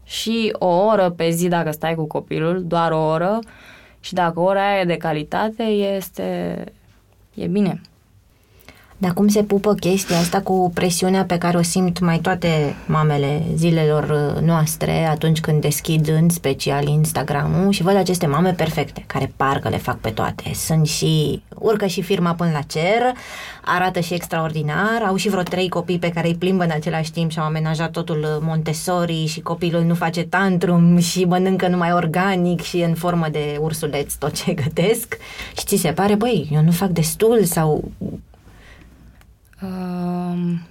Și 0.03 0.55
o 0.59 0.85
oră 0.85 1.09
pe 1.09 1.29
zi, 1.29 1.47
dacă 1.47 1.71
stai 1.71 1.95
cu 1.95 2.05
copilul, 2.05 2.63
doar 2.63 2.91
o 2.91 3.05
oră, 3.05 3.39
și 3.99 4.13
dacă 4.13 4.39
ora 4.39 4.69
aia 4.69 4.79
e 4.79 4.85
de 4.85 4.97
calitate, 4.97 5.63
este... 5.63 6.63
e 7.33 7.47
bine. 7.47 7.81
Dar 8.99 9.13
cum 9.13 9.27
se 9.27 9.43
pupă 9.43 9.73
chestia 9.73 10.17
asta 10.17 10.41
cu 10.41 10.71
presiunea 10.73 11.23
pe 11.23 11.37
care 11.37 11.57
o 11.57 11.61
simt 11.61 11.99
mai 11.99 12.19
toate 12.19 12.75
mamele 12.85 13.43
zilelor 13.55 14.33
uh, 14.35 14.41
noastre 14.41 15.05
atunci 15.05 15.39
când 15.39 15.61
deschid 15.61 16.07
în 16.07 16.29
special 16.29 16.87
Instagram-ul 16.87 17.71
și 17.71 17.81
văd 17.81 17.95
aceste 17.95 18.25
mame 18.25 18.51
perfecte, 18.51 19.03
care 19.07 19.31
parcă 19.35 19.69
le 19.69 19.77
fac 19.77 19.97
pe 19.97 20.09
toate. 20.09 20.51
Sunt 20.53 20.87
și, 20.87 21.41
urcă 21.55 21.85
și 21.85 22.01
firma 22.01 22.33
până 22.33 22.51
la 22.53 22.61
cer, 22.61 23.13
arată 23.65 23.99
și 23.99 24.13
extraordinar, 24.13 25.01
au 25.07 25.15
și 25.15 25.29
vreo 25.29 25.43
trei 25.43 25.69
copii 25.69 25.99
pe 25.99 26.09
care 26.09 26.27
îi 26.27 26.35
plimbă 26.35 26.63
în 26.63 26.71
același 26.71 27.11
timp 27.11 27.31
și 27.31 27.39
au 27.39 27.45
amenajat 27.45 27.91
totul 27.91 28.19
uh, 28.19 28.37
Montessori 28.41 29.25
și 29.25 29.41
copilul 29.41 29.83
nu 29.83 29.93
face 29.93 30.23
tantrum 30.23 30.97
și 30.97 31.23
mănâncă 31.23 31.67
numai 31.67 31.91
organic 31.91 32.61
și 32.61 32.77
în 32.77 32.93
formă 32.93 33.27
de 33.31 33.57
ursuleț 33.59 34.13
tot 34.13 34.43
ce 34.43 34.53
gătesc 34.53 35.17
și 35.57 35.65
ți 35.65 35.75
se 35.75 35.91
pare, 35.91 36.15
băi, 36.15 36.49
eu 36.53 36.61
nu 36.61 36.71
fac 36.71 36.89
destul 36.89 37.43
sau 37.43 37.91
Um, 39.61 40.61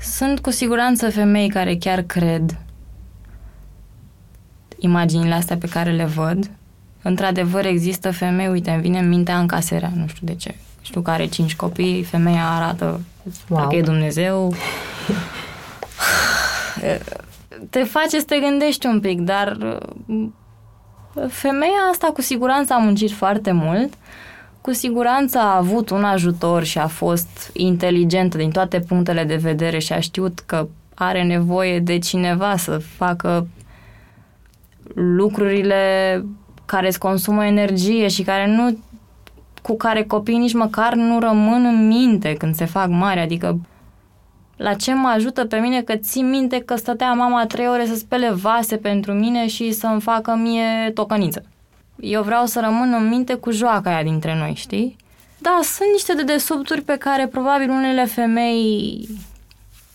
sunt 0.00 0.40
cu 0.40 0.50
siguranță 0.50 1.10
femei 1.10 1.48
care 1.48 1.76
chiar 1.76 2.02
cred 2.02 2.58
imaginile 4.78 5.34
astea 5.34 5.56
pe 5.56 5.68
care 5.68 5.90
le 5.90 6.04
văd. 6.04 6.50
Într-adevăr 7.02 7.64
există 7.64 8.10
femei, 8.10 8.48
uite, 8.48 8.70
îmi 8.70 8.80
vine 8.80 8.98
în 8.98 9.08
mintea 9.08 9.38
în 9.38 9.46
caserea, 9.46 9.92
nu 9.94 10.06
știu 10.06 10.26
de 10.26 10.34
ce. 10.34 10.54
Știu 10.80 11.00
că 11.00 11.10
are 11.10 11.26
cinci 11.26 11.56
copii, 11.56 12.02
femeia 12.02 12.48
arată, 12.48 13.00
wow. 13.48 13.60
dacă 13.60 13.76
e 13.76 13.80
Dumnezeu. 13.80 14.54
te 17.70 17.82
face 17.82 18.18
să 18.18 18.24
te 18.24 18.38
gândești 18.38 18.86
un 18.86 19.00
pic, 19.00 19.20
dar 19.20 19.56
uh, 20.06 20.28
femeia 21.28 21.88
asta 21.90 22.06
cu 22.06 22.20
siguranță 22.20 22.72
a 22.72 22.78
muncit 22.78 23.10
foarte 23.10 23.52
mult 23.52 23.94
cu 24.62 24.72
siguranță 24.72 25.38
a 25.38 25.56
avut 25.56 25.90
un 25.90 26.04
ajutor 26.04 26.64
și 26.64 26.78
a 26.78 26.86
fost 26.86 27.50
inteligentă 27.52 28.36
din 28.36 28.50
toate 28.50 28.80
punctele 28.80 29.24
de 29.24 29.36
vedere 29.36 29.78
și 29.78 29.92
a 29.92 30.00
știut 30.00 30.38
că 30.38 30.68
are 30.94 31.22
nevoie 31.22 31.80
de 31.80 31.98
cineva 31.98 32.56
să 32.56 32.78
facă 32.78 33.46
lucrurile 34.94 36.24
care 36.64 36.86
îți 36.86 36.98
consumă 36.98 37.44
energie 37.44 38.08
și 38.08 38.22
care 38.22 38.46
nu 38.46 38.78
cu 39.62 39.76
care 39.76 40.02
copiii 40.02 40.38
nici 40.38 40.54
măcar 40.54 40.94
nu 40.94 41.20
rămân 41.20 41.64
în 41.64 41.86
minte 41.86 42.34
când 42.34 42.54
se 42.54 42.64
fac 42.64 42.88
mari, 42.88 43.20
adică 43.20 43.60
la 44.56 44.74
ce 44.74 44.94
mă 44.94 45.08
ajută 45.08 45.44
pe 45.44 45.56
mine 45.56 45.82
că 45.82 45.96
țin 45.96 46.30
minte 46.30 46.58
că 46.58 46.76
stătea 46.76 47.12
mama 47.12 47.46
trei 47.46 47.68
ore 47.68 47.86
să 47.86 47.94
spele 47.94 48.30
vase 48.30 48.76
pentru 48.76 49.12
mine 49.12 49.46
și 49.46 49.72
să-mi 49.72 50.00
facă 50.00 50.34
mie 50.34 50.90
tocăniță 50.94 51.42
eu 52.02 52.22
vreau 52.22 52.46
să 52.46 52.60
rămân 52.60 52.92
în 52.92 53.08
minte 53.08 53.34
cu 53.34 53.50
joaca 53.50 53.90
aia 53.90 54.02
dintre 54.02 54.38
noi, 54.38 54.54
știi? 54.54 54.96
Da, 55.38 55.60
sunt 55.62 55.88
niște 55.92 56.14
dedesubturi 56.14 56.80
pe 56.80 56.96
care 56.96 57.26
probabil 57.26 57.70
unele 57.70 58.04
femei 58.04 59.08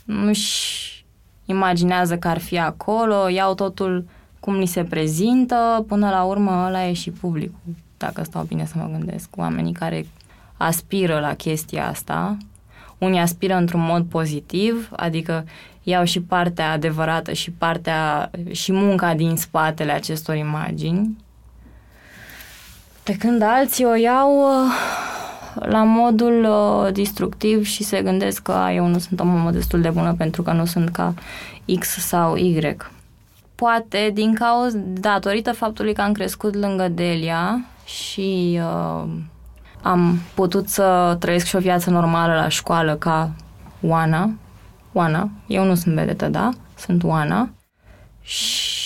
nu-și 0.05 1.05
imaginează 1.45 2.17
că 2.17 2.27
ar 2.27 2.37
fi 2.37 2.59
acolo, 2.59 3.29
iau 3.29 3.53
totul 3.53 4.05
cum 4.39 4.57
li 4.57 4.65
se 4.65 4.83
prezintă, 4.83 5.85
până 5.87 6.09
la 6.09 6.23
urmă 6.23 6.63
ăla 6.67 6.87
e 6.87 6.93
și 6.93 7.11
publicul. 7.11 7.75
dacă 7.97 8.23
stau 8.23 8.43
bine 8.43 8.65
să 8.65 8.73
mă 8.77 8.89
gândesc, 8.97 9.29
oamenii 9.35 9.73
care 9.73 10.07
aspiră 10.57 11.19
la 11.19 11.33
chestia 11.33 11.87
asta. 11.87 12.37
Unii 12.97 13.19
aspiră 13.19 13.55
într-un 13.55 13.81
mod 13.81 14.05
pozitiv, 14.05 14.89
adică 14.95 15.45
iau 15.83 16.03
și 16.03 16.21
partea 16.21 16.71
adevărată 16.71 17.33
și 17.33 17.51
partea 17.51 18.31
și 18.51 18.71
munca 18.71 19.13
din 19.13 19.35
spatele 19.35 19.91
acestor 19.91 20.35
imagini. 20.35 21.15
Pe 23.07 23.15
când 23.15 23.41
alții 23.41 23.85
o 23.85 23.95
iau 23.95 24.37
uh, 24.37 24.71
la 25.53 25.83
modul 25.83 26.47
uh, 26.49 26.93
destructiv 26.93 27.65
și 27.65 27.83
se 27.83 28.01
gândesc 28.01 28.41
că 28.41 28.51
"A, 28.51 28.71
eu 28.73 28.87
nu 28.87 28.97
sunt 28.97 29.19
o 29.19 29.23
mamă 29.23 29.51
destul 29.51 29.81
de 29.81 29.89
bună 29.89 30.13
pentru 30.17 30.41
că 30.41 30.51
nu 30.51 30.65
sunt 30.65 30.89
ca 30.89 31.13
X 31.79 31.87
sau 31.87 32.35
Y. 32.35 32.77
Poate 33.55 34.11
din 34.13 34.33
cauza, 34.33 34.77
datorită 34.83 35.51
faptului 35.53 35.93
că 35.93 36.01
am 36.01 36.11
crescut 36.11 36.55
lângă 36.55 36.87
Delia 36.87 37.65
și 37.85 38.59
uh, 38.61 39.09
am 39.81 40.19
putut 40.33 40.67
să 40.69 41.15
trăiesc 41.19 41.45
și 41.45 41.55
o 41.55 41.59
viață 41.59 41.89
normală 41.89 42.33
la 42.33 42.47
școală 42.47 42.95
ca 42.95 43.31
Oana. 43.81 44.29
Oana, 44.93 45.29
eu 45.47 45.63
nu 45.63 45.75
sunt 45.75 45.95
vedetă, 45.95 46.27
da? 46.27 46.49
Sunt 46.75 47.03
Oana. 47.03 47.49
Și 48.21 48.76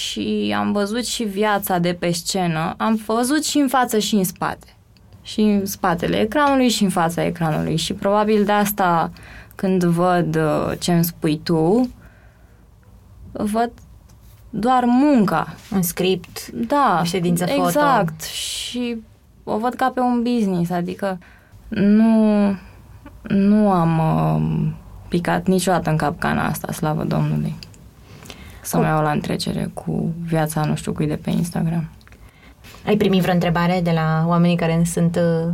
am 0.56 0.72
văzut 0.72 1.06
și 1.06 1.24
viața 1.24 1.78
de 1.78 1.94
pe 1.94 2.12
scenă. 2.12 2.74
Am 2.78 3.02
văzut 3.06 3.44
și 3.46 3.58
în 3.58 3.68
față 3.68 4.00
și 4.00 4.16
în 4.16 4.24
spate. 4.24 4.68
Și 5.22 5.42
în 5.42 5.66
spatele 5.66 6.20
ecranului 6.20 6.70
și 6.70 6.84
în 6.84 6.90
fața 6.90 7.26
ecranului. 7.26 7.76
Și 7.76 7.94
probabil 7.94 8.44
de 8.44 8.52
asta 8.52 9.12
când 9.56 9.84
văd 9.84 10.36
uh, 10.36 10.72
ce 10.80 10.94
îmi 10.94 11.04
spui 11.04 11.40
tu, 11.44 11.90
văd 13.32 13.72
doar 14.50 14.84
munca. 14.86 15.56
Un 15.74 15.82
script, 15.82 16.48
Da, 16.48 17.00
O 17.02 17.04
ședință 17.04 17.46
foto. 17.46 17.66
exact. 17.68 18.22
Și 18.22 18.98
o 19.44 19.58
văd 19.58 19.74
ca 19.74 19.90
pe 19.90 20.00
un 20.00 20.24
business, 20.24 20.72
adică 20.72 21.20
nu, 21.68 22.56
nu 23.22 23.72
am 23.72 24.00
uh, 24.00 24.72
picat 25.08 25.48
niciodată 25.48 25.90
în 25.90 25.98
capcana 25.98 26.46
asta, 26.46 26.72
slavă 26.72 27.04
Domnului. 27.04 27.56
Să 28.62 28.78
mă 28.78 28.86
iau 28.86 29.02
la 29.02 29.12
întrecere 29.12 29.72
cu 29.74 30.14
viața 30.24 30.66
nu 30.66 30.76
știu 30.76 30.92
cui 30.92 31.08
de 31.08 31.16
pe 31.16 31.30
Instagram. 31.30 31.90
ai 32.86 32.98
primit 32.98 33.22
vreo 33.22 33.34
întrebare 33.34 33.80
de 33.84 33.92
la 33.92 34.24
oamenii 34.28 34.56
care 34.56 34.76
ne 34.76 34.84
sunt 34.84 35.16
uh, 35.16 35.54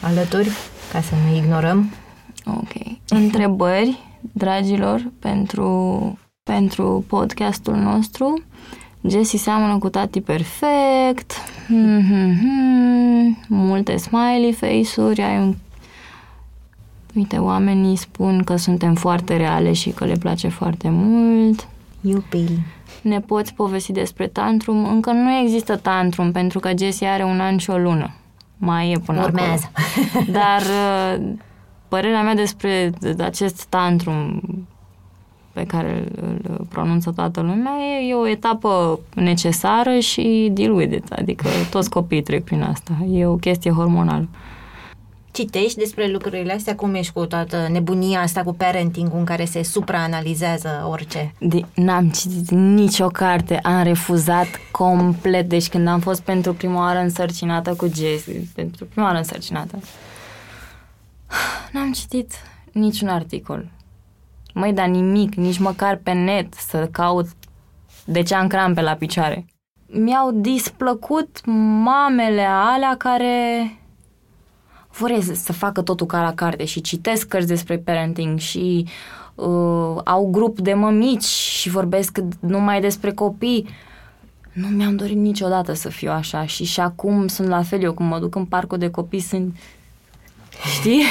alături, 0.00 0.50
ca 0.92 1.00
să 1.00 1.14
nu 1.26 1.36
ignorăm? 1.36 1.90
Ok. 2.46 2.72
Întrebări, 3.08 3.98
dragilor, 4.32 5.12
pentru, 5.18 6.18
pentru 6.42 7.04
podcastul 7.08 7.74
nostru. 7.74 8.42
Jessie 9.08 9.38
seamănă 9.38 9.78
cu 9.78 9.88
tati 9.88 10.20
perfect. 10.20 11.32
Mm-hmm. 11.66 13.46
Multe 13.48 13.96
smiley 13.96 14.52
face-uri. 14.52 15.22
Ai 15.22 15.38
un... 15.38 15.54
Uite, 17.14 17.36
oamenii 17.36 17.96
spun 17.96 18.42
că 18.42 18.56
suntem 18.56 18.94
foarte 18.94 19.36
reale 19.36 19.72
și 19.72 19.90
că 19.90 20.04
le 20.04 20.16
place 20.16 20.48
foarte 20.48 20.88
mult. 20.90 21.68
Iupi. 22.00 22.44
Ne 23.02 23.20
poți 23.20 23.54
povesti 23.54 23.92
despre 23.92 24.26
tantrum? 24.26 24.84
Încă 24.84 25.12
nu 25.12 25.38
există 25.38 25.76
tantrum, 25.76 26.32
pentru 26.32 26.58
că 26.58 26.70
Jessie 26.78 27.06
are 27.06 27.24
un 27.24 27.40
an 27.40 27.56
și 27.56 27.70
o 27.70 27.78
lună. 27.78 28.14
Mai 28.56 28.90
e 28.90 28.98
până 28.98 29.22
Urmează. 29.22 29.70
acolo. 29.72 30.24
Dar 30.38 30.60
uh, 30.60 31.28
părerea 31.88 32.22
mea 32.22 32.34
despre 32.34 32.92
acest 33.18 33.64
tantrum 33.64 34.40
pe 35.52 35.64
care 35.64 36.04
îl 36.20 36.40
îl 36.42 36.66
pronunță 36.68 37.10
toată 37.10 37.40
lumea 37.40 37.72
e, 38.00 38.08
e 38.08 38.14
o 38.14 38.28
etapă 38.28 39.00
necesară 39.14 39.98
și 39.98 40.50
deal 40.52 40.72
with 40.72 40.94
it. 40.94 41.12
Adică 41.12 41.48
toți 41.70 41.90
copiii 41.90 42.22
trec 42.22 42.44
prin 42.44 42.62
asta. 42.62 42.92
E 43.12 43.26
o 43.26 43.36
chestie 43.36 43.70
hormonală. 43.70 44.28
Citești 45.30 45.78
despre 45.78 46.10
lucrurile 46.10 46.52
astea? 46.52 46.74
Cum 46.74 46.94
ești 46.94 47.12
cu 47.12 47.26
toată 47.26 47.68
nebunia 47.70 48.20
asta 48.20 48.42
cu 48.42 48.54
parenting 48.54 49.10
în 49.14 49.24
care 49.24 49.44
se 49.44 49.62
supraanalizează 49.62 50.86
orice? 50.90 51.34
De, 51.40 51.60
n-am 51.74 52.08
citit 52.10 52.50
nicio 52.50 53.06
carte, 53.06 53.58
am 53.58 53.82
refuzat 53.82 54.46
complet. 54.70 55.48
Deci 55.48 55.68
când 55.68 55.88
am 55.88 56.00
fost 56.00 56.20
pentru 56.20 56.54
prima 56.54 56.78
oară 56.78 56.98
însărcinată 56.98 57.74
cu 57.74 57.86
Jessie, 57.94 58.48
pentru 58.54 58.84
prima 58.84 59.06
oară 59.06 59.18
însărcinată, 59.18 59.78
n-am 61.72 61.92
citit 61.92 62.32
niciun 62.72 63.08
articol. 63.08 63.68
Măi, 64.54 64.72
dar 64.72 64.86
nimic, 64.86 65.34
nici 65.34 65.58
măcar 65.58 65.96
pe 65.96 66.12
net 66.12 66.54
să 66.54 66.88
caut 66.92 67.26
de 68.04 68.22
ce 68.22 68.34
am 68.34 68.46
crampe 68.46 68.80
la 68.80 68.94
picioare. 68.94 69.46
Mi-au 69.86 70.30
displăcut 70.32 71.40
mamele 71.84 72.46
alea 72.48 72.94
care 72.96 73.32
vor 74.98 75.18
să- 75.20 75.34
să 75.34 75.52
facă 75.52 75.82
totul 75.82 76.06
ca 76.06 76.22
la 76.22 76.34
carte 76.34 76.64
și 76.64 76.80
citesc 76.80 77.28
cărți 77.28 77.46
despre 77.46 77.78
parenting 77.78 78.38
și 78.38 78.86
uh, 79.34 79.96
au 80.04 80.28
grup 80.30 80.58
de 80.58 80.74
mămici 80.74 81.24
și 81.24 81.68
vorbesc 81.68 82.18
numai 82.40 82.80
despre 82.80 83.12
copii. 83.12 83.68
Nu 84.52 84.66
mi-am 84.66 84.96
dorit 84.96 85.16
niciodată 85.16 85.72
să 85.72 85.88
fiu 85.88 86.10
așa 86.10 86.46
și 86.46 86.64
și 86.64 86.80
acum 86.80 87.26
sunt 87.28 87.48
la 87.48 87.62
fel. 87.62 87.82
Eu 87.82 87.92
când 87.92 88.10
mă 88.10 88.18
duc 88.18 88.34
în 88.34 88.44
parcul 88.44 88.78
de 88.78 88.90
copii 88.90 89.20
sunt 89.20 89.56
Știi? 90.78 91.02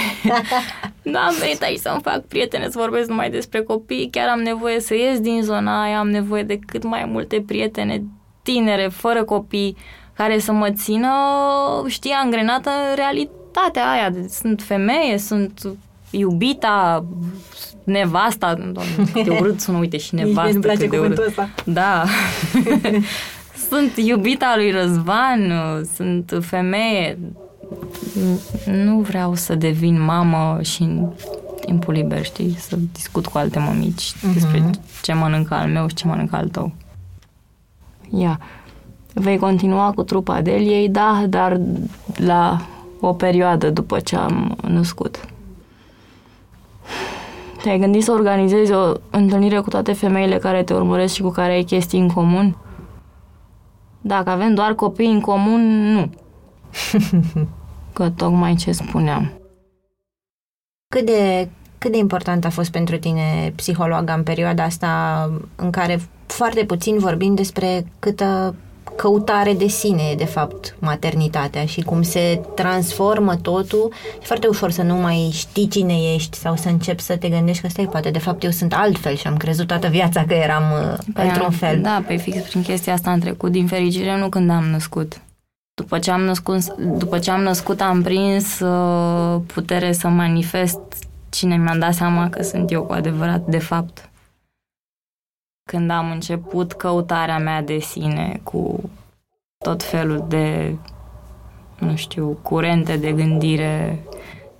nu 1.01 1.17
am 1.27 1.35
venit 1.39 1.61
aici 1.61 1.79
să-mi 1.79 2.01
fac 2.01 2.19
prietene, 2.21 2.69
să 2.69 2.77
vorbesc 2.79 3.07
numai 3.09 3.29
despre 3.29 3.61
copii. 3.61 4.09
Chiar 4.11 4.27
am 4.27 4.39
nevoie 4.39 4.79
să 4.79 4.93
ies 4.95 5.19
din 5.19 5.41
zona 5.43 5.81
aia, 5.83 5.99
am 5.99 6.09
nevoie 6.09 6.43
de 6.43 6.59
cât 6.65 6.83
mai 6.83 7.05
multe 7.05 7.43
prietene 7.47 8.03
tinere, 8.43 8.87
fără 8.87 9.23
copii, 9.23 9.75
care 10.13 10.39
să 10.39 10.51
mă 10.51 10.71
țină, 10.71 11.09
știi, 11.87 12.11
angrenată 12.11 12.69
în 12.89 12.95
realitatea 13.57 13.89
aia. 13.91 14.27
Sunt 14.29 14.61
femeie, 14.61 15.17
sunt 15.17 15.61
iubita, 16.09 17.05
nevasta, 17.83 18.53
doamne, 18.53 18.93
cât 19.13 19.23
de 19.23 19.29
urât 19.39 19.59
sună, 19.59 19.77
uite, 19.77 19.97
și 19.97 20.15
nevastă. 20.15 20.49
Nu-mi 20.51 20.63
place 20.63 20.79
cât 20.87 20.89
de 20.89 20.97
urât. 20.97 21.15
cuvântul 21.17 21.25
ăsta. 21.27 21.49
Da. 21.65 22.03
sunt 23.69 23.97
iubita 24.07 24.53
lui 24.55 24.71
Răzvan, 24.71 25.51
sunt 25.95 26.37
femeie. 26.41 27.17
Nu 28.65 28.99
vreau 28.99 29.35
să 29.35 29.55
devin 29.55 30.01
mamă 30.03 30.59
și 30.61 30.81
în 30.81 31.09
timpul 31.65 31.93
liber, 31.93 32.23
știi, 32.25 32.55
să 32.59 32.77
discut 32.93 33.27
cu 33.27 33.37
alte 33.37 33.59
mămici 33.59 34.13
Mhm. 34.21 34.33
despre 34.33 34.69
ce 35.01 35.13
mănâncă 35.13 35.53
al 35.53 35.67
meu 35.69 35.87
și 35.87 35.95
ce 35.95 36.07
mănâncă 36.07 36.35
al 36.35 36.47
tău. 36.47 36.71
Ia. 38.17 38.39
Vei 39.13 39.37
continua 39.37 39.91
cu 39.91 40.03
trupa 40.03 40.41
Deliei, 40.41 40.89
da, 40.89 41.23
dar 41.29 41.59
la 42.15 42.67
o 42.99 43.13
perioadă 43.13 43.69
după 43.69 43.99
ce 43.99 44.15
am 44.15 44.57
născut. 44.67 45.25
Te-ai 47.61 47.79
gândit 47.79 48.03
să 48.03 48.11
organizezi 48.11 48.71
o 48.71 48.93
întâlnire 49.09 49.59
cu 49.59 49.69
toate 49.69 49.93
femeile 49.93 50.37
care 50.37 50.63
te 50.63 50.73
urmăresc 50.73 51.13
și 51.13 51.21
cu 51.21 51.29
care 51.29 51.51
ai 51.51 51.63
chestii 51.63 51.99
în 51.99 52.09
comun? 52.09 52.57
Dacă 54.01 54.29
avem 54.29 54.53
doar 54.53 54.73
copii 54.73 55.11
în 55.11 55.21
comun, 55.21 55.91
nu. 55.91 56.09
Că 57.93 58.09
tocmai 58.09 58.55
ce 58.55 58.71
spuneam. 58.71 59.31
Cât 60.95 61.05
de, 61.05 61.49
cât 61.77 61.91
de 61.91 61.97
important 61.97 62.45
a 62.45 62.49
fost 62.49 62.71
pentru 62.71 62.97
tine 62.97 63.53
psihologa 63.55 64.13
în 64.13 64.23
perioada 64.23 64.63
asta 64.63 65.31
în 65.55 65.69
care 65.69 65.99
foarte 66.25 66.65
puțin 66.65 66.97
vorbim 66.97 67.35
despre 67.35 67.91
câtă 67.99 68.55
căutare 68.97 69.53
de 69.53 69.67
sine, 69.67 70.03
e, 70.11 70.15
de 70.15 70.25
fapt, 70.25 70.75
maternitatea 70.79 71.65
și 71.65 71.81
cum 71.81 72.01
se 72.01 72.41
transformă 72.55 73.35
totul. 73.35 73.93
E 74.21 74.25
foarte 74.25 74.47
ușor 74.47 74.71
să 74.71 74.81
nu 74.81 74.95
mai 74.95 75.29
știi 75.33 75.67
cine 75.67 76.13
ești 76.13 76.37
sau 76.37 76.55
să 76.55 76.69
începi 76.69 77.01
să 77.01 77.17
te 77.17 77.29
gândești 77.29 77.61
că 77.61 77.67
stai, 77.67 77.87
poate 77.91 78.09
de 78.09 78.19
fapt 78.19 78.43
eu 78.43 78.51
sunt 78.51 78.73
altfel 78.73 79.15
și 79.15 79.27
am 79.27 79.37
crezut 79.37 79.67
toată 79.67 79.87
viața 79.87 80.25
că 80.25 80.33
eram 80.33 80.63
uh, 80.71 80.97
într-un 81.13 81.45
am- 81.45 81.51
fel. 81.51 81.81
Da, 81.81 82.03
pe 82.07 82.15
fix 82.15 82.37
prin 82.49 82.61
chestia 82.61 82.93
asta 82.93 83.09
am 83.09 83.19
trecut, 83.19 83.51
din 83.51 83.67
fericire, 83.67 84.17
nu 84.17 84.29
când 84.29 84.49
am 84.49 84.63
născut. 84.63 85.21
După 85.73 85.99
ce 85.99 86.11
am 86.11 86.21
născut, 86.21 86.73
după 86.77 87.19
ce 87.19 87.31
am, 87.31 87.41
născut 87.41 87.81
am 87.81 88.01
prins 88.01 88.59
uh, 88.59 89.41
putere 89.53 89.91
să 89.91 90.07
manifest 90.07 90.79
cine 91.29 91.57
mi-am 91.57 91.79
dat 91.79 91.93
seama 91.93 92.29
că 92.29 92.43
sunt 92.43 92.71
eu 92.71 92.83
cu 92.83 92.93
adevărat, 92.93 93.45
de 93.45 93.57
fapt. 93.59 94.09
Când 95.69 95.89
am 95.91 96.11
început 96.11 96.73
căutarea 96.73 97.37
mea 97.39 97.61
de 97.61 97.79
sine 97.79 98.39
cu 98.43 98.86
tot 99.67 99.83
felul 99.83 100.25
de, 100.27 100.75
nu 101.79 101.95
știu, 101.95 102.39
curente 102.41 102.97
de 102.97 103.11
gândire, 103.11 104.03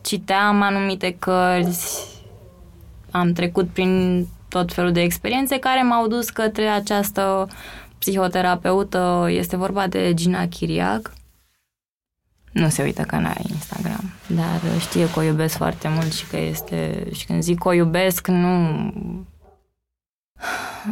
citeam 0.02 0.62
anumite 0.62 1.16
cărți, 1.20 2.08
am 3.12 3.34
trecut 3.34 3.68
prin 3.70 4.26
tot 4.48 4.74
felul 4.74 4.92
de 4.92 5.02
experiențe 5.02 5.60
care 5.60 5.82
m-au 5.82 6.08
dus 6.08 6.30
către 6.30 6.66
această 6.66 7.48
psihoterapeută. 7.98 9.28
Este 9.30 9.56
vorba 9.56 9.88
de 9.88 10.14
Gina 10.14 10.48
Chiriac. 10.48 11.14
Nu 12.52 12.70
se 12.70 12.84
uită 12.84 13.02
că 13.02 13.16
n-are 13.16 13.42
Instagram, 13.50 14.12
dar 14.28 14.80
știe 14.80 15.10
că 15.10 15.20
o 15.20 15.24
iubesc 15.24 15.58
foarte 15.58 15.88
mult 15.88 16.14
și 16.14 16.28
că 16.28 16.38
este... 16.38 17.08
Și 17.14 17.26
când 17.26 17.42
zic 17.42 17.58
că 17.60 17.68
o 17.68 17.74
iubesc, 17.74 18.28
nu... 18.28 18.48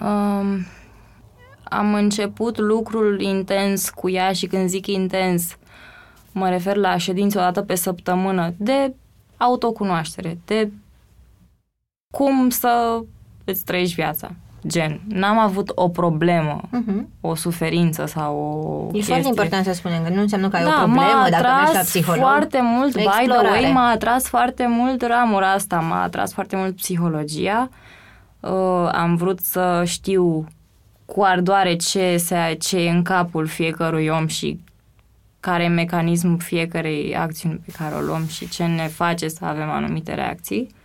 Um, 0.03 0.66
am 1.70 1.93
început 1.93 2.57
lucrul 2.57 3.22
intens 3.22 3.89
cu 3.89 4.09
ea 4.09 4.32
și 4.32 4.45
când 4.47 4.70
zic 4.70 4.88
intens, 4.88 5.57
Mă 6.38 6.49
refer 6.49 6.76
la 6.76 6.97
ședințe 6.97 7.38
o 7.38 7.41
dată 7.41 7.61
pe 7.61 7.76
săptămână 7.76 8.53
de 8.57 8.93
autocunoaștere, 9.38 10.38
de 10.45 10.72
cum 12.11 12.49
să 12.49 12.99
îți 13.43 13.63
trăiești 13.63 13.95
viața. 13.95 14.32
Gen, 14.68 15.01
n-am 15.07 15.38
avut 15.39 15.72
o 15.76 15.89
problemă, 15.89 16.61
Mhm. 16.72 17.09
o 17.22 17.36
suferință 17.36 18.05
sau 18.05 18.36
o 18.38 18.88
E 18.88 18.91
chestie. 18.91 19.13
foarte 19.13 19.28
important 19.28 19.66
să 19.66 19.74
spunem 19.74 20.03
că 20.03 20.09
nu 20.13 20.22
înseamnă 20.22 20.49
că 20.49 20.55
ai 20.55 20.63
da, 20.63 20.70
o 20.70 20.74
problemă 20.74 21.01
m-a 21.01 21.30
dacă 21.30 21.43
mergi 21.43 21.43
la 21.43 21.68
atras 21.70 21.86
psiholog. 21.88 22.22
foarte 22.22 22.59
mult, 22.61 22.93
by 22.95 23.01
the 23.01 23.09
Explorare. 23.18 23.47
way, 23.61 23.72
m-a 23.72 23.89
atras 23.89 24.28
foarte 24.28 24.68
mult 24.70 25.01
ramura 25.01 25.51
asta, 25.51 25.80
m-a 25.80 26.01
atras 26.03 26.34
foarte 26.34 26.55
mult 26.55 26.76
psihologia. 26.76 27.70
Uh, 28.39 28.89
am 28.91 29.16
vrut 29.16 29.39
să 29.39 29.84
știu 29.86 30.45
cu 31.06 31.22
ardoare 31.22 31.76
ce, 31.76 32.18
se, 32.18 32.58
ce 32.60 32.78
e 32.78 32.89
în 32.89 33.03
capul 33.03 33.47
fiecărui 33.47 34.08
om 34.08 34.28
și 34.28 34.60
care 35.39 35.64
e 35.64 35.68
mecanismul 35.68 36.39
fiecarei 36.39 37.16
acțiuni 37.16 37.62
pe 37.66 37.72
care 37.78 37.95
o 37.95 37.99
luăm 37.99 38.28
și 38.28 38.49
ce 38.49 38.66
ne 38.66 38.88
face 38.88 39.28
să 39.28 39.45
avem 39.45 39.70
anumite 39.70 40.14
reacții. 40.14 40.76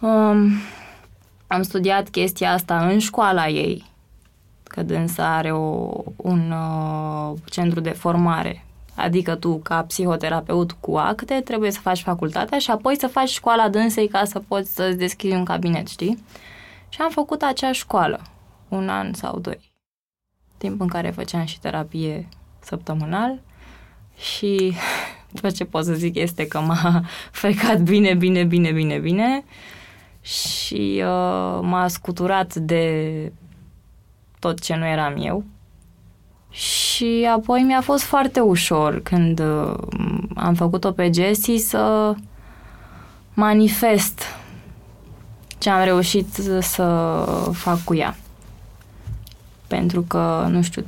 Um, 0.00 0.52
am 1.46 1.62
studiat 1.62 2.08
chestia 2.08 2.52
asta 2.52 2.86
în 2.86 2.98
școala 2.98 3.48
ei, 3.48 3.84
că 4.62 4.82
dânsa 4.82 5.36
are 5.36 5.52
o, 5.52 5.90
un 6.16 6.50
uh, 6.50 7.38
centru 7.50 7.80
de 7.80 7.90
formare. 7.90 8.64
Adică 8.94 9.34
tu, 9.34 9.58
ca 9.58 9.82
psihoterapeut 9.82 10.72
cu 10.80 10.96
acte, 10.96 11.40
trebuie 11.44 11.70
să 11.70 11.80
faci 11.80 12.02
facultatea 12.02 12.58
și 12.58 12.70
apoi 12.70 12.98
să 12.98 13.06
faci 13.06 13.28
școala 13.28 13.68
dânsei 13.68 14.08
ca 14.08 14.24
să 14.24 14.42
poți 14.48 14.74
să-ți 14.74 14.96
deschizi 14.96 15.34
un 15.34 15.44
cabinet, 15.44 15.88
știi? 15.88 16.24
Și 16.88 17.00
am 17.00 17.10
făcut 17.10 17.42
acea 17.42 17.72
școală, 17.72 18.20
un 18.68 18.88
an 18.88 19.12
sau 19.12 19.38
doi. 19.38 19.72
Timp 20.56 20.80
în 20.80 20.88
care 20.88 21.10
făceam 21.10 21.44
și 21.44 21.60
terapie 21.60 22.28
săptămânal 22.58 23.40
și 24.16 24.72
tot 25.40 25.52
ce 25.52 25.64
pot 25.64 25.84
să 25.84 25.92
zic 25.92 26.14
este 26.14 26.46
că 26.46 26.60
m-a 26.60 27.04
frecat 27.42 27.80
bine, 27.80 28.14
bine, 28.14 28.44
bine, 28.44 28.72
bine, 28.72 28.98
bine 28.98 29.44
și 30.20 31.02
uh, 31.04 31.58
m-a 31.62 31.88
scuturat 31.88 32.54
de 32.54 33.32
tot 34.38 34.60
ce 34.60 34.74
nu 34.74 34.86
eram 34.86 35.14
eu. 35.18 35.44
Și 36.50 37.28
apoi 37.34 37.62
mi-a 37.62 37.80
fost 37.80 38.02
foarte 38.02 38.40
ușor 38.40 39.02
când 39.02 39.40
uh, 39.40 39.74
am 40.34 40.54
făcut-o 40.54 40.92
pe 40.92 41.10
Jessie 41.14 41.58
să 41.58 42.14
manifest 43.34 44.22
ce 45.58 45.70
am 45.70 45.84
reușit 45.84 46.32
să 46.60 47.24
fac 47.52 47.84
cu 47.84 47.94
ea. 47.94 48.16
Pentru 49.66 50.02
că, 50.02 50.46
nu 50.50 50.62
știu 50.62 50.84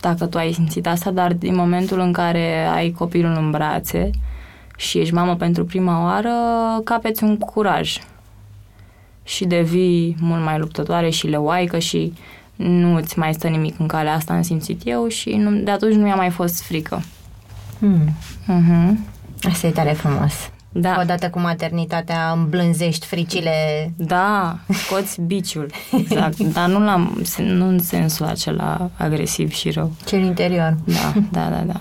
dacă 0.00 0.26
tu 0.26 0.38
ai 0.38 0.52
simțit 0.52 0.86
asta, 0.86 1.10
dar 1.10 1.32
din 1.32 1.54
momentul 1.54 1.98
în 2.00 2.12
care 2.12 2.66
ai 2.66 2.90
copilul 2.90 3.36
în 3.36 3.50
brațe 3.50 4.10
și 4.76 4.98
ești 4.98 5.14
mamă 5.14 5.36
pentru 5.36 5.64
prima 5.64 6.02
oară, 6.04 6.30
capeți 6.84 7.24
un 7.24 7.38
curaj 7.38 7.98
și 9.22 9.44
devii 9.44 10.16
mult 10.20 10.44
mai 10.44 10.58
luptătoare 10.58 11.10
și 11.10 11.26
leoaică 11.26 11.78
și 11.78 12.12
nu 12.56 12.94
îți 12.94 13.18
mai 13.18 13.34
stă 13.34 13.48
nimic 13.48 13.78
în 13.78 13.86
calea 13.86 14.14
asta, 14.14 14.32
am 14.32 14.42
simțit 14.42 14.80
eu 14.84 15.08
și 15.08 15.30
nu, 15.30 15.62
de 15.62 15.70
atunci 15.70 15.94
nu 15.94 16.02
mi-a 16.02 16.14
mai 16.14 16.30
fost 16.30 16.62
frică. 16.62 17.02
Hmm. 17.78 18.08
Uh-huh. 18.42 18.92
Asta 19.42 19.66
e 19.66 19.70
tare 19.70 19.92
frumos. 19.92 20.50
Da. 20.76 20.98
Odată 21.00 21.30
cu 21.30 21.40
maternitatea 21.40 22.30
îmblânzești 22.30 23.06
fricile 23.06 23.52
Da, 23.96 24.58
scoți 24.68 25.20
biciul. 25.20 25.70
Exact. 25.98 26.38
Dar 26.38 26.68
nu, 26.68 26.84
la, 26.84 27.10
nu 27.38 27.68
în 27.68 27.78
sensul 27.78 28.26
acela 28.26 28.90
agresiv 28.96 29.50
și 29.52 29.70
rău. 29.70 29.92
cel 30.06 30.22
interior. 30.22 30.76
Da, 30.84 31.12
da, 31.32 31.48
da, 31.50 31.62
da. 31.66 31.80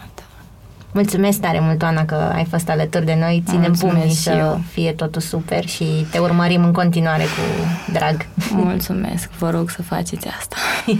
Mulțumesc 0.92 1.40
tare 1.40 1.60
mult, 1.60 1.82
Oana, 1.82 2.06
că 2.06 2.16
ai 2.16 2.46
fost 2.50 2.70
alături 2.70 3.06
de 3.06 3.16
noi. 3.20 3.44
Ținem 3.46 3.62
Mulțumesc 3.62 3.94
pumnii 3.96 4.16
și 4.16 4.22
să 4.22 4.32
eu. 4.32 4.62
fie 4.72 4.92
totul 4.92 5.22
super 5.22 5.66
și 5.68 5.86
te 6.12 6.18
urmărim 6.18 6.64
în 6.64 6.72
continuare 6.74 7.24
cu 7.24 7.66
drag. 7.92 8.26
Mulțumesc, 8.52 9.32
vă 9.32 9.50
rog 9.50 9.70
să 9.70 9.82
faceți 9.82 10.28
asta. 10.28 10.56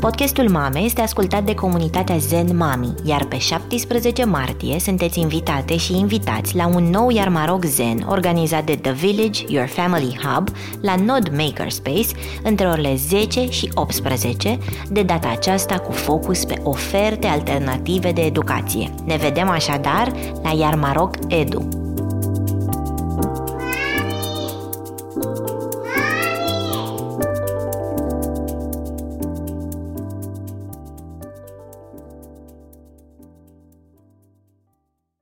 Podcastul 0.00 0.48
Mame 0.48 0.78
este 0.78 1.00
ascultat 1.00 1.44
de 1.44 1.54
comunitatea 1.54 2.16
Zen 2.16 2.56
Mami, 2.56 2.94
iar 3.04 3.24
pe 3.24 3.38
17 3.38 4.24
martie 4.24 4.78
sunteți 4.78 5.20
invitate 5.20 5.76
și 5.76 5.98
invitați 5.98 6.56
la 6.56 6.66
un 6.66 6.84
nou 6.84 7.10
Iarmarok 7.10 7.64
Zen 7.64 8.06
organizat 8.08 8.64
de 8.64 8.74
The 8.74 8.92
Village, 8.92 9.44
Your 9.48 9.68
Family 9.68 10.18
Hub, 10.22 10.48
la 10.80 10.94
Nod 10.94 11.28
Makerspace, 11.36 12.08
între 12.42 12.66
orele 12.66 12.94
10 12.94 13.50
și 13.50 13.70
18, 13.74 14.58
de 14.90 15.02
data 15.02 15.28
aceasta 15.28 15.78
cu 15.78 15.92
focus 15.92 16.44
pe 16.44 16.60
oferte 16.62 17.26
alternative 17.26 18.12
de 18.12 18.20
educație. 18.20 18.94
Ne 19.04 19.16
vedem 19.16 19.48
așadar 19.48 20.12
la 20.42 20.50
Iarmarok 20.50 21.14
Edu. 21.28 21.68